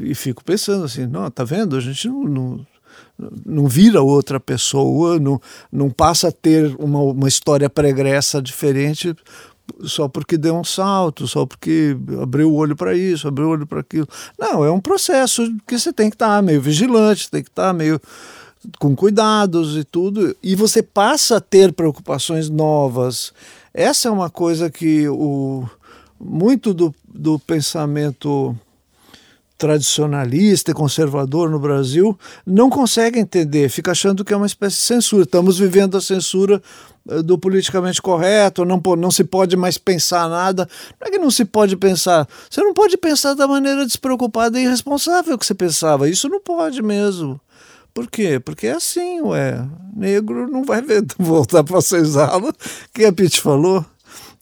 e, 0.00 0.14
fico 0.14 0.44
pensando 0.44 0.84
assim, 0.84 1.06
não, 1.06 1.30
tá 1.30 1.44
vendo? 1.44 1.76
A 1.76 1.80
gente 1.80 2.08
não, 2.08 2.24
não 2.24 2.66
não 3.46 3.68
vira 3.68 4.02
outra 4.02 4.40
pessoa, 4.40 5.18
não, 5.20 5.40
não 5.70 5.88
passa 5.90 6.28
a 6.28 6.32
ter 6.32 6.74
uma, 6.78 7.00
uma 7.00 7.28
história 7.28 7.70
pregressa 7.70 8.42
diferente 8.42 9.14
só 9.82 10.08
porque 10.08 10.36
deu 10.36 10.56
um 10.56 10.64
salto, 10.64 11.26
só 11.26 11.46
porque 11.46 11.96
abriu 12.20 12.50
o 12.50 12.54
olho 12.54 12.76
para 12.76 12.94
isso, 12.94 13.26
abriu 13.26 13.46
o 13.46 13.50
olho 13.50 13.66
para 13.66 13.80
aquilo. 13.80 14.06
Não, 14.38 14.64
é 14.64 14.70
um 14.70 14.80
processo 14.80 15.42
que 15.66 15.78
você 15.78 15.92
tem 15.92 16.10
que 16.10 16.16
estar 16.16 16.36
tá 16.36 16.42
meio 16.42 16.60
vigilante, 16.60 17.30
tem 17.30 17.42
que 17.42 17.48
estar 17.48 17.68
tá 17.68 17.72
meio 17.72 18.00
com 18.78 18.94
cuidados 18.96 19.76
e 19.76 19.84
tudo, 19.84 20.34
e 20.42 20.54
você 20.54 20.82
passa 20.82 21.36
a 21.36 21.40
ter 21.40 21.72
preocupações 21.72 22.48
novas. 22.48 23.32
Essa 23.72 24.08
é 24.08 24.10
uma 24.10 24.30
coisa 24.30 24.70
que 24.70 25.08
o 25.08 25.68
muito 26.18 26.72
do, 26.72 26.94
do 27.06 27.38
pensamento 27.38 28.56
tradicionalista 29.56 30.70
e 30.70 30.74
conservador 30.74 31.48
no 31.48 31.58
Brasil 31.58 32.18
não 32.44 32.68
consegue 32.68 33.18
entender, 33.18 33.68
fica 33.68 33.92
achando 33.92 34.24
que 34.24 34.32
é 34.32 34.36
uma 34.36 34.46
espécie 34.46 34.76
de 34.76 34.82
censura. 34.82 35.22
Estamos 35.22 35.58
vivendo 35.58 35.96
a 35.96 36.00
censura 36.00 36.60
eh, 37.08 37.22
do 37.22 37.38
politicamente 37.38 38.02
correto, 38.02 38.64
não, 38.64 38.82
não 38.96 39.10
se 39.10 39.24
pode 39.24 39.56
mais 39.56 39.78
pensar 39.78 40.28
nada. 40.28 40.68
Não 41.00 41.08
é 41.08 41.10
que 41.10 41.18
não 41.18 41.30
se 41.30 41.44
pode 41.44 41.76
pensar, 41.76 42.26
você 42.50 42.60
não 42.62 42.74
pode 42.74 42.96
pensar 42.96 43.34
da 43.34 43.46
maneira 43.46 43.86
despreocupada 43.86 44.58
e 44.58 44.64
irresponsável 44.64 45.38
que 45.38 45.46
você 45.46 45.54
pensava. 45.54 46.08
Isso 46.08 46.28
não 46.28 46.40
pode 46.40 46.82
mesmo. 46.82 47.40
Por 47.94 48.10
quê? 48.10 48.40
Porque 48.40 48.66
é 48.66 48.72
assim, 48.72 49.20
ué. 49.20 49.64
Negro 49.96 50.50
não 50.50 50.64
vai 50.64 50.82
voltar 51.16 51.62
para 51.62 51.78
a 51.78 51.82
senzala. 51.82 52.52
que 52.92 53.04
a 53.04 53.12
Pete 53.12 53.40
falou? 53.40 53.84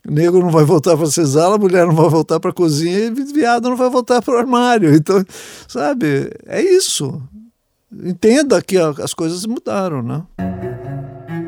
Negro 0.08 0.40
não 0.40 0.50
vai 0.50 0.64
voltar 0.64 0.96
para 0.96 1.06
a 1.06 1.10
senzala, 1.10 1.58
mulher 1.58 1.86
não 1.86 1.94
vai 1.94 2.08
voltar 2.08 2.40
para 2.40 2.50
a 2.50 2.54
cozinha 2.54 2.98
e 2.98 3.10
viado 3.10 3.68
não 3.68 3.76
vai 3.76 3.88
voltar 3.88 4.20
para 4.20 4.34
o 4.34 4.38
armário. 4.38 4.92
Então, 5.02 5.24
sabe, 5.68 6.30
é 6.46 6.60
isso. 6.60 7.22
Entenda 7.92 8.60
que 8.62 8.78
as 8.78 9.14
coisas 9.14 9.44
mudaram, 9.46 10.02
né? 10.02 10.22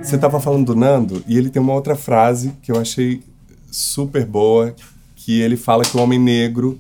Você 0.03 0.17
estava 0.17 0.39
falando 0.39 0.67
do 0.67 0.77
Nando 0.77 1.25
e 1.27 1.39
ele 1.39 1.51
tem 1.51 1.61
uma 1.63 1.73
outra 1.73 1.97
frase 1.97 2.53
que 2.63 2.71
eu 2.71 2.79
achei 2.79 3.23
super 3.71 4.25
boa, 4.25 4.75
que 5.17 5.41
ele 5.41 5.57
fala 5.57 5.85
que 5.85 5.97
o 5.97 6.01
homem 6.01 6.19
negro 6.19 6.79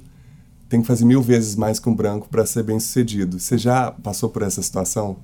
tem 0.68 0.80
que 0.80 0.86
fazer 0.86 1.04
mil 1.04 1.22
vezes 1.22 1.56
mais 1.56 1.78
que 1.80 1.88
um 1.88 1.94
branco 1.94 2.28
para 2.28 2.44
ser 2.44 2.62
bem 2.62 2.78
sucedido. 2.78 3.38
Você 3.40 3.56
já 3.56 3.90
passou 3.90 4.28
por 4.28 4.42
essa 4.42 4.62
situação? 4.62 5.16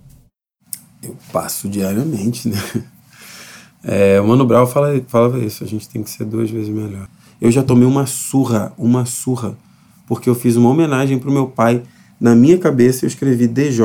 Eu 1.03 1.17
passo 1.33 1.69
diariamente, 1.69 2.49
né? 2.49 2.59
É, 3.83 4.21
o 4.21 4.27
Mano 4.27 4.45
Brown 4.45 4.67
fala, 4.67 5.01
falava 5.09 5.39
isso, 5.39 5.65
a 5.65 5.67
gente 5.67 5.89
tem 5.89 6.03
que 6.03 6.11
ser 6.11 6.25
duas 6.25 6.51
vezes 6.51 6.69
melhor. 6.69 7.09
Eu 7.41 7.51
já 7.51 7.63
tomei 7.63 7.87
uma 7.87 8.07
surra, 8.07 8.73
uma 8.77 9.07
surra, 9.07 9.57
porque 10.07 10.29
eu 10.29 10.35
fiz 10.35 10.57
uma 10.57 10.69
homenagem 10.69 11.19
pro 11.19 11.33
meu 11.33 11.47
pai. 11.47 11.83
Na 12.21 12.35
minha 12.35 12.59
cabeça 12.59 13.05
eu 13.05 13.09
escrevi 13.09 13.47
DJ 13.47 13.85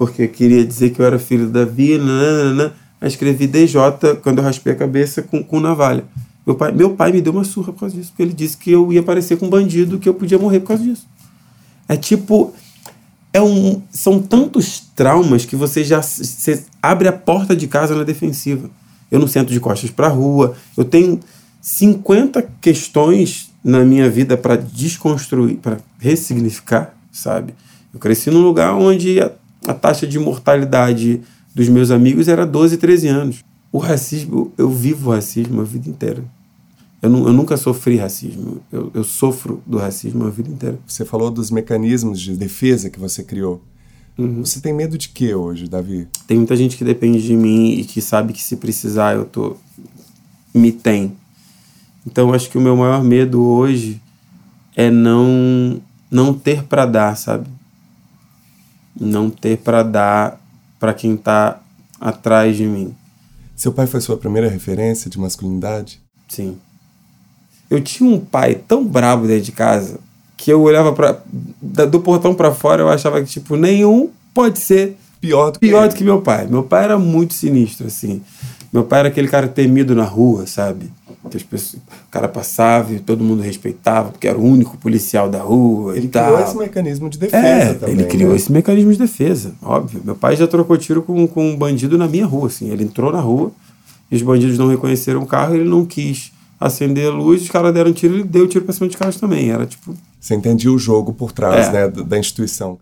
porque 0.00 0.26
queria 0.26 0.64
dizer 0.64 0.90
que 0.90 1.00
eu 1.02 1.04
era 1.04 1.18
filho 1.18 1.46
da 1.46 1.66
nananana, 1.66 2.72
mas 2.98 3.12
escrevi 3.12 3.46
DJ 3.46 3.78
quando 4.22 4.38
eu 4.38 4.44
raspei 4.44 4.72
a 4.72 4.76
cabeça 4.76 5.20
com, 5.20 5.44
com 5.44 5.60
navalha. 5.60 6.04
Meu 6.46 6.56
pai, 6.56 6.72
meu 6.72 6.90
pai 6.96 7.12
me 7.12 7.20
deu 7.20 7.34
uma 7.34 7.44
surra 7.44 7.70
por 7.70 7.80
causa 7.80 7.94
disso, 7.94 8.08
porque 8.08 8.22
ele 8.22 8.32
disse 8.32 8.56
que 8.56 8.70
eu 8.70 8.90
ia 8.90 9.02
parecer 9.02 9.36
com 9.36 9.44
um 9.44 9.50
bandido, 9.50 9.98
que 9.98 10.08
eu 10.08 10.14
podia 10.14 10.38
morrer 10.38 10.60
por 10.60 10.68
causa 10.68 10.82
disso. 10.82 11.06
É 11.86 11.98
tipo, 11.98 12.54
é 13.32 13.40
um, 13.40 13.82
são 13.90 14.20
tantos 14.20 14.80
traumas 14.94 15.44
que 15.44 15.54
você 15.54 15.84
já 15.84 16.00
você 16.02 16.64
abre 16.82 17.08
a 17.08 17.12
porta 17.12 17.54
de 17.54 17.66
casa 17.68 17.94
na 17.94 18.02
defensiva. 18.02 18.68
Eu 19.10 19.18
não 19.18 19.26
sento 19.26 19.52
de 19.52 19.60
costas 19.60 19.90
para 19.90 20.06
a 20.06 20.10
rua, 20.10 20.54
eu 20.76 20.84
tenho 20.84 21.20
50 21.60 22.42
questões 22.60 23.50
na 23.62 23.84
minha 23.84 24.08
vida 24.08 24.36
para 24.36 24.56
desconstruir, 24.56 25.56
para 25.56 25.78
ressignificar, 25.98 26.94
sabe? 27.12 27.54
Eu 27.92 28.00
cresci 28.00 28.30
num 28.30 28.42
lugar 28.42 28.74
onde 28.74 29.20
a, 29.20 29.30
a, 29.66 29.74
taxa 29.74 30.06
de 30.06 30.18
mortalidade 30.18 31.20
dos 31.54 31.68
meus 31.68 31.90
amigos 31.90 32.28
era 32.28 32.46
12, 32.46 32.76
13 32.78 33.08
anos. 33.08 33.44
O 33.72 33.78
racismo, 33.78 34.52
eu 34.56 34.70
vivo 34.70 35.10
o 35.10 35.14
racismo 35.14 35.60
a 35.60 35.64
vida 35.64 35.88
inteira. 35.88 36.24
Eu, 37.02 37.10
eu 37.10 37.32
nunca 37.32 37.56
sofri 37.56 37.96
racismo. 37.96 38.60
Eu, 38.70 38.90
eu 38.92 39.04
sofro 39.04 39.62
do 39.66 39.78
racismo 39.78 40.26
a 40.26 40.30
vida 40.30 40.50
inteira. 40.50 40.78
Você 40.86 41.04
falou 41.04 41.30
dos 41.30 41.50
mecanismos 41.50 42.20
de 42.20 42.36
defesa 42.36 42.90
que 42.90 43.00
você 43.00 43.22
criou. 43.22 43.62
Uhum. 44.18 44.44
Você 44.44 44.60
tem 44.60 44.72
medo 44.72 44.98
de 44.98 45.08
quê 45.08 45.34
hoje, 45.34 45.66
Davi? 45.66 46.06
Tem 46.26 46.36
muita 46.36 46.54
gente 46.54 46.76
que 46.76 46.84
depende 46.84 47.22
de 47.22 47.34
mim 47.34 47.70
e 47.70 47.84
que 47.84 48.02
sabe 48.02 48.32
que 48.32 48.42
se 48.42 48.56
precisar 48.56 49.14
eu 49.14 49.24
tô 49.24 49.56
me 50.54 50.70
tem. 50.70 51.16
Então 52.06 52.32
acho 52.34 52.50
que 52.50 52.58
o 52.58 52.60
meu 52.60 52.76
maior 52.76 53.02
medo 53.02 53.42
hoje 53.42 54.00
é 54.76 54.90
não 54.90 55.80
não 56.10 56.34
ter 56.34 56.64
para 56.64 56.84
dar, 56.84 57.16
sabe? 57.16 57.48
Não 58.98 59.30
ter 59.30 59.58
para 59.58 59.82
dar 59.82 60.40
para 60.78 60.92
quem 60.92 61.16
tá 61.16 61.62
atrás 62.00 62.56
de 62.56 62.66
mim. 62.66 62.94
Seu 63.54 63.72
pai 63.72 63.86
foi 63.86 64.00
sua 64.00 64.16
primeira 64.16 64.48
referência 64.48 65.10
de 65.10 65.18
masculinidade? 65.18 66.00
Sim. 66.28 66.58
Eu 67.70 67.80
tinha 67.80 68.10
um 68.10 68.18
pai 68.18 68.56
tão 68.66 68.84
brabo 68.84 69.26
dentro 69.26 69.44
de 69.44 69.52
casa 69.52 69.98
que 70.36 70.50
eu 70.50 70.60
olhava 70.62 70.92
para 70.92 71.22
do 71.86 72.00
portão 72.00 72.34
para 72.34 72.52
fora 72.52 72.82
eu 72.82 72.88
achava 72.88 73.20
que 73.22 73.28
tipo 73.28 73.56
nenhum 73.56 74.08
pode 74.32 74.58
ser 74.58 74.96
pior 75.20 75.50
do 75.50 75.58
que 75.58 75.66
pior 75.66 75.88
do 75.88 75.94
que 75.94 76.02
meu 76.02 76.22
pai. 76.22 76.46
Meu 76.46 76.62
pai 76.62 76.84
era 76.84 76.98
muito 76.98 77.34
sinistro 77.34 77.86
assim. 77.86 78.22
Meu 78.72 78.84
pai 78.84 79.00
era 79.00 79.08
aquele 79.08 79.28
cara 79.28 79.48
temido 79.48 79.94
na 79.94 80.04
rua, 80.04 80.46
sabe? 80.46 80.90
Que 81.28 81.36
as 81.36 81.42
pessoas, 81.42 81.82
o 81.82 82.10
cara 82.10 82.28
passava 82.28 82.94
e 82.94 83.00
todo 83.00 83.22
mundo 83.22 83.42
respeitava, 83.42 84.10
porque 84.10 84.26
era 84.26 84.38
o 84.38 84.42
único 84.42 84.78
policial 84.78 85.28
da 85.28 85.40
rua. 85.40 85.96
Ele 85.96 86.06
e 86.06 86.08
criou 86.08 86.32
tal. 86.32 86.44
esse 86.44 86.56
mecanismo 86.56 87.10
de 87.10 87.18
defesa 87.18 87.46
é, 87.46 87.74
também. 87.74 87.94
Ele 87.96 88.04
criou 88.04 88.30
né? 88.30 88.36
esse 88.36 88.50
mecanismo 88.50 88.92
de 88.92 88.98
defesa, 88.98 89.52
óbvio. 89.60 90.00
Meu 90.02 90.14
pai 90.14 90.36
já 90.36 90.46
trocou 90.46 90.78
tiro 90.78 91.02
com, 91.02 91.26
com 91.26 91.50
um 91.50 91.56
bandido 91.56 91.98
na 91.98 92.08
minha 92.08 92.24
rua, 92.24 92.46
assim. 92.46 92.70
Ele 92.70 92.84
entrou 92.84 93.12
na 93.12 93.20
rua 93.20 93.52
e 94.10 94.16
os 94.16 94.22
bandidos 94.22 94.56
não 94.56 94.68
reconheceram 94.68 95.20
o 95.20 95.26
carro, 95.26 95.54
ele 95.54 95.68
não 95.68 95.84
quis 95.84 96.32
acender 96.60 97.10
a 97.10 97.14
luz, 97.14 97.42
os 97.42 97.48
caras 97.48 97.72
deram 97.72 97.92
tiro, 97.92 98.14
ele 98.14 98.22
deu 98.24 98.46
tiro 98.46 98.64
pra 98.64 98.74
cima 98.74 98.88
de 98.88 98.96
carros 98.96 99.16
também. 99.16 99.50
Era 99.50 99.64
tipo. 99.66 99.94
Você 100.20 100.34
entendia 100.34 100.70
o 100.70 100.78
jogo 100.78 101.14
por 101.14 101.32
trás, 101.32 101.68
É. 101.68 101.72
né, 101.72 101.88
da 101.88 102.18
instituição. 102.18 102.78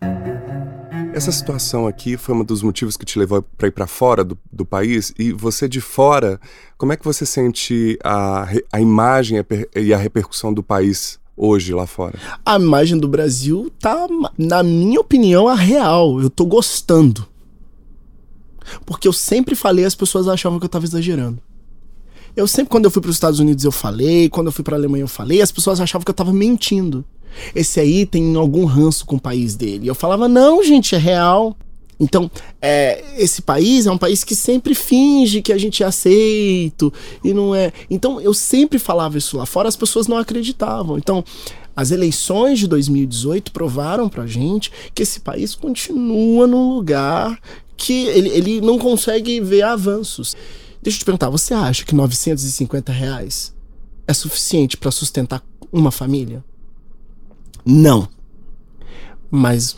Essa 1.13 1.31
situação 1.31 1.87
aqui 1.87 2.17
foi 2.17 2.35
um 2.35 2.43
dos 2.43 2.61
motivos 2.61 2.95
que 2.95 3.05
te 3.05 3.17
levou 3.17 3.41
para 3.41 3.67
ir 3.67 3.71
para 3.71 3.87
fora 3.87 4.23
do, 4.23 4.37
do 4.51 4.65
país. 4.65 5.13
E 5.17 5.31
você 5.31 5.67
de 5.67 5.81
fora, 5.81 6.39
como 6.77 6.93
é 6.93 6.97
que 6.97 7.03
você 7.03 7.25
sente 7.25 7.97
a, 8.03 8.47
a 8.71 8.79
imagem 8.79 9.39
e 9.75 9.81
e 9.81 9.93
a 9.93 9.97
repercussão 9.97 10.53
do 10.53 10.61
país 10.61 11.19
hoje 11.35 11.73
lá 11.73 11.87
fora? 11.87 12.19
A 12.45 12.57
imagem 12.57 12.97
do 12.97 13.07
Brasil 13.07 13.71
tá, 13.79 14.05
na 14.37 14.61
minha 14.61 14.99
opinião, 14.99 15.47
a 15.47 15.55
real. 15.55 16.21
Eu 16.21 16.29
tô 16.29 16.45
gostando. 16.45 17.25
Porque 18.85 19.07
eu 19.07 19.13
sempre 19.13 19.55
falei, 19.55 19.85
as 19.85 19.95
pessoas 19.95 20.27
achavam 20.27 20.59
que 20.59 20.65
eu 20.65 20.69
tava 20.69 20.85
exagerando. 20.85 21.39
Eu 22.39 22.47
sempre, 22.47 22.69
quando 22.69 22.85
eu 22.85 22.91
fui 22.91 23.01
para 23.01 23.09
os 23.09 23.17
Estados 23.17 23.39
Unidos, 23.41 23.65
eu 23.65 23.71
falei, 23.71 24.29
quando 24.29 24.47
eu 24.47 24.53
fui 24.53 24.63
para 24.63 24.77
Alemanha, 24.77 25.03
eu 25.03 25.09
falei, 25.09 25.41
as 25.41 25.51
pessoas 25.51 25.81
achavam 25.81 26.05
que 26.05 26.09
eu 26.09 26.15
tava 26.15 26.31
mentindo. 26.31 27.03
Esse 27.53 27.81
aí 27.81 28.05
tem 28.05 28.33
algum 28.37 28.63
ranço 28.63 29.05
com 29.05 29.17
o 29.17 29.19
país 29.19 29.55
dele. 29.55 29.87
Eu 29.87 29.93
falava, 29.93 30.29
não, 30.29 30.63
gente, 30.63 30.95
é 30.95 30.97
real. 30.97 31.57
Então, 31.99 32.31
é, 32.61 33.03
esse 33.17 33.41
país 33.41 33.87
é 33.87 33.91
um 33.91 33.97
país 33.97 34.23
que 34.23 34.37
sempre 34.37 34.73
finge 34.73 35.41
que 35.41 35.51
a 35.51 35.57
gente 35.57 35.83
é 35.83 35.85
aceito 35.85 36.93
e 37.21 37.33
não 37.33 37.53
é. 37.53 37.73
Então, 37.89 38.21
eu 38.21 38.33
sempre 38.33 38.79
falava 38.79 39.17
isso 39.17 39.35
lá 39.35 39.45
fora, 39.45 39.67
as 39.67 39.75
pessoas 39.75 40.07
não 40.07 40.15
acreditavam. 40.15 40.97
Então, 40.97 41.25
as 41.75 41.91
eleições 41.91 42.57
de 42.59 42.67
2018 42.67 43.51
provaram 43.51 44.07
pra 44.07 44.25
gente 44.25 44.71
que 44.95 45.03
esse 45.03 45.19
país 45.19 45.55
continua 45.55 46.47
num 46.47 46.73
lugar 46.73 47.37
que 47.75 48.05
ele, 48.05 48.29
ele 48.29 48.61
não 48.61 48.79
consegue 48.79 49.41
ver 49.41 49.63
avanços. 49.63 50.37
Deixa 50.81 50.97
eu 50.97 50.99
te 50.99 51.05
perguntar, 51.05 51.29
você 51.29 51.53
acha 51.53 51.83
que 51.83 51.93
950 51.93 52.91
reais 52.91 53.53
é 54.07 54.13
suficiente 54.13 54.77
para 54.77 54.91
sustentar 54.91 55.43
uma 55.71 55.91
família? 55.91 56.43
Não. 57.65 58.07
Mas 59.29 59.77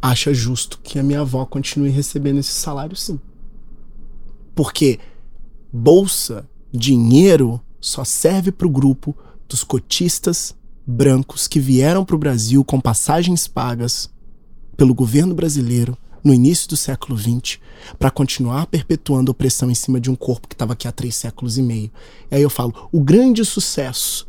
acha 0.00 0.32
justo 0.32 0.80
que 0.82 0.98
a 0.98 1.02
minha 1.02 1.20
avó 1.20 1.44
continue 1.44 1.90
recebendo 1.90 2.38
esse 2.38 2.52
salário 2.52 2.96
sim. 2.96 3.20
Porque 4.54 4.98
bolsa, 5.72 6.48
dinheiro 6.72 7.60
só 7.80 8.04
serve 8.04 8.52
para 8.52 8.66
o 8.66 8.70
grupo 8.70 9.16
dos 9.48 9.64
cotistas 9.64 10.54
brancos 10.86 11.46
que 11.46 11.60
vieram 11.60 12.04
para 12.04 12.16
o 12.16 12.18
Brasil 12.18 12.64
com 12.64 12.80
passagens 12.80 13.46
pagas 13.46 14.10
pelo 14.76 14.94
governo 14.94 15.34
brasileiro 15.34 15.96
no 16.22 16.32
início 16.32 16.68
do 16.68 16.76
século 16.76 17.18
XX 17.18 17.58
para 17.98 18.10
continuar 18.10 18.66
perpetuando 18.66 19.30
opressão 19.32 19.70
em 19.70 19.74
cima 19.74 20.00
de 20.00 20.10
um 20.10 20.14
corpo 20.14 20.46
que 20.48 20.54
estava 20.54 20.72
aqui 20.74 20.86
há 20.86 20.92
três 20.92 21.14
séculos 21.16 21.58
e 21.58 21.62
meio. 21.62 21.90
E 22.30 22.36
aí 22.36 22.42
eu 22.42 22.50
falo, 22.50 22.88
o 22.92 23.00
grande 23.00 23.44
sucesso 23.44 24.26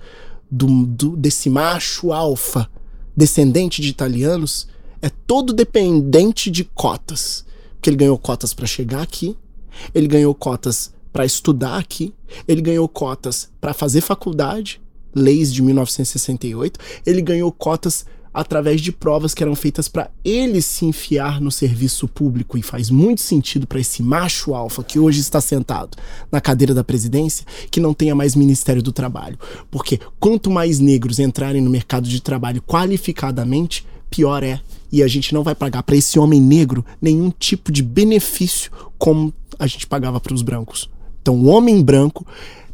do, 0.50 0.86
do- 0.86 1.16
desse 1.18 1.50
macho 1.50 2.12
alfa 2.12 2.70
descendente 3.16 3.82
de 3.82 3.90
italianos 3.90 4.68
é 5.02 5.10
todo 5.10 5.54
dependente 5.54 6.50
de 6.50 6.64
cotas. 6.64 7.46
Porque 7.76 7.90
ele 7.90 7.98
ganhou 7.98 8.18
cotas 8.18 8.54
para 8.54 8.66
chegar 8.66 9.02
aqui, 9.02 9.38
ele 9.94 10.08
ganhou 10.08 10.34
cotas 10.34 10.94
para 11.12 11.26
estudar 11.26 11.78
aqui, 11.78 12.14
ele 12.48 12.62
ganhou 12.62 12.88
cotas 12.88 13.50
para 13.62 13.74
fazer 13.74 14.02
faculdade, 14.02 14.82
leis 15.14 15.54
de 15.54 15.62
1968, 15.62 16.80
ele 17.06 17.22
ganhou 17.22 17.52
cotas 17.52 18.06
através 18.34 18.82
de 18.82 18.92
provas 18.92 19.34
que 19.34 19.44
eram 19.44 19.56
feitas 19.56 19.88
para 19.88 20.10
ele 20.24 20.62
se 20.62 20.86
enfiar 20.86 21.40
no 21.40 21.52
serviço 21.52 22.08
público 22.08 22.58
e 22.58 22.64
faz 22.64 22.90
muito 22.90 23.22
sentido 23.22 23.68
para 23.68 23.80
esse 23.80 24.02
macho 24.02 24.56
alfa 24.56 24.84
que 24.84 24.98
hoje 24.98 25.20
está 25.20 25.40
sentado 25.40 25.98
na 26.32 26.42
cadeira 26.42 26.74
da 26.74 26.84
presidência 26.84 27.46
que 27.70 27.80
não 27.80 27.94
tenha 27.94 28.16
mais 28.16 28.36
Ministério 28.36 28.82
do 28.82 28.92
Trabalho, 28.92 29.38
porque 29.70 30.00
quanto 30.20 30.50
mais 30.50 30.80
negros 30.80 31.20
entrarem 31.20 31.62
no 31.62 31.70
mercado 31.70 32.08
de 32.08 32.22
trabalho 32.22 32.62
qualificadamente, 32.62 33.86
pior 34.10 34.44
é. 34.44 34.60
E 34.92 35.02
a 35.02 35.08
gente 35.08 35.34
não 35.34 35.44
vai 35.44 35.56
pagar 35.56 35.82
para 35.84 35.96
esse 35.96 36.20
homem 36.20 36.40
negro 36.40 36.86
nenhum 37.02 37.32
tipo 37.32 37.72
de 37.72 37.82
benefício 37.82 38.72
como 38.98 39.34
a 39.58 39.66
gente 39.66 39.88
pagava 39.88 40.20
para 40.20 40.34
os 40.34 40.42
brancos. 40.42 40.90
Então, 41.22 41.36
o 41.36 41.46
homem 41.48 41.82
branco 41.82 42.26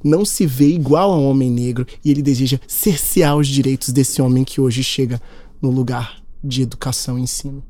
não 0.04 0.26
se 0.26 0.46
vê 0.46 0.68
igual 0.68 1.12
ao 1.12 1.24
homem 1.24 1.50
negro 1.50 1.86
e 2.04 2.12
ele 2.12 2.22
deseja 2.22 2.60
cercear 2.68 3.38
os 3.38 3.48
direitos 3.48 3.90
desse 3.90 4.22
homem 4.22 4.44
que 4.44 4.60
hoje 4.60 4.84
chega 4.84 5.22
no 5.62 5.70
lugar 5.70 6.22
de 6.44 6.62
educação 6.62 7.18
e 7.18 7.22
ensino. 7.22 7.64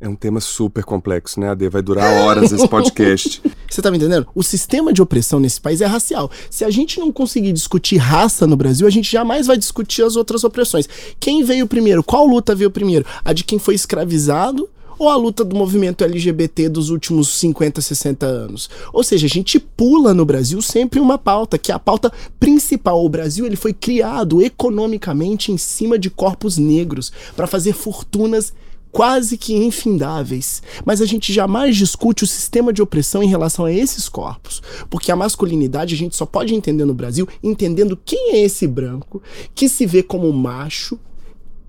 É 0.00 0.08
um 0.08 0.14
tema 0.14 0.40
super 0.40 0.84
complexo, 0.84 1.40
né, 1.40 1.50
Ade? 1.50 1.68
Vai 1.68 1.82
durar 1.82 2.22
horas 2.22 2.52
esse 2.52 2.66
podcast. 2.68 3.42
Você 3.68 3.82
tá 3.82 3.90
me 3.90 3.96
entendendo? 3.96 4.28
O 4.32 4.44
sistema 4.44 4.92
de 4.92 5.02
opressão 5.02 5.40
nesse 5.40 5.60
país 5.60 5.80
é 5.80 5.86
racial. 5.86 6.30
Se 6.48 6.64
a 6.64 6.70
gente 6.70 7.00
não 7.00 7.10
conseguir 7.10 7.52
discutir 7.52 7.96
raça 7.96 8.46
no 8.46 8.56
Brasil, 8.56 8.86
a 8.86 8.90
gente 8.90 9.10
jamais 9.10 9.48
vai 9.48 9.56
discutir 9.56 10.02
as 10.02 10.14
outras 10.14 10.44
opressões. 10.44 10.88
Quem 11.18 11.42
veio 11.42 11.66
primeiro? 11.66 12.04
Qual 12.04 12.24
luta 12.26 12.54
veio 12.54 12.70
primeiro? 12.70 13.04
A 13.24 13.32
de 13.32 13.42
quem 13.42 13.58
foi 13.58 13.74
escravizado 13.74 14.70
ou 14.98 15.08
a 15.08 15.16
luta 15.16 15.44
do 15.44 15.54
movimento 15.54 16.04
LGBT 16.04 16.68
dos 16.68 16.90
últimos 16.90 17.28
50, 17.28 17.80
60 17.80 18.26
anos? 18.26 18.68
Ou 18.92 19.04
seja, 19.04 19.26
a 19.26 19.30
gente 19.30 19.58
pula 19.60 20.12
no 20.12 20.24
Brasil 20.24 20.60
sempre 20.60 21.00
uma 21.00 21.16
pauta, 21.16 21.58
que 21.58 21.70
é 21.70 21.74
a 21.74 21.78
pauta 21.78 22.12
principal. 22.40 23.04
O 23.04 23.08
Brasil 23.08 23.46
ele 23.46 23.56
foi 23.56 23.72
criado 23.72 24.42
economicamente 24.42 25.52
em 25.52 25.58
cima 25.58 25.98
de 25.98 26.10
corpos 26.10 26.58
negros 26.58 27.12
para 27.36 27.46
fazer 27.46 27.72
fortunas 27.72 28.52
quase 28.90 29.36
que 29.36 29.54
infindáveis. 29.54 30.62
Mas 30.84 31.00
a 31.00 31.06
gente 31.06 31.32
jamais 31.32 31.76
discute 31.76 32.24
o 32.24 32.26
sistema 32.26 32.72
de 32.72 32.82
opressão 32.82 33.22
em 33.22 33.28
relação 33.28 33.64
a 33.64 33.72
esses 33.72 34.08
corpos. 34.08 34.62
Porque 34.90 35.12
a 35.12 35.16
masculinidade 35.16 35.94
a 35.94 35.98
gente 35.98 36.16
só 36.16 36.26
pode 36.26 36.54
entender 36.54 36.84
no 36.84 36.94
Brasil 36.94 37.28
entendendo 37.42 37.98
quem 38.04 38.32
é 38.32 38.38
esse 38.40 38.66
branco 38.66 39.22
que 39.54 39.68
se 39.68 39.86
vê 39.86 40.02
como 40.02 40.32
macho 40.32 40.98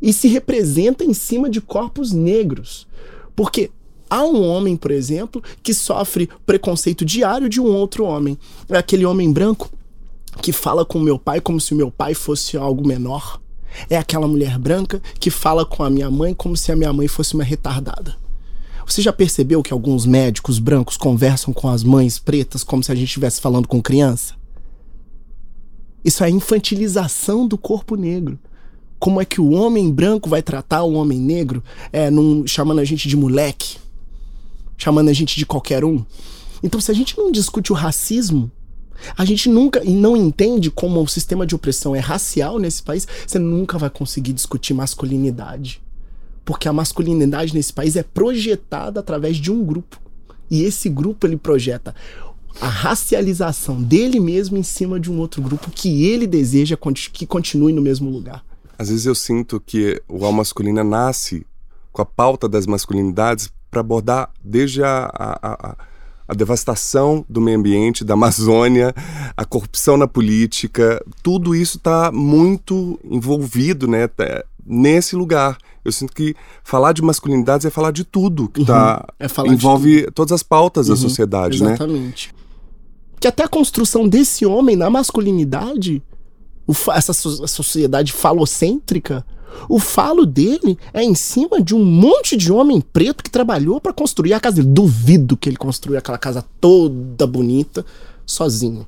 e 0.02 0.14
se 0.14 0.28
representa 0.28 1.04
em 1.04 1.14
cima 1.14 1.50
de 1.50 1.60
corpos 1.60 2.12
negros. 2.12 2.88
Porque 3.40 3.72
há 4.10 4.22
um 4.22 4.46
homem, 4.46 4.76
por 4.76 4.92
exemplo, 4.92 5.42
que 5.64 5.74
sofre 5.74 6.30
preconceito 6.46 7.06
diário 7.06 7.48
de 7.48 7.62
um 7.62 7.68
outro 7.68 8.04
homem. 8.04 8.38
É 8.68 8.78
aquele 8.78 9.06
homem 9.06 9.32
branco 9.32 9.72
que 10.42 10.52
fala 10.52 10.84
com 10.84 11.00
meu 11.00 11.18
pai 11.18 11.40
como 11.40 11.58
se 11.58 11.74
o 11.74 11.78
meu 11.78 11.90
pai 11.90 12.14
fosse 12.14 12.58
algo 12.58 12.86
menor. 12.86 13.40
É 13.90 13.96
aquela 13.96 14.28
mulher 14.28 14.60
branca 14.60 15.02
que 15.22 15.30
fala 15.30 15.66
com 15.66 15.84
a 15.84 15.90
minha 15.90 16.12
mãe 16.12 16.34
como 16.34 16.58
se 16.58 16.70
a 16.70 16.76
minha 16.76 16.92
mãe 16.92 17.08
fosse 17.08 17.34
uma 17.34 17.46
retardada. 17.46 18.18
Você 18.86 19.02
já 19.02 19.14
percebeu 19.14 19.64
que 19.64 19.72
alguns 19.72 20.06
médicos 20.06 20.60
brancos 20.60 20.98
conversam 20.98 21.54
com 21.54 21.70
as 21.70 21.82
mães 21.82 22.20
pretas 22.20 22.62
como 22.62 22.84
se 22.84 22.92
a 22.92 22.96
gente 22.96 23.08
estivesse 23.08 23.40
falando 23.40 23.70
com 23.70 23.82
criança? 23.82 24.34
Isso 26.04 26.26
é 26.26 26.30
infantilização 26.30 27.48
do 27.48 27.58
corpo 27.58 27.96
negro. 27.96 28.38
Como 29.00 29.22
é 29.22 29.26
que 29.26 29.39
o 29.39 29.52
homem 29.52 29.89
branco 29.91 30.30
vai 30.30 30.41
tratar 30.43 30.84
o 30.84 30.93
homem 30.93 31.20
negro 31.20 31.64
é, 31.91 32.12
num, 32.12 32.45
chamando 32.45 32.80
a 32.80 32.86
gente 32.86 33.08
de 33.08 33.16
moleque? 33.16 33.78
Chamando 34.78 35.10
a 35.10 35.14
gente 35.14 35.38
de 35.38 35.45
qualquer 35.45 35.86
um? 35.86 36.04
Então, 36.62 36.82
se 36.82 36.91
a 36.91 36.93
gente 36.93 37.18
não 37.18 37.32
discute 37.32 37.72
o 37.72 37.76
racismo, 37.76 38.52
A 39.16 39.26
gente 39.26 39.50
nunca 39.50 39.84
e 39.84 39.91
não 39.91 40.16
entende 40.16 40.70
como 40.70 41.02
o 41.02 41.08
sistema 41.08 41.45
de 41.45 41.56
opressão 41.56 41.95
é 41.95 42.00
racial 42.00 42.60
nesse 42.60 42.84
país, 42.84 43.08
você 43.26 43.39
nunca 43.39 43.78
vai 43.78 43.89
conseguir 43.89 44.34
discutir 44.34 44.74
masculinidade. 44.74 45.82
Porque 46.43 46.68
a 46.68 46.74
masculinidade 46.74 47.54
nesse 47.54 47.72
país 47.72 47.95
é 47.95 48.04
projetada 48.04 49.00
através 49.00 49.38
de 49.38 49.52
um 49.52 49.64
grupo. 49.64 50.00
E 50.50 50.64
esse 50.64 50.89
grupo 50.89 51.28
ele 51.28 51.38
projeta 51.38 51.93
a 52.60 52.68
racialização 52.68 53.82
dele 53.82 54.20
mesmo 54.20 54.58
em 54.58 54.64
cima 54.64 55.00
de 55.00 55.12
um 55.12 55.20
outro 55.20 55.41
grupo 55.41 55.70
que 55.70 56.06
ele 56.06 56.26
deseja 56.26 56.78
que 57.14 57.26
continue 57.26 57.72
no 57.72 57.82
mesmo 57.82 58.10
lugar. 58.10 58.43
Às 58.80 58.88
vezes 58.88 59.06
eu 59.06 59.14
sinto 59.14 59.60
que 59.60 60.02
o 60.08 60.24
Al 60.24 60.32
Masculina 60.32 60.86
nasce 60.86 61.46
com 61.92 62.02
a 62.02 62.06
pauta 62.06 62.48
das 62.48 62.66
masculinidades 62.66 63.52
para 63.70 63.82
abordar 63.82 64.30
desde 64.42 64.82
a, 64.82 65.12
a, 65.14 65.50
a, 65.52 65.78
a, 66.30 66.34
devastação 66.34 67.26
do 67.28 67.42
meio 67.42 67.60
ambiente, 67.60 68.06
da 68.06 68.14
Amazônia, 68.14 68.96
a 69.36 69.44
corrupção 69.44 69.98
na 69.98 70.08
política, 70.08 71.04
tudo 71.22 71.54
isso 71.54 71.76
está 71.76 72.10
muito 72.10 72.98
envolvido 73.04 73.86
né, 73.86 74.08
tá, 74.08 74.46
nesse 74.66 75.14
lugar. 75.14 75.58
Eu 75.84 75.92
sinto 75.92 76.14
que 76.14 76.34
falar 76.64 76.94
de 76.94 77.02
masculinidades 77.02 77.66
é 77.66 77.70
falar 77.70 77.92
de 77.92 78.06
tudo 78.06 78.48
que 78.48 78.64
tá, 78.64 79.06
uhum. 79.20 79.50
é 79.50 79.54
envolve 79.54 80.10
todas 80.12 80.32
as 80.32 80.42
pautas 80.42 80.88
uhum. 80.88 80.96
da 80.96 81.02
sociedade, 81.02 81.58
Exatamente. 81.58 81.80
né? 81.80 81.86
Exatamente. 81.86 82.36
Que 83.20 83.28
até 83.28 83.44
a 83.44 83.48
construção 83.50 84.08
desse 84.08 84.46
homem 84.46 84.78
na 84.78 84.90
masculinidade, 84.90 86.02
essa 86.93 87.13
sociedade 87.13 88.11
falocêntrica, 88.11 89.26
o 89.67 89.80
falo 89.80 90.26
dele 90.26 90.78
é 90.93 91.03
em 91.03 91.15
cima 91.15 91.61
de 91.61 91.76
um 91.76 91.84
monte 91.84 92.38
de 92.38 92.51
homem 92.51 92.82
preto 92.82 93.24
que 93.24 93.30
trabalhou 93.30 93.82
para 93.82 93.93
construir 93.93 94.34
a 94.34 94.39
casa 94.39 94.57
dele. 94.57 94.74
Duvido 94.74 95.36
que 95.36 95.49
ele 95.49 95.57
construiu 95.57 95.97
aquela 95.97 96.17
casa 96.17 96.45
toda 96.61 97.26
bonita 97.26 97.86
sozinho. 98.26 98.88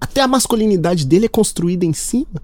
Até 0.00 0.20
a 0.20 0.26
masculinidade 0.26 1.06
dele 1.06 1.26
é 1.26 1.28
construída 1.28 1.84
em 1.84 1.92
cima 1.92 2.42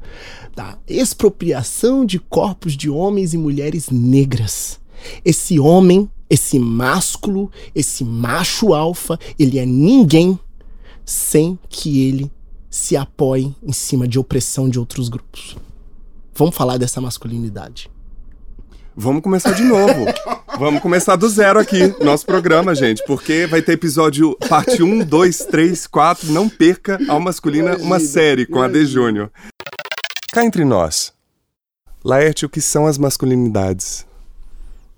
da 0.54 0.78
expropriação 0.86 2.06
de 2.06 2.18
corpos 2.18 2.76
de 2.76 2.88
homens 2.88 3.34
e 3.34 3.38
mulheres 3.38 3.90
negras. 3.90 4.78
Esse 5.24 5.58
homem, 5.58 6.08
esse 6.30 6.58
másculo, 6.58 7.50
esse 7.74 8.04
macho 8.04 8.74
alfa, 8.74 9.18
ele 9.38 9.58
é 9.58 9.66
ninguém 9.66 10.38
sem 11.04 11.58
que 11.68 12.06
ele 12.06 12.30
se 12.70 12.96
apoie 12.96 13.54
em 13.62 13.72
cima 13.72 14.06
de 14.06 14.18
opressão 14.18 14.68
de 14.68 14.78
outros 14.78 15.08
grupos. 15.08 15.56
Vamos 16.34 16.54
falar 16.54 16.76
dessa 16.76 17.00
masculinidade. 17.00 17.90
Vamos 18.94 19.22
começar 19.22 19.52
de 19.52 19.62
novo. 19.62 20.06
Vamos 20.58 20.82
começar 20.82 21.14
do 21.14 21.28
zero 21.28 21.60
aqui, 21.60 21.94
nosso 22.02 22.26
programa, 22.26 22.74
gente, 22.74 23.04
porque 23.06 23.46
vai 23.46 23.62
ter 23.62 23.74
episódio 23.74 24.36
parte 24.48 24.82
1, 24.82 25.04
2, 25.04 25.38
3, 25.44 25.86
4. 25.86 26.32
Não 26.32 26.48
perca 26.48 26.98
ao 27.08 27.20
masculina 27.20 27.70
imagina, 27.70 27.86
uma 27.86 28.00
série 28.00 28.44
com 28.44 28.58
imagina. 28.58 28.78
a 28.78 28.82
D 28.82 28.86
Júnior. 28.86 29.30
Cá 30.32 30.44
entre 30.44 30.64
nós, 30.64 31.12
Laerte, 32.04 32.44
o 32.44 32.48
que 32.48 32.60
são 32.60 32.86
as 32.86 32.98
masculinidades? 32.98 34.04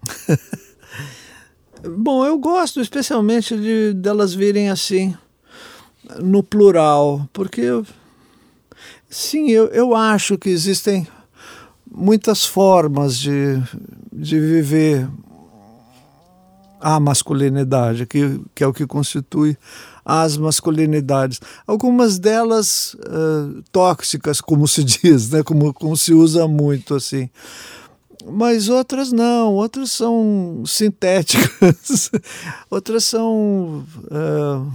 Bom, 1.84 2.24
eu 2.24 2.38
gosto 2.38 2.80
especialmente 2.80 3.56
de 3.56 3.92
delas 3.94 4.32
virem 4.34 4.70
assim, 4.70 5.14
no 6.18 6.42
plural, 6.42 7.28
porque 7.32 7.82
sim, 9.08 9.50
eu, 9.50 9.66
eu 9.68 9.94
acho 9.94 10.38
que 10.38 10.48
existem 10.48 11.06
muitas 11.90 12.44
formas 12.46 13.18
de, 13.18 13.60
de 14.12 14.38
viver 14.38 15.08
a 16.80 16.98
masculinidade, 16.98 18.06
que, 18.06 18.40
que 18.54 18.64
é 18.64 18.66
o 18.66 18.72
que 18.72 18.86
constitui 18.86 19.56
as 20.04 20.36
masculinidades. 20.36 21.40
Algumas 21.66 22.18
delas 22.18 22.94
uh, 22.94 23.62
tóxicas, 23.70 24.40
como 24.40 24.66
se 24.66 24.82
diz, 24.84 25.30
né? 25.30 25.42
como, 25.42 25.72
como 25.74 25.96
se 25.96 26.14
usa 26.14 26.48
muito 26.48 26.94
assim. 26.94 27.28
Mas 28.26 28.68
outras 28.68 29.12
não, 29.12 29.54
outras 29.54 29.92
são 29.92 30.62
sintéticas, 30.66 32.10
outras 32.70 33.04
são. 33.04 33.84
Uh, 34.10 34.70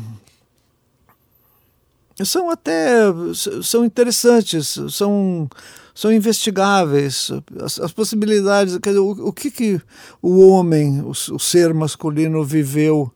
são 2.23 2.49
até 2.49 3.01
são 3.61 3.83
interessantes, 3.83 4.79
são 4.89 5.49
são 5.95 6.11
investigáveis. 6.11 7.31
As, 7.61 7.79
as 7.79 7.91
possibilidades, 7.93 8.77
quer 8.77 8.89
dizer, 8.89 8.99
o, 8.99 9.11
o, 9.11 9.33
que, 9.33 9.49
que 9.49 9.81
o 10.21 10.45
homem, 10.45 11.01
o, 11.01 11.11
o 11.11 11.39
ser 11.39 11.73
masculino, 11.73 12.43
viveu 12.43 13.09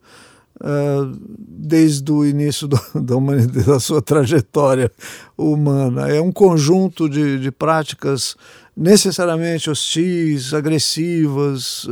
uh, 0.61 1.19
desde 1.37 2.09
o 2.09 2.25
início 2.25 2.69
do, 2.69 2.79
da, 2.95 3.17
humanidade, 3.17 3.65
da 3.65 3.79
sua 3.81 4.01
trajetória 4.01 4.89
humana. 5.37 6.09
É 6.09 6.21
um 6.21 6.31
conjunto 6.31 7.09
de, 7.09 7.37
de 7.39 7.51
práticas 7.51 8.37
necessariamente 8.75 9.69
hostis, 9.69 10.53
agressivas. 10.53 11.85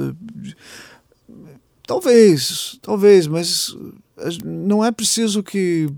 Talvez, 1.86 2.80
talvez, 2.82 3.28
mas 3.28 3.76
não 4.43 4.84
é 4.84 4.91
preciso 4.91 5.43
que 5.43 5.89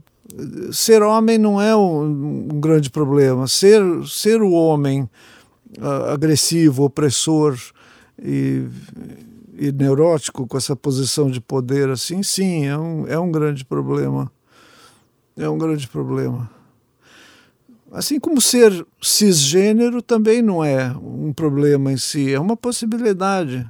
ser 0.72 1.02
homem 1.02 1.38
não 1.38 1.62
é 1.62 1.76
um, 1.76 2.48
um 2.52 2.60
grande 2.60 2.90
problema. 2.90 3.48
Ser, 3.48 3.82
ser 4.08 4.42
o 4.42 4.52
homem 4.52 5.10
uh, 5.78 6.12
agressivo, 6.14 6.84
opressor 6.84 7.58
e, 8.22 8.66
e 9.58 9.72
neurótico 9.72 10.48
com 10.48 10.58
essa 10.58 10.76
posição 10.76 11.30
de 11.30 11.42
poder 11.42 11.90
assim, 11.90 12.24
sim, 12.24 12.66
é 12.66 12.78
um, 12.78 13.08
é 13.08 13.20
um 13.20 13.32
grande 13.32 13.66
problema. 13.66 14.32
É 15.38 15.48
um 15.50 15.58
grande 15.58 15.88
problema. 15.88 16.50
Assim 17.92 18.20
como 18.20 18.40
ser 18.40 18.86
cisgênero 19.02 20.02
também 20.02 20.42
não 20.42 20.64
é 20.64 20.92
um 20.92 21.34
problema 21.34 21.92
em 21.92 21.98
si, 21.98 22.32
é 22.32 22.40
uma 22.40 22.56
possibilidade. 22.56 23.68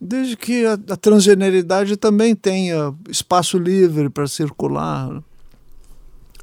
Desde 0.00 0.36
que 0.36 0.64
a, 0.64 0.74
a 0.74 0.96
transgeneridade 0.96 1.96
também 1.96 2.34
tenha 2.34 2.94
espaço 3.08 3.58
livre 3.58 4.08
para 4.08 4.26
circular. 4.26 5.22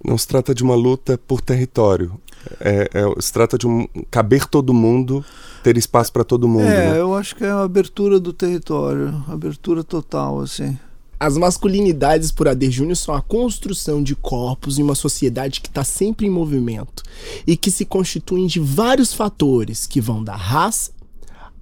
Não 0.03 0.17
se 0.17 0.27
trata 0.27 0.53
de 0.53 0.63
uma 0.63 0.75
luta 0.75 1.17
por 1.17 1.41
território. 1.41 2.19
É, 2.59 2.89
é, 2.93 3.21
se 3.21 3.33
trata 3.33 3.57
de 3.57 3.67
um 3.67 3.87
caber 4.09 4.45
todo 4.45 4.73
mundo, 4.73 5.23
ter 5.61 5.77
espaço 5.77 6.11
para 6.11 6.23
todo 6.23 6.47
mundo. 6.47 6.63
É, 6.63 6.91
né? 6.91 6.99
eu 6.99 7.13
acho 7.13 7.35
que 7.35 7.43
é 7.43 7.49
a 7.49 7.61
abertura 7.61 8.19
do 8.19 8.31
território, 8.31 9.23
abertura 9.27 9.83
total, 9.83 10.39
assim. 10.39 10.77
As 11.19 11.35
masculinidades 11.37 12.31
por 12.31 12.47
Adair 12.47 12.71
Júnior 12.71 12.95
são 12.95 13.13
a 13.13 13.21
construção 13.21 14.01
de 14.01 14.15
corpos 14.15 14.79
em 14.79 14.83
uma 14.83 14.95
sociedade 14.95 15.59
que 15.59 15.67
está 15.67 15.83
sempre 15.83 16.25
em 16.25 16.29
movimento 16.29 17.03
e 17.45 17.57
que 17.57 17.69
se 17.69 17.83
constituem 17.83 18.47
de 18.47 18.61
vários 18.61 19.13
fatores 19.13 19.85
que 19.85 19.99
vão 19.99 20.23
da 20.23 20.37
raça 20.37 20.91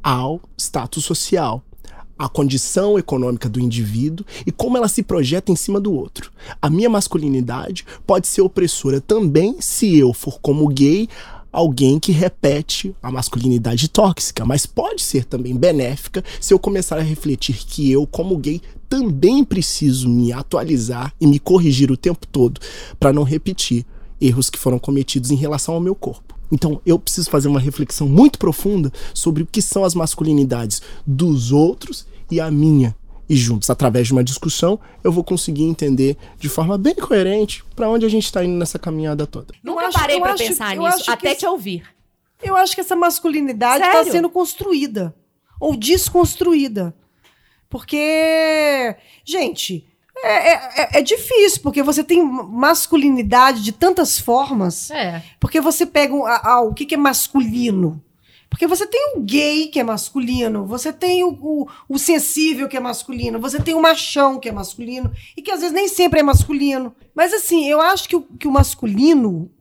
ao 0.04 0.40
status 0.56 1.04
social 1.04 1.64
a 2.18 2.28
condição 2.28 2.98
econômica 2.98 3.48
do 3.48 3.60
indivíduo 3.60 4.26
e 4.46 4.52
como 4.52 4.78
ela 4.78 4.88
se 4.88 5.04
projeta 5.04 5.52
em 5.52 5.56
cima 5.56 5.80
do 5.80 5.94
outro. 5.94 6.32
A 6.62 6.70
minha 6.70 6.90
masculinidade 6.90 7.86
pode 8.06 8.28
ser 8.28 8.42
opressora 8.42 9.00
também 9.00 9.58
se 9.60 9.98
eu 9.98 10.14
for 10.14 10.40
como 10.40 10.68
gay 10.68 11.08
alguém 11.52 12.00
que 12.00 12.12
repete 12.12 12.96
a 13.02 13.12
masculinidade 13.12 13.88
tóxica, 13.90 14.46
mas 14.46 14.66
pode 14.66 15.02
ser 15.02 15.26
também 15.26 15.56
benéfica 15.56 16.24
se 16.40 16.54
eu 16.54 16.60
começar 16.60 16.98
a 16.98 17.02
refletir 17.02 17.66
que 17.66 17.92
eu, 17.92 18.06
como 18.06 18.38
gay, 18.38 18.62
também 18.88 19.44
preciso 19.44 20.08
me 20.08 20.32
atualizar 20.32 21.14
e 21.20 21.26
me 21.26 21.40
corrigir 21.40 21.92
o 21.92 21.98
tempo 21.98 22.28
todo 22.28 22.62
para 23.00 23.12
não 23.12 23.24
repetir 23.24 23.86
erros 24.20 24.50
que 24.50 24.60
foram 24.60 24.80
cometidos 24.80 25.32
em 25.32 25.36
relação 25.36 25.74
ao 25.74 25.82
meu 25.82 25.96
corpo. 25.96 26.37
Então 26.52 26.82
eu 26.86 26.98
preciso 26.98 27.30
fazer 27.30 27.48
uma 27.48 27.60
reflexão 27.60 28.08
muito 28.08 28.40
profunda 28.40 28.92
sobre 29.14 29.44
o 29.44 29.46
que 29.46 29.62
são 29.62 29.84
as 29.84 29.94
masculinidades 29.94 30.82
dos 31.06 31.52
outros 31.52 32.08
e 32.30 32.40
a 32.40 32.50
minha. 32.50 32.96
E 33.30 33.36
juntos, 33.36 33.70
através 33.70 34.08
de 34.08 34.14
uma 34.14 34.24
discussão, 34.24 34.80
eu 35.04 35.12
vou 35.12 35.24
conseguir 35.24 35.64
entender 35.64 36.16
de 36.40 36.48
forma 36.48 36.78
bem 36.78 36.96
coerente 36.96 37.64
para 37.76 37.90
onde 37.90 38.06
a 38.06 38.10
gente 38.10 38.24
está 38.24 38.44
indo 38.44 38.58
nessa 38.58 38.80
caminhada 38.80 39.28
toda. 39.28 39.54
Nunca 39.62 39.88
acho, 39.88 40.00
parei 40.00 40.20
para 40.20 40.36
pensar 40.36 40.78
nisso, 40.78 41.12
até 41.12 41.36
te 41.36 41.46
ouvir. 41.46 41.84
Eu 42.42 42.56
acho 42.56 42.74
que 42.74 42.82
essa 42.82 42.96
masculinidade 42.96 43.84
está 43.84 44.04
sendo 44.06 44.30
construída 44.30 45.14
ou 45.60 45.76
desconstruída. 45.76 46.96
Porque, 47.70 48.96
gente, 49.26 49.86
é, 50.24 50.54
é, 50.54 50.90
é, 51.00 51.02
difícil, 51.02 51.62
porque 51.62 51.84
você 51.84 52.04
tem 52.04 52.24
masculinidade 52.24 53.62
de 53.62 53.72
tantas 53.72 54.18
formas. 54.18 54.90
É. 54.92 55.24
Porque 55.40 55.62
você 55.62 55.86
pega 55.86 56.14
um, 56.14 56.26
a, 56.26 56.42
a, 56.44 56.62
o 56.62 56.74
que, 56.74 56.86
que 56.86 56.96
é 56.96 56.98
masculino. 56.98 58.04
Porque 58.50 58.66
você 58.66 58.88
tem 58.88 59.14
o 59.16 59.22
gay 59.22 59.68
que 59.68 59.80
é 59.80 59.84
masculino, 59.84 60.66
você 60.66 60.94
tem 60.94 61.24
o, 61.24 61.30
o, 61.42 61.68
o, 61.90 62.00
sensível 62.00 62.68
que 62.68 62.78
é 62.78 62.80
masculino, 62.80 63.40
você 63.40 63.62
tem 63.62 63.76
o 63.76 63.82
machão 63.82 64.40
que 64.40 64.48
é 64.48 64.52
masculino, 64.54 65.12
e 65.36 65.42
que 65.42 65.52
às 65.52 65.60
vezes 65.60 65.76
nem 65.76 65.88
sempre 65.88 66.22
é 66.22 66.24
masculino. 66.24 66.96
Mas 67.14 67.34
assim, 67.34 67.68
eu 67.68 67.82
acho 67.82 68.08
que 68.08 68.16
o, 68.16 68.22
que 68.22 68.48
o 68.48 68.52
masculino, 68.52 69.52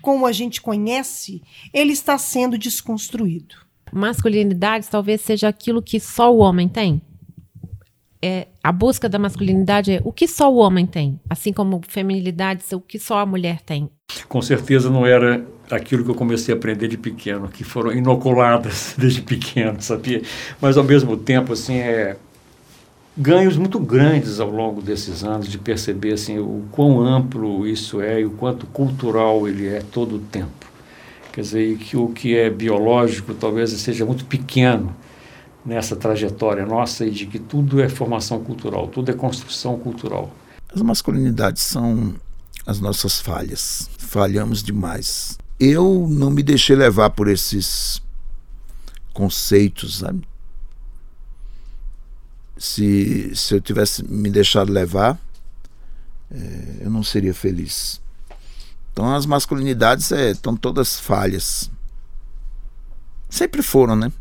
como 0.00 0.26
a 0.26 0.32
gente 0.32 0.62
conhece, 0.62 1.42
ele 1.72 1.92
está 1.92 2.16
sendo 2.16 2.56
desconstruído. 2.56 3.56
Masculinidade 3.92 4.88
talvez 4.88 5.20
seja 5.20 5.48
aquilo 5.48 5.82
que 5.82 6.00
só 6.00 6.32
o 6.32 6.38
homem 6.38 6.68
tem? 6.68 7.02
É, 8.22 8.48
a 8.62 8.70
busca 8.70 9.08
da 9.08 9.18
masculinidade 9.18 9.92
é 9.92 10.00
o 10.04 10.12
que 10.12 10.28
só 10.28 10.52
o 10.52 10.56
homem 10.56 10.86
tem, 10.86 11.18
assim 11.28 11.52
como 11.52 11.80
feminilidade, 11.88 12.62
o 12.72 12.80
que 12.80 12.98
só 12.98 13.18
a 13.18 13.26
mulher 13.26 13.60
tem. 13.62 13.90
Com 14.28 14.42
certeza 14.42 14.90
não 14.90 15.06
era 15.06 15.44
aquilo 15.70 16.04
que 16.04 16.10
eu 16.10 16.14
comecei 16.14 16.54
a 16.54 16.56
aprender 16.56 16.88
de 16.88 16.98
pequeno, 16.98 17.48
que 17.48 17.64
foram 17.64 17.92
inoculadas 17.92 18.94
desde 18.98 19.22
pequeno, 19.22 19.80
sabia? 19.80 20.20
Mas 20.60 20.76
ao 20.76 20.84
mesmo 20.84 21.16
tempo, 21.16 21.52
assim, 21.52 21.76
é 21.76 22.16
ganhos 23.16 23.56
muito 23.56 23.78
grandes 23.78 24.40
ao 24.40 24.50
longo 24.50 24.80
desses 24.80 25.24
anos 25.24 25.48
de 25.48 25.58
perceber 25.58 26.12
assim 26.12 26.38
o 26.38 26.64
quão 26.70 27.00
amplo 27.00 27.66
isso 27.66 28.00
é 28.00 28.20
e 28.20 28.24
o 28.24 28.30
quanto 28.30 28.66
cultural 28.66 29.48
ele 29.48 29.66
é 29.66 29.80
todo 29.80 30.16
o 30.16 30.18
tempo. 30.18 30.70
Quer 31.32 31.42
dizer, 31.42 31.76
que 31.78 31.96
o 31.96 32.08
que 32.08 32.36
é 32.36 32.50
biológico 32.50 33.34
talvez 33.34 33.70
seja 33.70 34.04
muito 34.04 34.24
pequeno 34.24 34.94
nessa 35.64 35.94
trajetória 35.94 36.64
nossa 36.64 37.04
e 37.04 37.10
de 37.10 37.26
que 37.26 37.38
tudo 37.38 37.80
é 37.80 37.88
formação 37.88 38.42
cultural, 38.42 38.88
tudo 38.88 39.10
é 39.10 39.14
construção 39.14 39.78
cultural. 39.78 40.34
As 40.72 40.82
masculinidades 40.82 41.62
são 41.62 42.14
as 42.66 42.80
nossas 42.80 43.20
falhas. 43.20 43.90
Falhamos 43.98 44.62
demais. 44.62 45.38
Eu 45.58 46.06
não 46.08 46.30
me 46.30 46.42
deixei 46.42 46.76
levar 46.76 47.10
por 47.10 47.28
esses 47.28 48.00
conceitos, 49.12 49.98
sabe? 49.98 50.26
Se, 52.56 53.34
se 53.34 53.54
eu 53.54 53.60
tivesse 53.60 54.04
me 54.04 54.30
deixado 54.30 54.72
levar, 54.72 55.18
é, 56.30 56.78
eu 56.80 56.90
não 56.90 57.02
seria 57.02 57.34
feliz. 57.34 58.00
Então 58.92 59.14
as 59.14 59.26
masculinidades 59.26 60.12
é, 60.12 60.30
estão 60.30 60.56
todas 60.56 60.98
falhas. 60.98 61.70
Sempre 63.28 63.62
foram, 63.62 63.96
né? 63.96 64.12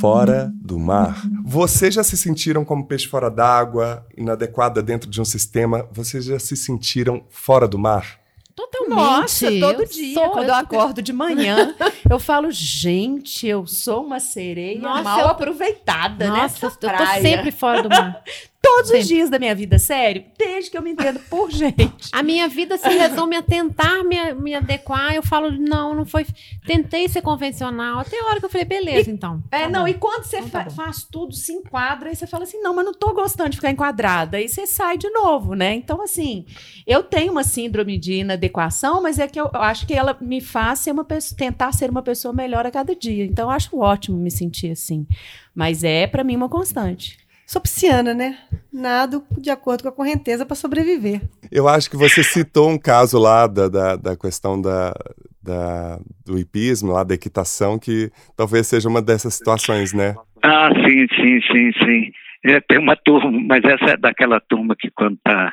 Fora 0.00 0.52
do 0.54 0.78
mar. 0.78 1.22
Vocês 1.44 1.94
já 1.94 2.02
se 2.02 2.16
sentiram 2.16 2.64
como 2.64 2.86
peixe 2.86 3.06
fora 3.06 3.30
d'água, 3.30 4.06
inadequada 4.16 4.82
dentro 4.82 5.10
de 5.10 5.20
um 5.20 5.24
sistema? 5.24 5.88
Vocês 5.92 6.24
já 6.24 6.38
se 6.38 6.56
sentiram 6.56 7.24
fora 7.30 7.68
do 7.68 7.78
mar? 7.78 8.20
Totalmente. 8.54 8.94
Nossa, 8.94 9.46
todo 9.60 9.86
dia, 9.86 10.14
sou, 10.14 10.30
quando 10.30 10.48
eu 10.48 10.54
acordo 10.54 11.00
de 11.00 11.12
manhã, 11.12 11.74
eu 12.08 12.18
falo, 12.18 12.50
gente, 12.50 13.46
eu 13.46 13.66
sou 13.66 14.04
uma 14.04 14.20
sereia 14.20 14.78
Nossa, 14.78 15.02
mal 15.02 15.20
eu... 15.20 15.26
aproveitada, 15.28 16.30
né? 16.30 16.42
Nossa, 16.42 16.66
eu 16.66 16.70
tô 16.70 16.88
sempre 17.20 17.50
fora 17.50 17.82
do 17.82 17.88
mar. 17.88 18.22
Todos 18.62 18.90
Sempre. 18.90 19.00
os 19.00 19.08
dias 19.08 19.28
da 19.28 19.40
minha 19.40 19.54
vida, 19.56 19.76
sério, 19.76 20.24
desde 20.38 20.70
que 20.70 20.78
eu 20.78 20.82
me 20.82 20.92
entendo 20.92 21.18
por 21.28 21.50
gente. 21.52 22.08
A 22.12 22.22
minha 22.22 22.46
vida 22.46 22.78
se 22.78 22.88
resume 22.88 23.34
a 23.34 23.42
tentar 23.42 24.04
me, 24.04 24.32
me 24.34 24.54
adequar. 24.54 25.12
Eu 25.12 25.22
falo, 25.22 25.50
não, 25.50 25.92
não 25.94 26.04
foi. 26.04 26.24
Tentei 26.64 27.08
ser 27.08 27.22
convencional. 27.22 27.98
Até 27.98 28.20
a 28.20 28.26
hora 28.26 28.38
que 28.38 28.46
eu 28.46 28.48
falei, 28.48 28.64
beleza, 28.64 29.10
e, 29.10 29.12
então. 29.12 29.42
É, 29.50 29.62
tá 29.62 29.68
não, 29.68 29.80
bom. 29.80 29.88
e 29.88 29.94
quando 29.94 30.24
você 30.24 30.38
então, 30.38 30.48
tá 30.48 30.70
fa 30.70 30.82
faz 30.82 31.02
tudo, 31.02 31.34
se 31.34 31.52
enquadra, 31.52 32.08
aí 32.08 32.14
você 32.14 32.26
fala 32.26 32.44
assim, 32.44 32.60
não, 32.60 32.72
mas 32.72 32.84
não 32.84 32.94
tô 32.94 33.12
gostando 33.12 33.50
de 33.50 33.56
ficar 33.56 33.70
enquadrada. 33.70 34.36
Aí 34.36 34.48
você 34.48 34.64
sai 34.64 34.96
de 34.96 35.10
novo, 35.10 35.54
né? 35.54 35.74
Então, 35.74 36.00
assim, 36.00 36.46
eu 36.86 37.02
tenho 37.02 37.32
uma 37.32 37.42
síndrome 37.42 37.98
de 37.98 38.14
inadequação, 38.14 39.02
mas 39.02 39.18
é 39.18 39.26
que 39.26 39.40
eu, 39.40 39.50
eu 39.52 39.60
acho 39.60 39.86
que 39.86 39.94
ela 39.94 40.16
me 40.20 40.40
faz 40.40 40.80
ser 40.80 40.92
uma 40.92 41.04
pessoa, 41.04 41.36
tentar 41.36 41.72
ser 41.72 41.90
uma 41.90 42.02
pessoa 42.02 42.32
melhor 42.32 42.64
a 42.64 42.70
cada 42.70 42.94
dia. 42.94 43.24
Então, 43.24 43.46
eu 43.46 43.50
acho 43.50 43.76
ótimo 43.76 44.18
me 44.18 44.30
sentir 44.30 44.70
assim. 44.70 45.04
Mas 45.52 45.82
é, 45.82 46.06
para 46.06 46.22
mim, 46.22 46.36
uma 46.36 46.48
constante. 46.48 47.21
Sou 47.52 47.60
pisciana, 47.60 48.14
né? 48.14 48.38
Nado 48.72 49.22
de 49.36 49.50
acordo 49.50 49.82
com 49.82 49.88
a 49.90 49.92
correnteza 49.92 50.46
para 50.46 50.56
sobreviver. 50.56 51.20
Eu 51.50 51.68
acho 51.68 51.90
que 51.90 51.98
você 51.98 52.22
citou 52.24 52.70
um 52.70 52.78
caso 52.78 53.18
lá 53.18 53.46
da, 53.46 53.68
da, 53.68 53.94
da 53.94 54.16
questão 54.16 54.58
da, 54.58 54.94
da, 55.42 55.98
do 56.24 56.38
hipismo, 56.38 56.92
lá 56.92 57.04
da 57.04 57.12
equitação, 57.12 57.78
que 57.78 58.10
talvez 58.34 58.66
seja 58.68 58.88
uma 58.88 59.02
dessas 59.02 59.34
situações, 59.34 59.92
né? 59.92 60.14
Ah, 60.42 60.70
sim, 60.74 61.06
sim, 61.14 61.40
sim, 61.42 61.72
sim. 61.84 62.12
É, 62.42 62.58
tem 62.58 62.78
uma 62.78 62.96
turma, 62.96 63.30
mas 63.30 63.62
essa 63.64 63.92
é 63.92 63.96
daquela 63.98 64.40
turma 64.40 64.74
que 64.74 64.90
quando 64.90 65.16
está 65.16 65.52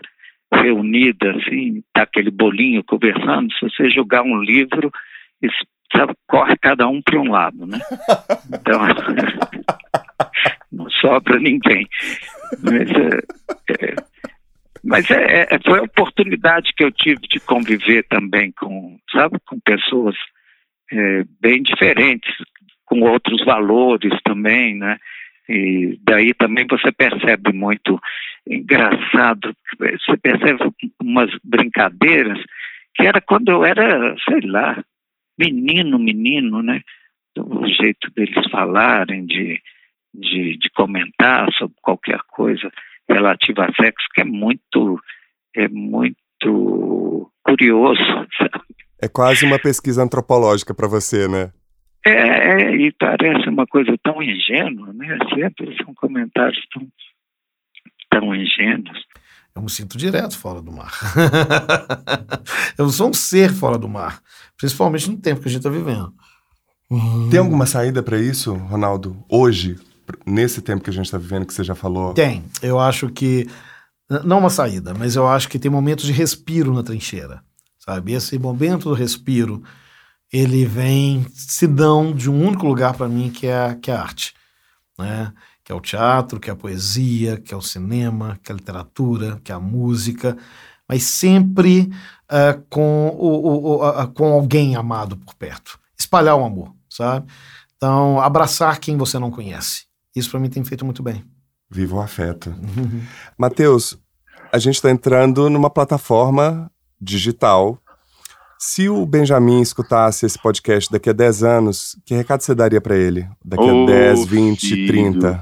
reunida, 0.54 1.32
assim, 1.32 1.84
tá 1.93 2.04
aquele 2.04 2.32
bolinho 2.32 2.82
conversando, 2.82 3.52
se 3.52 3.70
você 3.70 3.89
jogar 3.89 4.24
um 4.24 4.41
livro, 4.41 4.89
isso, 5.41 5.66
sabe, 5.93 6.14
corre 6.30 6.56
cada 6.62 6.88
um 6.88 7.02
para 7.02 7.20
um 7.20 7.30
lado, 7.30 7.68
né? 7.68 7.78
Então, 8.56 8.80
não 10.72 10.89
sobra 10.89 11.39
ninguém. 11.39 11.88
Mas, 12.63 12.89
é, 12.91 13.86
é, 13.86 13.95
mas 14.84 15.11
é, 15.11 15.47
é, 15.49 15.59
foi 15.65 15.80
a 15.80 15.84
oportunidade 15.84 16.74
que 16.76 16.84
eu 16.84 16.91
tive 16.91 17.22
de 17.22 17.39
conviver 17.39 18.03
também 18.09 18.51
com, 18.51 18.97
sabe, 19.11 19.38
com 19.45 19.59
pessoas 19.59 20.15
é, 20.91 21.24
bem 21.39 21.61
diferentes, 21.61 22.34
com 22.86 23.01
outros 23.01 23.43
valores 23.45 24.17
também, 24.24 24.76
né? 24.76 24.97
E 25.47 25.99
daí 26.03 26.34
também 26.36 26.65
você 26.70 26.91
percebe 26.91 27.51
muito 27.51 27.99
engraçado, 28.47 29.53
você 29.80 30.17
percebe 30.17 30.59
umas 31.01 31.32
brincadeiras 31.43 32.39
que 32.95 33.07
era 33.07 33.20
quando 33.22 33.49
eu 33.49 33.63
era, 33.63 34.15
sei 34.28 34.41
lá, 34.41 34.84
menino, 35.38 35.97
menino, 35.97 36.61
né? 36.61 36.82
O 37.38 37.65
jeito 37.67 38.11
deles 38.11 38.49
falarem, 38.51 39.26
de, 39.26 39.61
de, 40.14 40.57
de 40.57 40.70
comentar 40.72 41.51
sobre 41.53 41.76
qualquer 41.82 42.20
coisa 42.28 42.72
relativa 43.07 43.66
a 43.66 43.74
sexo, 43.74 44.07
que 44.14 44.22
é 44.22 44.26
muito, 44.26 44.99
é 45.55 45.68
muito 45.68 47.32
curioso. 47.43 48.01
Sabe? 48.38 48.64
É 49.01 49.07
quase 49.07 49.45
uma 49.45 49.57
pesquisa 49.57 50.03
antropológica 50.03 50.74
para 50.74 50.88
você, 50.88 51.28
né? 51.28 51.51
É, 52.05 52.12
é, 52.12 52.76
e 52.76 52.91
parece 52.93 53.49
uma 53.49 53.66
coisa 53.66 53.93
tão 54.03 54.22
ingênua, 54.22 54.93
né? 54.93 55.18
Sempre 55.34 55.76
são 55.84 55.93
comentários 55.93 56.60
tão, 56.74 56.88
tão 58.10 58.36
ingênuos. 58.36 59.05
Eu 59.55 59.64
me 59.64 59.70
sinto 59.70 59.97
direto 59.97 60.38
fora 60.38 60.62
do 60.62 60.72
mar. 60.72 60.91
eu 62.78 62.88
sou 62.89 63.10
um 63.10 63.14
ser 63.14 63.51
fora 63.51 63.78
do 63.78 63.89
mar, 63.89 64.22
principalmente 64.57 65.10
no 65.10 65.18
tempo 65.18 65.41
que 65.41 65.47
a 65.47 65.51
gente 65.51 65.60
está 65.60 65.70
vivendo. 65.70 66.14
Tem 67.30 67.39
alguma 67.39 67.66
saída 67.66 68.01
para 68.01 68.18
isso, 68.18 68.53
Ronaldo, 68.53 69.24
hoje, 69.30 69.76
nesse 70.26 70.62
tempo 70.62 70.84
que 70.84 70.89
a 70.89 70.93
gente 70.93 71.05
está 71.05 71.18
vivendo, 71.18 71.45
que 71.45 71.53
você 71.53 71.64
já 71.64 71.76
falou? 71.76 72.14
Tem. 72.14 72.43
Eu 72.62 72.80
acho 72.80 73.10
que. 73.10 73.47
Não 74.24 74.39
uma 74.39 74.49
saída, 74.49 74.93
mas 74.93 75.16
eu 75.16 75.28
acho 75.28 75.47
que 75.47 75.60
tem 75.60 75.70
momentos 75.70 76.05
de 76.05 76.12
respiro 76.12 76.74
na 76.74 76.82
trincheira. 76.82 77.43
Sabe? 77.78 78.14
Esse 78.14 78.38
momento 78.39 78.89
do 78.89 78.95
respiro, 78.95 79.64
ele 80.32 80.66
vem, 80.66 81.26
se 81.34 81.68
dão 81.68 82.14
de 82.14 82.30
um 82.30 82.47
único 82.47 82.68
lugar 82.68 82.95
para 82.95 83.07
mim, 83.07 83.30
que 83.30 83.47
é, 83.47 83.76
que 83.76 83.91
é 83.91 83.95
a 83.95 84.01
arte. 84.01 84.34
Né? 84.97 85.32
Que 85.64 85.72
é 85.72 85.76
o 85.76 85.82
teatro, 85.82 86.39
que 86.39 86.49
é 86.49 86.53
a 86.53 86.55
poesia, 86.55 87.38
que 87.38 87.53
é 87.53 87.57
o 87.57 87.62
cinema, 87.62 88.39
que 88.43 88.51
é 88.51 88.53
a 88.53 88.57
literatura, 88.57 89.39
que 89.43 89.51
é 89.51 89.55
a 89.55 89.60
música, 89.60 90.36
mas 90.88 91.03
sempre 91.03 91.91
uh, 92.32 92.64
com, 92.70 93.10
o, 93.10 93.28
o, 93.28 93.84
o, 93.84 94.07
com 94.10 94.34
alguém 94.34 94.76
amado 94.76 95.18
por 95.18 95.36
perto. 95.36 95.80
Espalhar 95.97 96.36
o 96.36 96.43
amor, 96.43 96.74
sabe? 96.89 97.28
Então, 97.78 98.20
abraçar 98.20 98.80
quem 98.80 98.97
você 98.97 99.18
não 99.18 99.32
conhece. 99.32 99.89
Isso 100.16 100.32
para 100.32 100.39
mim 100.39 100.49
tem 100.49 100.64
feito 100.64 100.86
muito 100.86 101.03
bem. 101.03 101.24
Viva 101.70 101.97
o 101.97 102.01
afeto. 102.01 102.49
Uhum. 102.49 103.01
Matheus, 103.38 103.97
a 104.51 104.57
gente 104.57 104.76
está 104.76 104.89
entrando 104.89 105.49
numa 105.49 105.70
plataforma 105.70 106.72
digital. 106.99 107.80
Se 108.57 108.89
o 108.89 109.05
Benjamin 109.05 109.62
escutasse 109.62 110.26
esse 110.26 110.38
podcast 110.38 110.91
daqui 110.91 111.10
a 111.10 111.14
10 111.14 111.43
anos, 111.43 111.97
que 112.05 112.14
recado 112.14 112.41
você 112.41 112.53
daria 112.53 112.82
para 112.82 112.97
ele? 112.97 113.30
Daqui 113.43 113.70
a 113.70 113.86
10, 113.86 114.26
20, 114.26 114.60
filho. 114.60 114.88
30? 114.88 115.41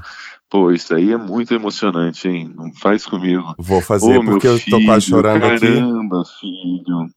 Pô, 0.50 0.70
isso 0.70 0.94
aí 0.94 1.12
é 1.12 1.16
muito 1.16 1.52
emocionante, 1.52 2.26
hein? 2.28 2.50
Não 2.54 2.72
faz 2.72 3.04
comigo. 3.04 3.54
Vou 3.58 3.82
fazer, 3.82 4.22
porque 4.24 4.46
eu 4.46 4.58
tô 4.58 4.82
quase 4.84 5.06
chorando 5.06 5.40
caramba, 5.40 5.56
aqui. 5.56 5.74
Caramba, 5.74 6.22
filho. 6.40 7.10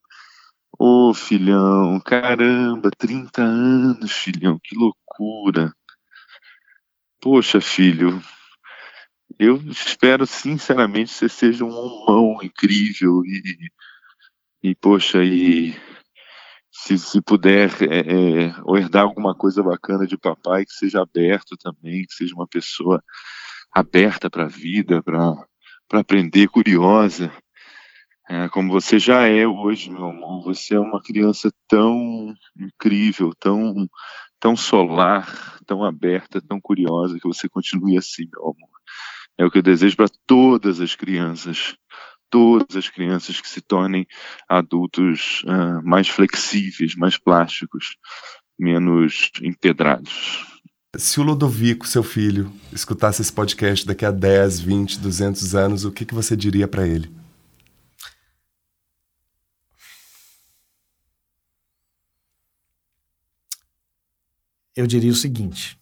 Ô, 0.78 1.10
oh, 1.10 1.14
filhão, 1.14 2.02
caramba, 2.04 2.90
30 2.98 3.42
anos, 3.42 4.12
filhão, 4.12 4.60
que 4.62 4.76
loucura. 4.76 5.72
Poxa, 7.22 7.62
filho, 7.62 8.20
eu 9.38 9.58
espero 9.70 10.26
sinceramente 10.26 11.12
que 11.12 11.20
você 11.20 11.30
seja 11.30 11.64
um 11.64 11.70
homão 11.70 12.42
incrível 12.42 13.22
e, 13.24 13.70
e 14.64 14.76
poxa, 14.76 15.24
e 15.24 15.76
se, 16.72 16.98
se 16.98 17.22
puder 17.22 17.70
é, 17.84 18.00
é, 18.00 18.54
herdar 18.76 19.04
alguma 19.04 19.36
coisa 19.36 19.62
bacana 19.62 20.08
de 20.08 20.18
papai, 20.18 20.66
que 20.66 20.74
seja 20.74 21.04
aberto 21.04 21.56
também, 21.58 22.06
que 22.06 22.14
seja 22.16 22.34
uma 22.34 22.48
pessoa 22.48 23.04
aberta 23.72 24.28
para 24.28 24.46
a 24.46 24.50
vida, 24.50 25.04
para 25.04 26.00
aprender, 26.00 26.48
curiosa, 26.48 27.32
é, 28.28 28.50
como 28.50 28.72
você 28.72 28.98
já 28.98 29.28
é 29.28 29.46
hoje, 29.46 29.92
meu 29.92 30.06
amor. 30.06 30.44
Você 30.46 30.74
é 30.74 30.80
uma 30.80 31.02
criança 31.04 31.52
tão 31.68 32.34
incrível, 32.58 33.32
tão 33.40 33.88
tão 34.42 34.58
solar, 34.58 35.60
tão 35.66 35.86
aberta, 35.86 36.42
tão 36.42 36.60
curiosa, 36.60 37.18
que 37.20 37.28
você 37.28 37.48
continue 37.48 37.96
assim, 37.96 38.28
meu 38.30 38.42
amor. 38.42 38.70
É 39.38 39.46
o 39.46 39.52
que 39.52 39.60
eu 39.60 39.64
desejo 39.64 39.96
para 39.96 40.10
todas 40.28 40.82
as 40.82 40.96
crianças, 40.96 41.78
todas 42.30 42.76
as 42.76 42.90
crianças 42.90 43.40
que 43.40 43.48
se 43.48 43.62
tornem 43.62 44.06
adultos 44.50 45.44
uh, 45.44 45.88
mais 45.88 46.10
flexíveis, 46.10 46.96
mais 46.96 47.18
plásticos, 47.18 47.96
menos 48.60 49.32
empedrados. 49.42 50.46
Se 50.98 51.20
o 51.20 51.24
Ludovico, 51.24 51.88
seu 51.88 52.04
filho, 52.04 52.52
escutasse 52.74 53.22
esse 53.22 53.32
podcast 53.32 53.86
daqui 53.86 54.06
a 54.06 54.12
10, 54.12 54.60
20, 54.60 55.00
200 55.00 55.56
anos, 55.56 55.86
o 55.86 55.92
que, 55.92 56.04
que 56.04 56.14
você 56.14 56.36
diria 56.36 56.68
para 56.68 56.86
ele? 56.86 57.21
Eu 64.76 64.88
diria 64.88 65.12
o 65.12 65.16
seguinte: 65.16 65.78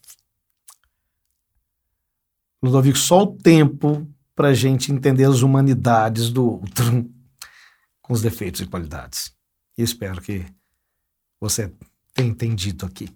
Ludovico, 2.62 2.98
só 2.98 3.24
o 3.24 3.38
tempo 3.38 4.08
para 4.36 4.50
a 4.50 4.54
gente 4.54 4.92
entender 4.92 5.26
as 5.26 5.42
humanidades 5.42 6.30
do 6.30 6.46
outro 6.46 7.10
com 8.02 8.14
os 8.14 8.22
defeitos 8.22 8.62
e 8.62 8.66
qualidades. 8.66 9.36
E 9.78 9.84
espero 9.84 10.22
que 10.22 10.46
você 11.40 11.72
tenha 12.14 12.30
entendido 12.30 12.86
aqui. 12.86 13.10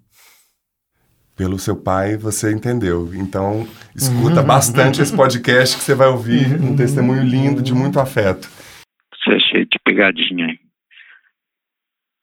Pelo 1.36 1.57
seu 1.57 1.76
pai, 1.76 2.15
você 2.15 2.51
entendeu. 2.51 3.13
Então, 3.15 3.67
escuta 3.95 4.41
uhum. 4.41 4.47
bastante 4.47 5.01
esse 5.01 5.15
podcast 5.15 5.78
que 5.78 5.84
você 5.84 5.95
vai 5.95 6.07
ouvir 6.07 6.61
um 6.61 6.69
uhum. 6.69 6.76
testemunho 6.76 7.24
lindo 7.24 7.61
de 7.61 7.74
muito 7.74 7.99
afeto. 7.99 8.47
Você 9.15 9.36
é 9.36 9.39
cheio 9.39 9.65
de 9.65 9.80
pegadinha, 9.84 10.45
hein? 10.45 10.59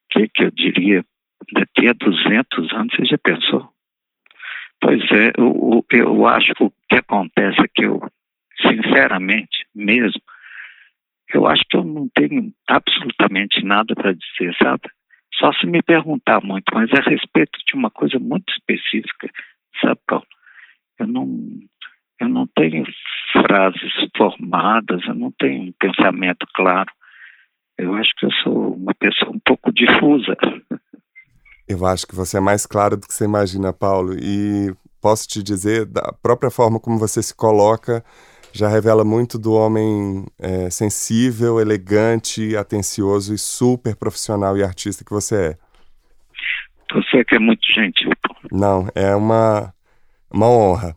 O 0.04 0.18
que, 0.18 0.28
que 0.28 0.44
eu 0.44 0.50
diria? 0.52 1.04
Daqui 1.52 1.88
a 1.88 1.92
200 1.92 2.72
anos, 2.72 2.94
você 2.94 3.04
já 3.04 3.18
pensou? 3.18 3.70
Pois 4.80 5.02
é, 5.10 5.32
eu, 5.36 5.84
eu 5.92 6.26
acho 6.26 6.54
que 6.54 6.64
o 6.64 6.72
que 6.88 6.96
acontece 6.96 7.60
é 7.60 7.68
que 7.68 7.84
eu, 7.84 8.00
sinceramente, 8.62 9.66
mesmo, 9.74 10.22
eu 11.34 11.46
acho 11.46 11.62
que 11.68 11.76
eu 11.76 11.84
não 11.84 12.08
tenho 12.14 12.52
absolutamente 12.68 13.64
nada 13.64 13.94
para 13.94 14.14
dizer, 14.14 14.54
sabe? 14.60 14.88
Só 15.34 15.52
se 15.52 15.66
me 15.66 15.82
perguntar 15.82 16.42
muito, 16.42 16.64
mas 16.74 16.90
é 16.90 16.98
a 16.98 17.10
respeito 17.10 17.58
de 17.66 17.74
uma 17.74 17.90
coisa 17.90 18.18
muito 18.18 18.52
específica, 18.52 19.30
sabe, 19.80 20.00
Paulo? 20.06 20.26
Eu 20.98 21.06
não, 21.06 21.26
eu 22.20 22.28
não 22.28 22.46
tenho 22.46 22.84
frases 23.32 23.92
formadas, 24.16 25.02
eu 25.06 25.14
não 25.14 25.32
tenho 25.32 25.62
um 25.62 25.72
pensamento 25.72 26.46
claro. 26.54 26.90
Eu 27.78 27.94
acho 27.94 28.10
que 28.16 28.26
eu 28.26 28.32
sou 28.42 28.74
uma 28.74 28.94
pessoa 28.94 29.30
um 29.30 29.40
pouco 29.40 29.72
difusa. 29.72 30.36
Eu 31.70 31.86
acho 31.86 32.04
que 32.04 32.16
você 32.16 32.38
é 32.38 32.40
mais 32.40 32.66
claro 32.66 32.96
do 32.96 33.06
que 33.06 33.14
você 33.14 33.24
imagina, 33.24 33.72
Paulo. 33.72 34.16
E 34.18 34.74
posso 35.00 35.28
te 35.28 35.40
dizer, 35.40 35.86
da 35.86 36.12
própria 36.20 36.50
forma 36.50 36.80
como 36.80 36.98
você 36.98 37.22
se 37.22 37.32
coloca, 37.32 38.04
já 38.52 38.66
revela 38.66 39.04
muito 39.04 39.38
do 39.38 39.52
homem 39.52 40.26
é, 40.36 40.68
sensível, 40.68 41.60
elegante, 41.60 42.56
atencioso 42.56 43.32
e 43.32 43.38
super 43.38 43.94
profissional 43.94 44.58
e 44.58 44.64
artista 44.64 45.04
que 45.04 45.12
você 45.12 45.36
é. 45.36 45.58
Você 46.92 47.24
que 47.24 47.36
é 47.36 47.38
muito 47.38 47.64
gentil. 47.72 48.10
Não, 48.50 48.88
é 48.92 49.14
uma, 49.14 49.72
uma 50.28 50.48
honra, 50.48 50.96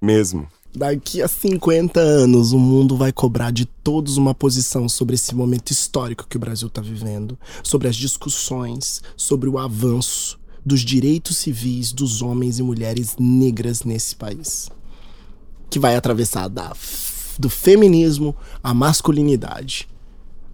mesmo. 0.00 0.46
Daqui 0.74 1.20
a 1.20 1.28
50 1.28 2.00
anos, 2.00 2.52
o 2.52 2.58
mundo 2.58 2.96
vai 2.96 3.12
cobrar 3.12 3.50
de 3.50 3.66
todos 3.66 4.16
uma 4.16 4.34
posição 4.34 4.88
sobre 4.88 5.14
esse 5.14 5.34
momento 5.34 5.70
histórico 5.70 6.26
que 6.26 6.36
o 6.36 6.40
Brasil 6.40 6.68
está 6.68 6.80
vivendo, 6.80 7.38
sobre 7.62 7.88
as 7.88 7.96
discussões, 7.96 9.02
sobre 9.16 9.48
o 9.48 9.58
avanço 9.58 10.40
dos 10.64 10.80
direitos 10.80 11.36
civis 11.36 11.92
dos 11.92 12.22
homens 12.22 12.58
e 12.58 12.62
mulheres 12.62 13.16
negras 13.18 13.82
nesse 13.84 14.16
país 14.16 14.70
que 15.72 15.78
vai 15.78 15.96
atravessar 15.96 16.48
da, 16.48 16.70
do 17.38 17.48
feminismo 17.48 18.36
à 18.62 18.74
masculinidade. 18.74 19.88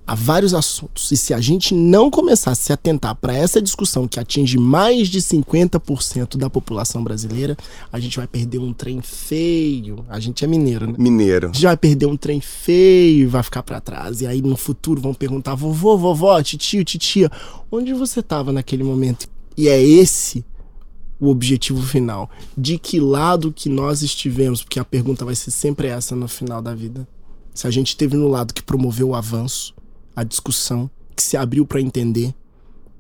Há 0.08 0.14
vários 0.14 0.54
assuntos. 0.54 1.12
E 1.12 1.18
se 1.18 1.34
a 1.34 1.40
gente 1.40 1.74
não 1.74 2.10
começar 2.10 2.52
a 2.52 2.54
se 2.54 2.72
atentar 2.72 3.14
para 3.14 3.34
essa 3.34 3.60
discussão 3.60 4.08
que 4.08 4.18
atinge 4.18 4.56
mais 4.56 5.08
de 5.08 5.20
50% 5.20 6.38
da 6.38 6.48
população 6.48 7.04
brasileira, 7.04 7.54
a 7.92 8.00
gente 8.00 8.16
vai 8.16 8.26
perder 8.26 8.58
um 8.58 8.72
trem 8.72 9.02
feio. 9.02 10.06
A 10.08 10.18
gente 10.18 10.42
é 10.42 10.48
mineiro, 10.48 10.86
né? 10.86 10.94
Mineiro. 10.96 11.50
A 11.50 11.52
gente 11.52 11.66
vai 11.66 11.76
perder 11.76 12.06
um 12.06 12.16
trem 12.16 12.40
feio 12.40 13.24
e 13.24 13.26
vai 13.26 13.42
ficar 13.42 13.62
para 13.62 13.82
trás. 13.82 14.22
E 14.22 14.26
aí 14.26 14.40
no 14.40 14.56
futuro 14.56 14.98
vão 14.98 15.12
perguntar: 15.12 15.54
vovô, 15.54 15.98
vovó, 15.98 16.42
titio, 16.42 16.82
titia, 16.86 17.30
onde 17.70 17.92
você 17.92 18.20
estava 18.20 18.50
naquele 18.50 18.84
momento? 18.84 19.28
E 19.58 19.68
é 19.68 19.78
esse 19.78 20.42
o 21.20 21.28
objetivo 21.28 21.82
final. 21.82 22.30
De 22.56 22.78
que 22.78 22.98
lado 22.98 23.52
que 23.52 23.68
nós 23.68 24.00
estivemos, 24.00 24.62
porque 24.62 24.80
a 24.80 24.84
pergunta 24.86 25.22
vai 25.26 25.34
ser 25.34 25.50
sempre 25.50 25.88
essa 25.88 26.16
no 26.16 26.28
final 26.28 26.62
da 26.62 26.74
vida. 26.74 27.06
Se 27.52 27.66
a 27.66 27.70
gente 27.70 27.88
esteve 27.88 28.16
no 28.16 28.28
lado 28.28 28.54
que 28.54 28.62
promoveu 28.62 29.08
o 29.08 29.14
avanço, 29.14 29.74
a 30.18 30.24
discussão, 30.24 30.90
que 31.14 31.22
se 31.22 31.36
abriu 31.36 31.64
para 31.64 31.80
entender, 31.80 32.34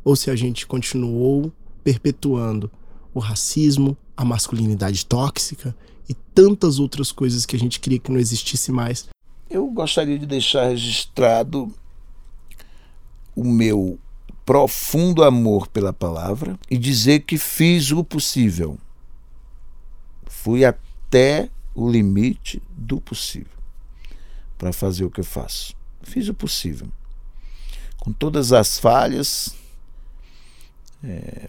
ou 0.04 0.14
se 0.14 0.30
a 0.30 0.36
gente 0.36 0.64
continuou 0.64 1.52
perpetuando 1.82 2.70
o 3.12 3.18
racismo, 3.18 3.96
a 4.16 4.24
masculinidade 4.24 5.04
tóxica 5.04 5.74
e 6.08 6.14
tantas 6.14 6.78
outras 6.78 7.10
coisas 7.10 7.44
que 7.44 7.56
a 7.56 7.58
gente 7.58 7.80
queria 7.80 7.98
que 7.98 8.12
não 8.12 8.20
existisse 8.20 8.70
mais. 8.70 9.08
Eu 9.50 9.66
gostaria 9.66 10.16
de 10.16 10.26
deixar 10.26 10.68
registrado 10.68 11.74
o 13.34 13.42
meu 13.42 13.98
profundo 14.46 15.24
amor 15.24 15.66
pela 15.66 15.92
palavra 15.92 16.56
e 16.70 16.78
dizer 16.78 17.20
que 17.20 17.36
fiz 17.36 17.90
o 17.90 18.04
possível. 18.04 18.78
Fui 20.28 20.64
até 20.64 21.50
o 21.74 21.90
limite 21.90 22.62
do 22.76 23.00
possível 23.00 23.58
para 24.56 24.72
fazer 24.72 25.04
o 25.04 25.10
que 25.10 25.18
eu 25.18 25.24
faço. 25.24 25.74
Fiz 26.00 26.28
o 26.28 26.34
possível. 26.34 26.86
Com 28.08 28.12
todas 28.14 28.54
as 28.54 28.78
falhas, 28.78 29.54
é, 31.04 31.46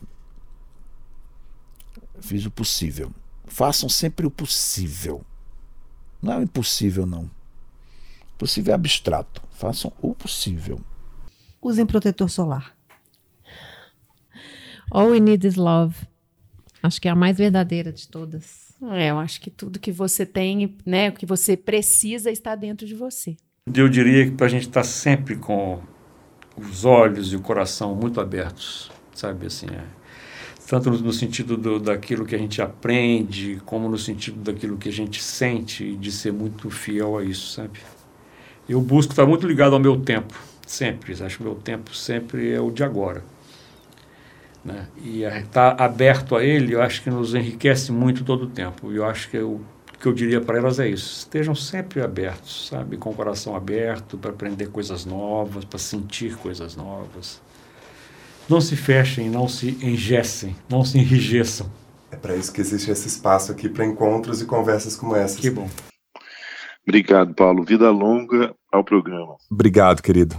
fiz 2.20 2.45
o 2.45 2.51
possível. 2.51 3.14
Façam 3.45 3.88
sempre 3.88 4.28
o 4.28 4.30
possível. 4.30 5.24
Não 6.22 6.34
é 6.34 6.38
o 6.39 6.41
impossível, 6.41 7.05
não. 7.05 7.32
O 8.34 8.38
possível 8.38 8.74
é 8.74 8.76
abstrato. 8.76 9.41
Façam 9.51 9.93
o 10.01 10.14
possível. 10.14 10.82
Usem 11.62 11.86
protetor 11.86 12.30
solar. 12.30 12.76
All 14.91 15.12
We 15.12 15.22
Need 15.22 15.47
Is 15.47 15.55
Love. 15.55 15.95
Acho 16.84 16.99
que 16.99 17.07
é 17.07 17.12
a 17.12 17.16
mais 17.16 17.38
verdadeira 17.38 17.93
de 17.93 18.05
todas. 18.10 18.74
É, 18.91 19.12
eu 19.12 19.18
acho 19.18 19.39
que 19.39 19.49
tudo 19.49 19.80
que 19.80 19.93
você 19.93 20.26
tem, 20.26 20.78
né, 20.86 21.07
o 21.07 21.14
que 21.14 21.26
você 21.26 21.55
precisa 21.55 22.30
está 22.30 22.53
dentro 22.53 22.86
de 22.86 22.95
você. 22.95 23.38
Eu 23.74 23.88
diria 23.88 24.26
que 24.26 24.32
para 24.32 24.47
a 24.47 24.49
gente 24.49 24.68
estar 24.68 24.82
tá 24.82 24.88
sempre 24.88 25.38
com 25.38 25.82
os 26.57 26.85
olhos 26.85 27.31
e 27.33 27.35
o 27.35 27.41
coração 27.41 27.95
muito 27.95 28.19
abertos, 28.19 28.91
sabe 29.13 29.47
assim, 29.47 29.67
é. 29.67 29.83
tanto 30.67 30.89
no, 30.89 30.99
no 30.99 31.13
sentido 31.13 31.55
do, 31.55 31.79
daquilo 31.79 32.25
que 32.25 32.35
a 32.35 32.37
gente 32.37 32.61
aprende, 32.61 33.61
como 33.65 33.87
no 33.89 33.97
sentido 33.97 34.39
daquilo 34.39 34.77
que 34.77 34.89
a 34.89 34.91
gente 34.91 35.23
sente, 35.23 35.95
de 35.95 36.11
ser 36.11 36.33
muito 36.33 36.69
fiel 36.69 37.17
a 37.17 37.23
isso, 37.23 37.53
sabe? 37.53 37.79
Eu 38.67 38.79
busco 38.81 39.13
estar 39.13 39.25
muito 39.25 39.47
ligado 39.47 39.73
ao 39.73 39.79
meu 39.79 39.99
tempo, 39.99 40.33
sempre. 40.67 41.13
Acho 41.23 41.37
que 41.37 41.43
o 41.43 41.45
meu 41.47 41.55
tempo 41.55 41.95
sempre 41.95 42.51
é 42.51 42.61
o 42.61 42.69
de 42.69 42.83
agora. 42.83 43.23
Né? 44.63 44.85
E 45.03 45.23
estar 45.23 45.75
tá 45.75 45.83
aberto 45.83 46.35
a 46.35 46.43
ele, 46.43 46.75
eu 46.75 46.81
acho 46.81 47.01
que 47.01 47.09
nos 47.09 47.33
enriquece 47.33 47.91
muito 47.91 48.23
todo 48.23 48.43
o 48.43 48.47
tempo. 48.47 48.91
Eu 48.91 49.05
acho 49.05 49.29
que 49.29 49.39
o 49.39 49.61
que 49.99 50.07
eu 50.07 50.13
diria 50.13 50.39
para 50.39 50.57
elas 50.57 50.79
é 50.79 50.87
isso: 50.87 51.19
estejam 51.19 51.53
sempre 51.53 52.01
abertos, 52.01 52.67
sabe, 52.69 52.97
com 52.97 53.09
o 53.09 53.13
coração 53.13 53.55
aberto 53.55 54.17
para 54.17 54.31
aprender 54.31 54.67
coisas 54.69 55.05
novas, 55.05 55.65
para 55.65 55.79
sentir 55.79 56.35
coisas 56.37 56.75
novas. 56.75 57.41
Não 58.47 58.61
se 58.61 58.75
fechem, 58.75 59.29
não 59.29 59.47
se 59.47 59.77
engessem, 59.81 60.55
não 60.67 60.83
se 60.83 60.97
enrijeçam. 60.97 61.69
É 62.11 62.15
para 62.15 62.35
isso 62.35 62.51
que 62.51 62.61
existe 62.61 62.89
esse 62.89 63.07
espaço 63.07 63.51
aqui 63.51 63.69
para 63.69 63.85
encontros 63.85 64.41
e 64.41 64.45
conversas 64.45 64.95
como 64.95 65.15
essas. 65.15 65.39
Que 65.39 65.51
bom. 65.51 65.69
Obrigado, 66.87 67.35
Paulo. 67.35 67.63
Vida 67.63 67.91
longa 67.91 68.55
ao 68.71 68.83
programa. 68.83 69.35
Obrigado, 69.51 70.01
querido. 70.01 70.35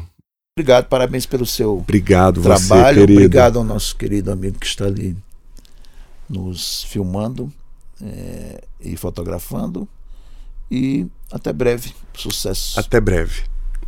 Obrigado, 0.59 0.89
parabéns 0.89 1.25
pelo 1.25 1.47
seu 1.47 1.79
obrigado 1.79 2.43
trabalho. 2.43 3.07
Você, 3.07 3.13
obrigado 3.13 3.59
ao 3.59 3.65
nosso 3.65 3.97
querido 3.97 4.33
amigo 4.33 4.59
que 4.59 4.67
está 4.67 4.87
ali 4.87 5.17
nos 6.29 6.85
filmando 6.85 7.53
é, 8.03 8.63
e 8.81 8.97
fotografando. 8.97 9.89
E 10.71 11.07
até 11.31 11.53
breve. 11.53 11.93
Sucesso. 12.15 12.79
Até 12.79 13.01
breve. 13.01 13.43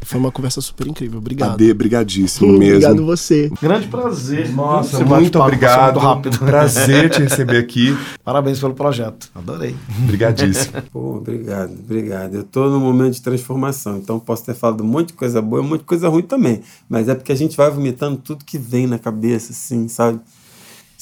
Foi 0.04 0.18
uma 0.18 0.32
conversa 0.32 0.60
super 0.60 0.86
incrível. 0.88 1.18
Obrigado. 1.18 1.52
Ade, 1.52 1.72
brigadíssimo 1.72 2.52
mesmo. 2.58 2.76
Obrigado 2.76 3.06
você. 3.06 3.50
Grande 3.60 3.86
prazer. 3.86 4.50
Nossa, 4.50 4.98
Você 4.98 5.04
muito 5.04 5.38
obrigado. 5.38 5.94
Muito 5.94 6.04
rápido. 6.04 6.38
Prazer 6.44 7.08
te 7.08 7.22
receber 7.22 7.58
aqui. 7.58 7.96
Parabéns 8.24 8.58
pelo 8.58 8.74
projeto. 8.74 9.30
Adorei. 9.34 9.76
Obrigadíssimo. 10.02 10.82
Pô, 10.92 11.16
obrigado, 11.18 11.72
obrigado. 11.72 12.34
Eu 12.34 12.42
tô 12.42 12.68
num 12.68 12.80
momento 12.80 13.14
de 13.14 13.22
transformação, 13.22 13.98
então 13.98 14.18
posso 14.18 14.44
ter 14.44 14.54
falado 14.54 14.82
um 14.82 14.86
monte 14.86 15.08
de 15.08 15.14
coisa 15.14 15.40
boa 15.40 15.62
e 15.62 15.64
um 15.64 15.68
monte 15.68 15.80
de 15.80 15.86
coisa 15.86 16.08
ruim 16.08 16.22
também. 16.22 16.62
Mas 16.88 17.08
é 17.08 17.14
porque 17.14 17.30
a 17.30 17.36
gente 17.36 17.56
vai 17.56 17.70
vomitando 17.70 18.16
tudo 18.16 18.44
que 18.44 18.58
vem 18.58 18.86
na 18.88 18.98
cabeça, 18.98 19.52
assim, 19.52 19.86
sabe? 19.86 20.20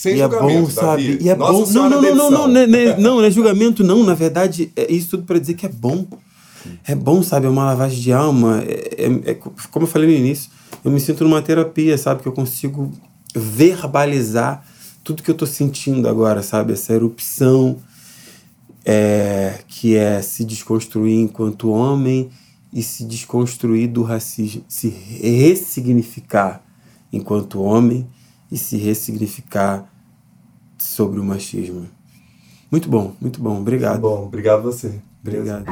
Sem 0.00 0.16
e 0.16 0.22
é 0.22 0.28
bom, 0.28 0.70
sabe? 0.70 1.18
E 1.20 1.28
é 1.28 1.36
Nossa 1.36 1.52
bom. 1.52 1.72
Não, 1.72 1.90
não, 1.90 2.00
não, 2.00 2.14
não, 2.14 2.30
não, 2.30 2.48
não, 2.48 2.66
não, 2.66 3.16
não 3.16 3.22
é 3.22 3.30
julgamento, 3.30 3.84
não. 3.84 4.02
Na 4.02 4.14
verdade, 4.14 4.72
é 4.74 4.90
isso 4.90 5.10
tudo 5.10 5.24
para 5.24 5.38
dizer 5.38 5.52
que 5.52 5.66
é 5.66 5.68
bom. 5.68 6.06
É 6.86 6.94
bom, 6.94 7.22
sabe? 7.22 7.44
É 7.44 7.50
uma 7.50 7.66
lavagem 7.66 8.00
de 8.00 8.10
alma. 8.10 8.62
É, 8.66 8.96
é, 8.96 9.30
é, 9.32 9.34
como 9.34 9.84
eu 9.84 9.86
falei 9.86 10.08
no 10.08 10.14
início, 10.14 10.50
eu 10.82 10.90
me 10.90 10.98
sinto 10.98 11.22
numa 11.22 11.42
terapia, 11.42 11.98
sabe? 11.98 12.22
Que 12.22 12.28
eu 12.28 12.32
consigo 12.32 12.90
verbalizar 13.36 14.64
tudo 15.04 15.22
que 15.22 15.30
eu 15.30 15.34
tô 15.34 15.44
sentindo 15.44 16.08
agora, 16.08 16.42
sabe? 16.42 16.72
Essa 16.72 16.94
erupção 16.94 17.76
é, 18.86 19.58
que 19.68 19.96
é 19.96 20.22
se 20.22 20.46
desconstruir 20.46 21.20
enquanto 21.20 21.68
homem 21.68 22.30
e 22.72 22.82
se 22.82 23.04
desconstruir 23.04 23.86
do 23.86 24.02
racismo, 24.02 24.64
se 24.66 24.88
ressignificar 24.88 26.64
enquanto 27.12 27.60
homem 27.60 28.06
e 28.50 28.56
se 28.56 28.78
ressignificar 28.78 29.89
sobre 30.82 31.20
o 31.20 31.24
machismo. 31.24 31.88
Muito 32.70 32.88
bom, 32.88 33.14
muito 33.20 33.40
bom. 33.40 33.60
Obrigado. 33.60 34.00
Muito 34.00 34.02
bom, 34.02 34.26
obrigado 34.26 34.58
a 34.58 34.62
você. 34.62 35.00
Obrigado. 35.22 35.66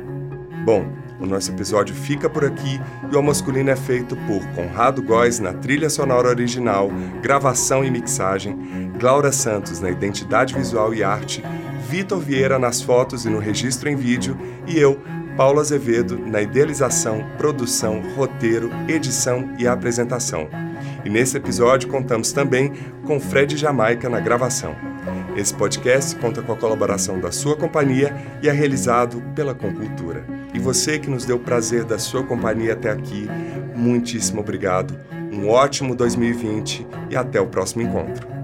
Bom, 0.65 0.91
o 1.19 1.25
nosso 1.25 1.51
episódio 1.51 1.95
fica 1.95 2.29
por 2.29 2.43
aqui 2.43 2.81
e 3.11 3.15
o 3.15 3.23
Masculino 3.23 3.69
é 3.69 3.75
feito 3.75 4.17
por 4.27 4.45
Conrado 4.49 5.01
Góes 5.01 5.39
na 5.39 5.53
trilha 5.53 5.89
sonora 5.89 6.27
original, 6.27 6.89
gravação 7.21 7.85
e 7.85 7.91
mixagem, 7.91 8.91
Glaura 8.99 9.31
Santos 9.31 9.79
na 9.79 9.89
identidade 9.89 10.53
visual 10.53 10.93
e 10.93 11.03
arte 11.03 11.43
Vitor 11.89 12.19
Vieira 12.19 12.57
nas 12.57 12.81
fotos 12.81 13.25
e 13.25 13.29
no 13.29 13.37
registro 13.37 13.87
em 13.87 13.95
vídeo 13.95 14.37
e 14.65 14.77
eu, 14.77 14.99
Paulo 15.37 15.59
Azevedo, 15.59 16.17
na 16.17 16.41
idealização, 16.41 17.23
produção, 17.37 18.01
roteiro, 18.15 18.71
edição 18.87 19.53
e 19.59 19.67
apresentação. 19.67 20.49
E 21.03 21.09
nesse 21.09 21.37
episódio 21.37 21.87
contamos 21.89 22.31
também 22.31 22.73
com 23.05 23.19
Fred 23.19 23.55
Jamaica 23.55 24.09
na 24.09 24.19
gravação. 24.19 24.75
Esse 25.35 25.53
podcast 25.53 26.15
conta 26.15 26.41
com 26.41 26.53
a 26.53 26.57
colaboração 26.57 27.19
da 27.19 27.31
sua 27.31 27.55
companhia 27.55 28.15
e 28.41 28.49
é 28.49 28.51
realizado 28.51 29.21
pela 29.35 29.53
Concultura. 29.53 30.25
E 30.53 30.59
você 30.59 30.97
que 30.97 31.09
nos 31.09 31.25
deu 31.25 31.35
o 31.35 31.39
prazer 31.39 31.83
da 31.83 31.99
sua 31.99 32.23
companhia 32.23 32.73
até 32.73 32.89
aqui, 32.89 33.27
muitíssimo 33.75 34.39
obrigado. 34.39 34.97
Um 35.31 35.49
ótimo 35.49 35.93
2020 35.93 36.87
e 37.11 37.15
até 37.15 37.39
o 37.39 37.47
próximo 37.47 37.83
encontro. 37.83 38.34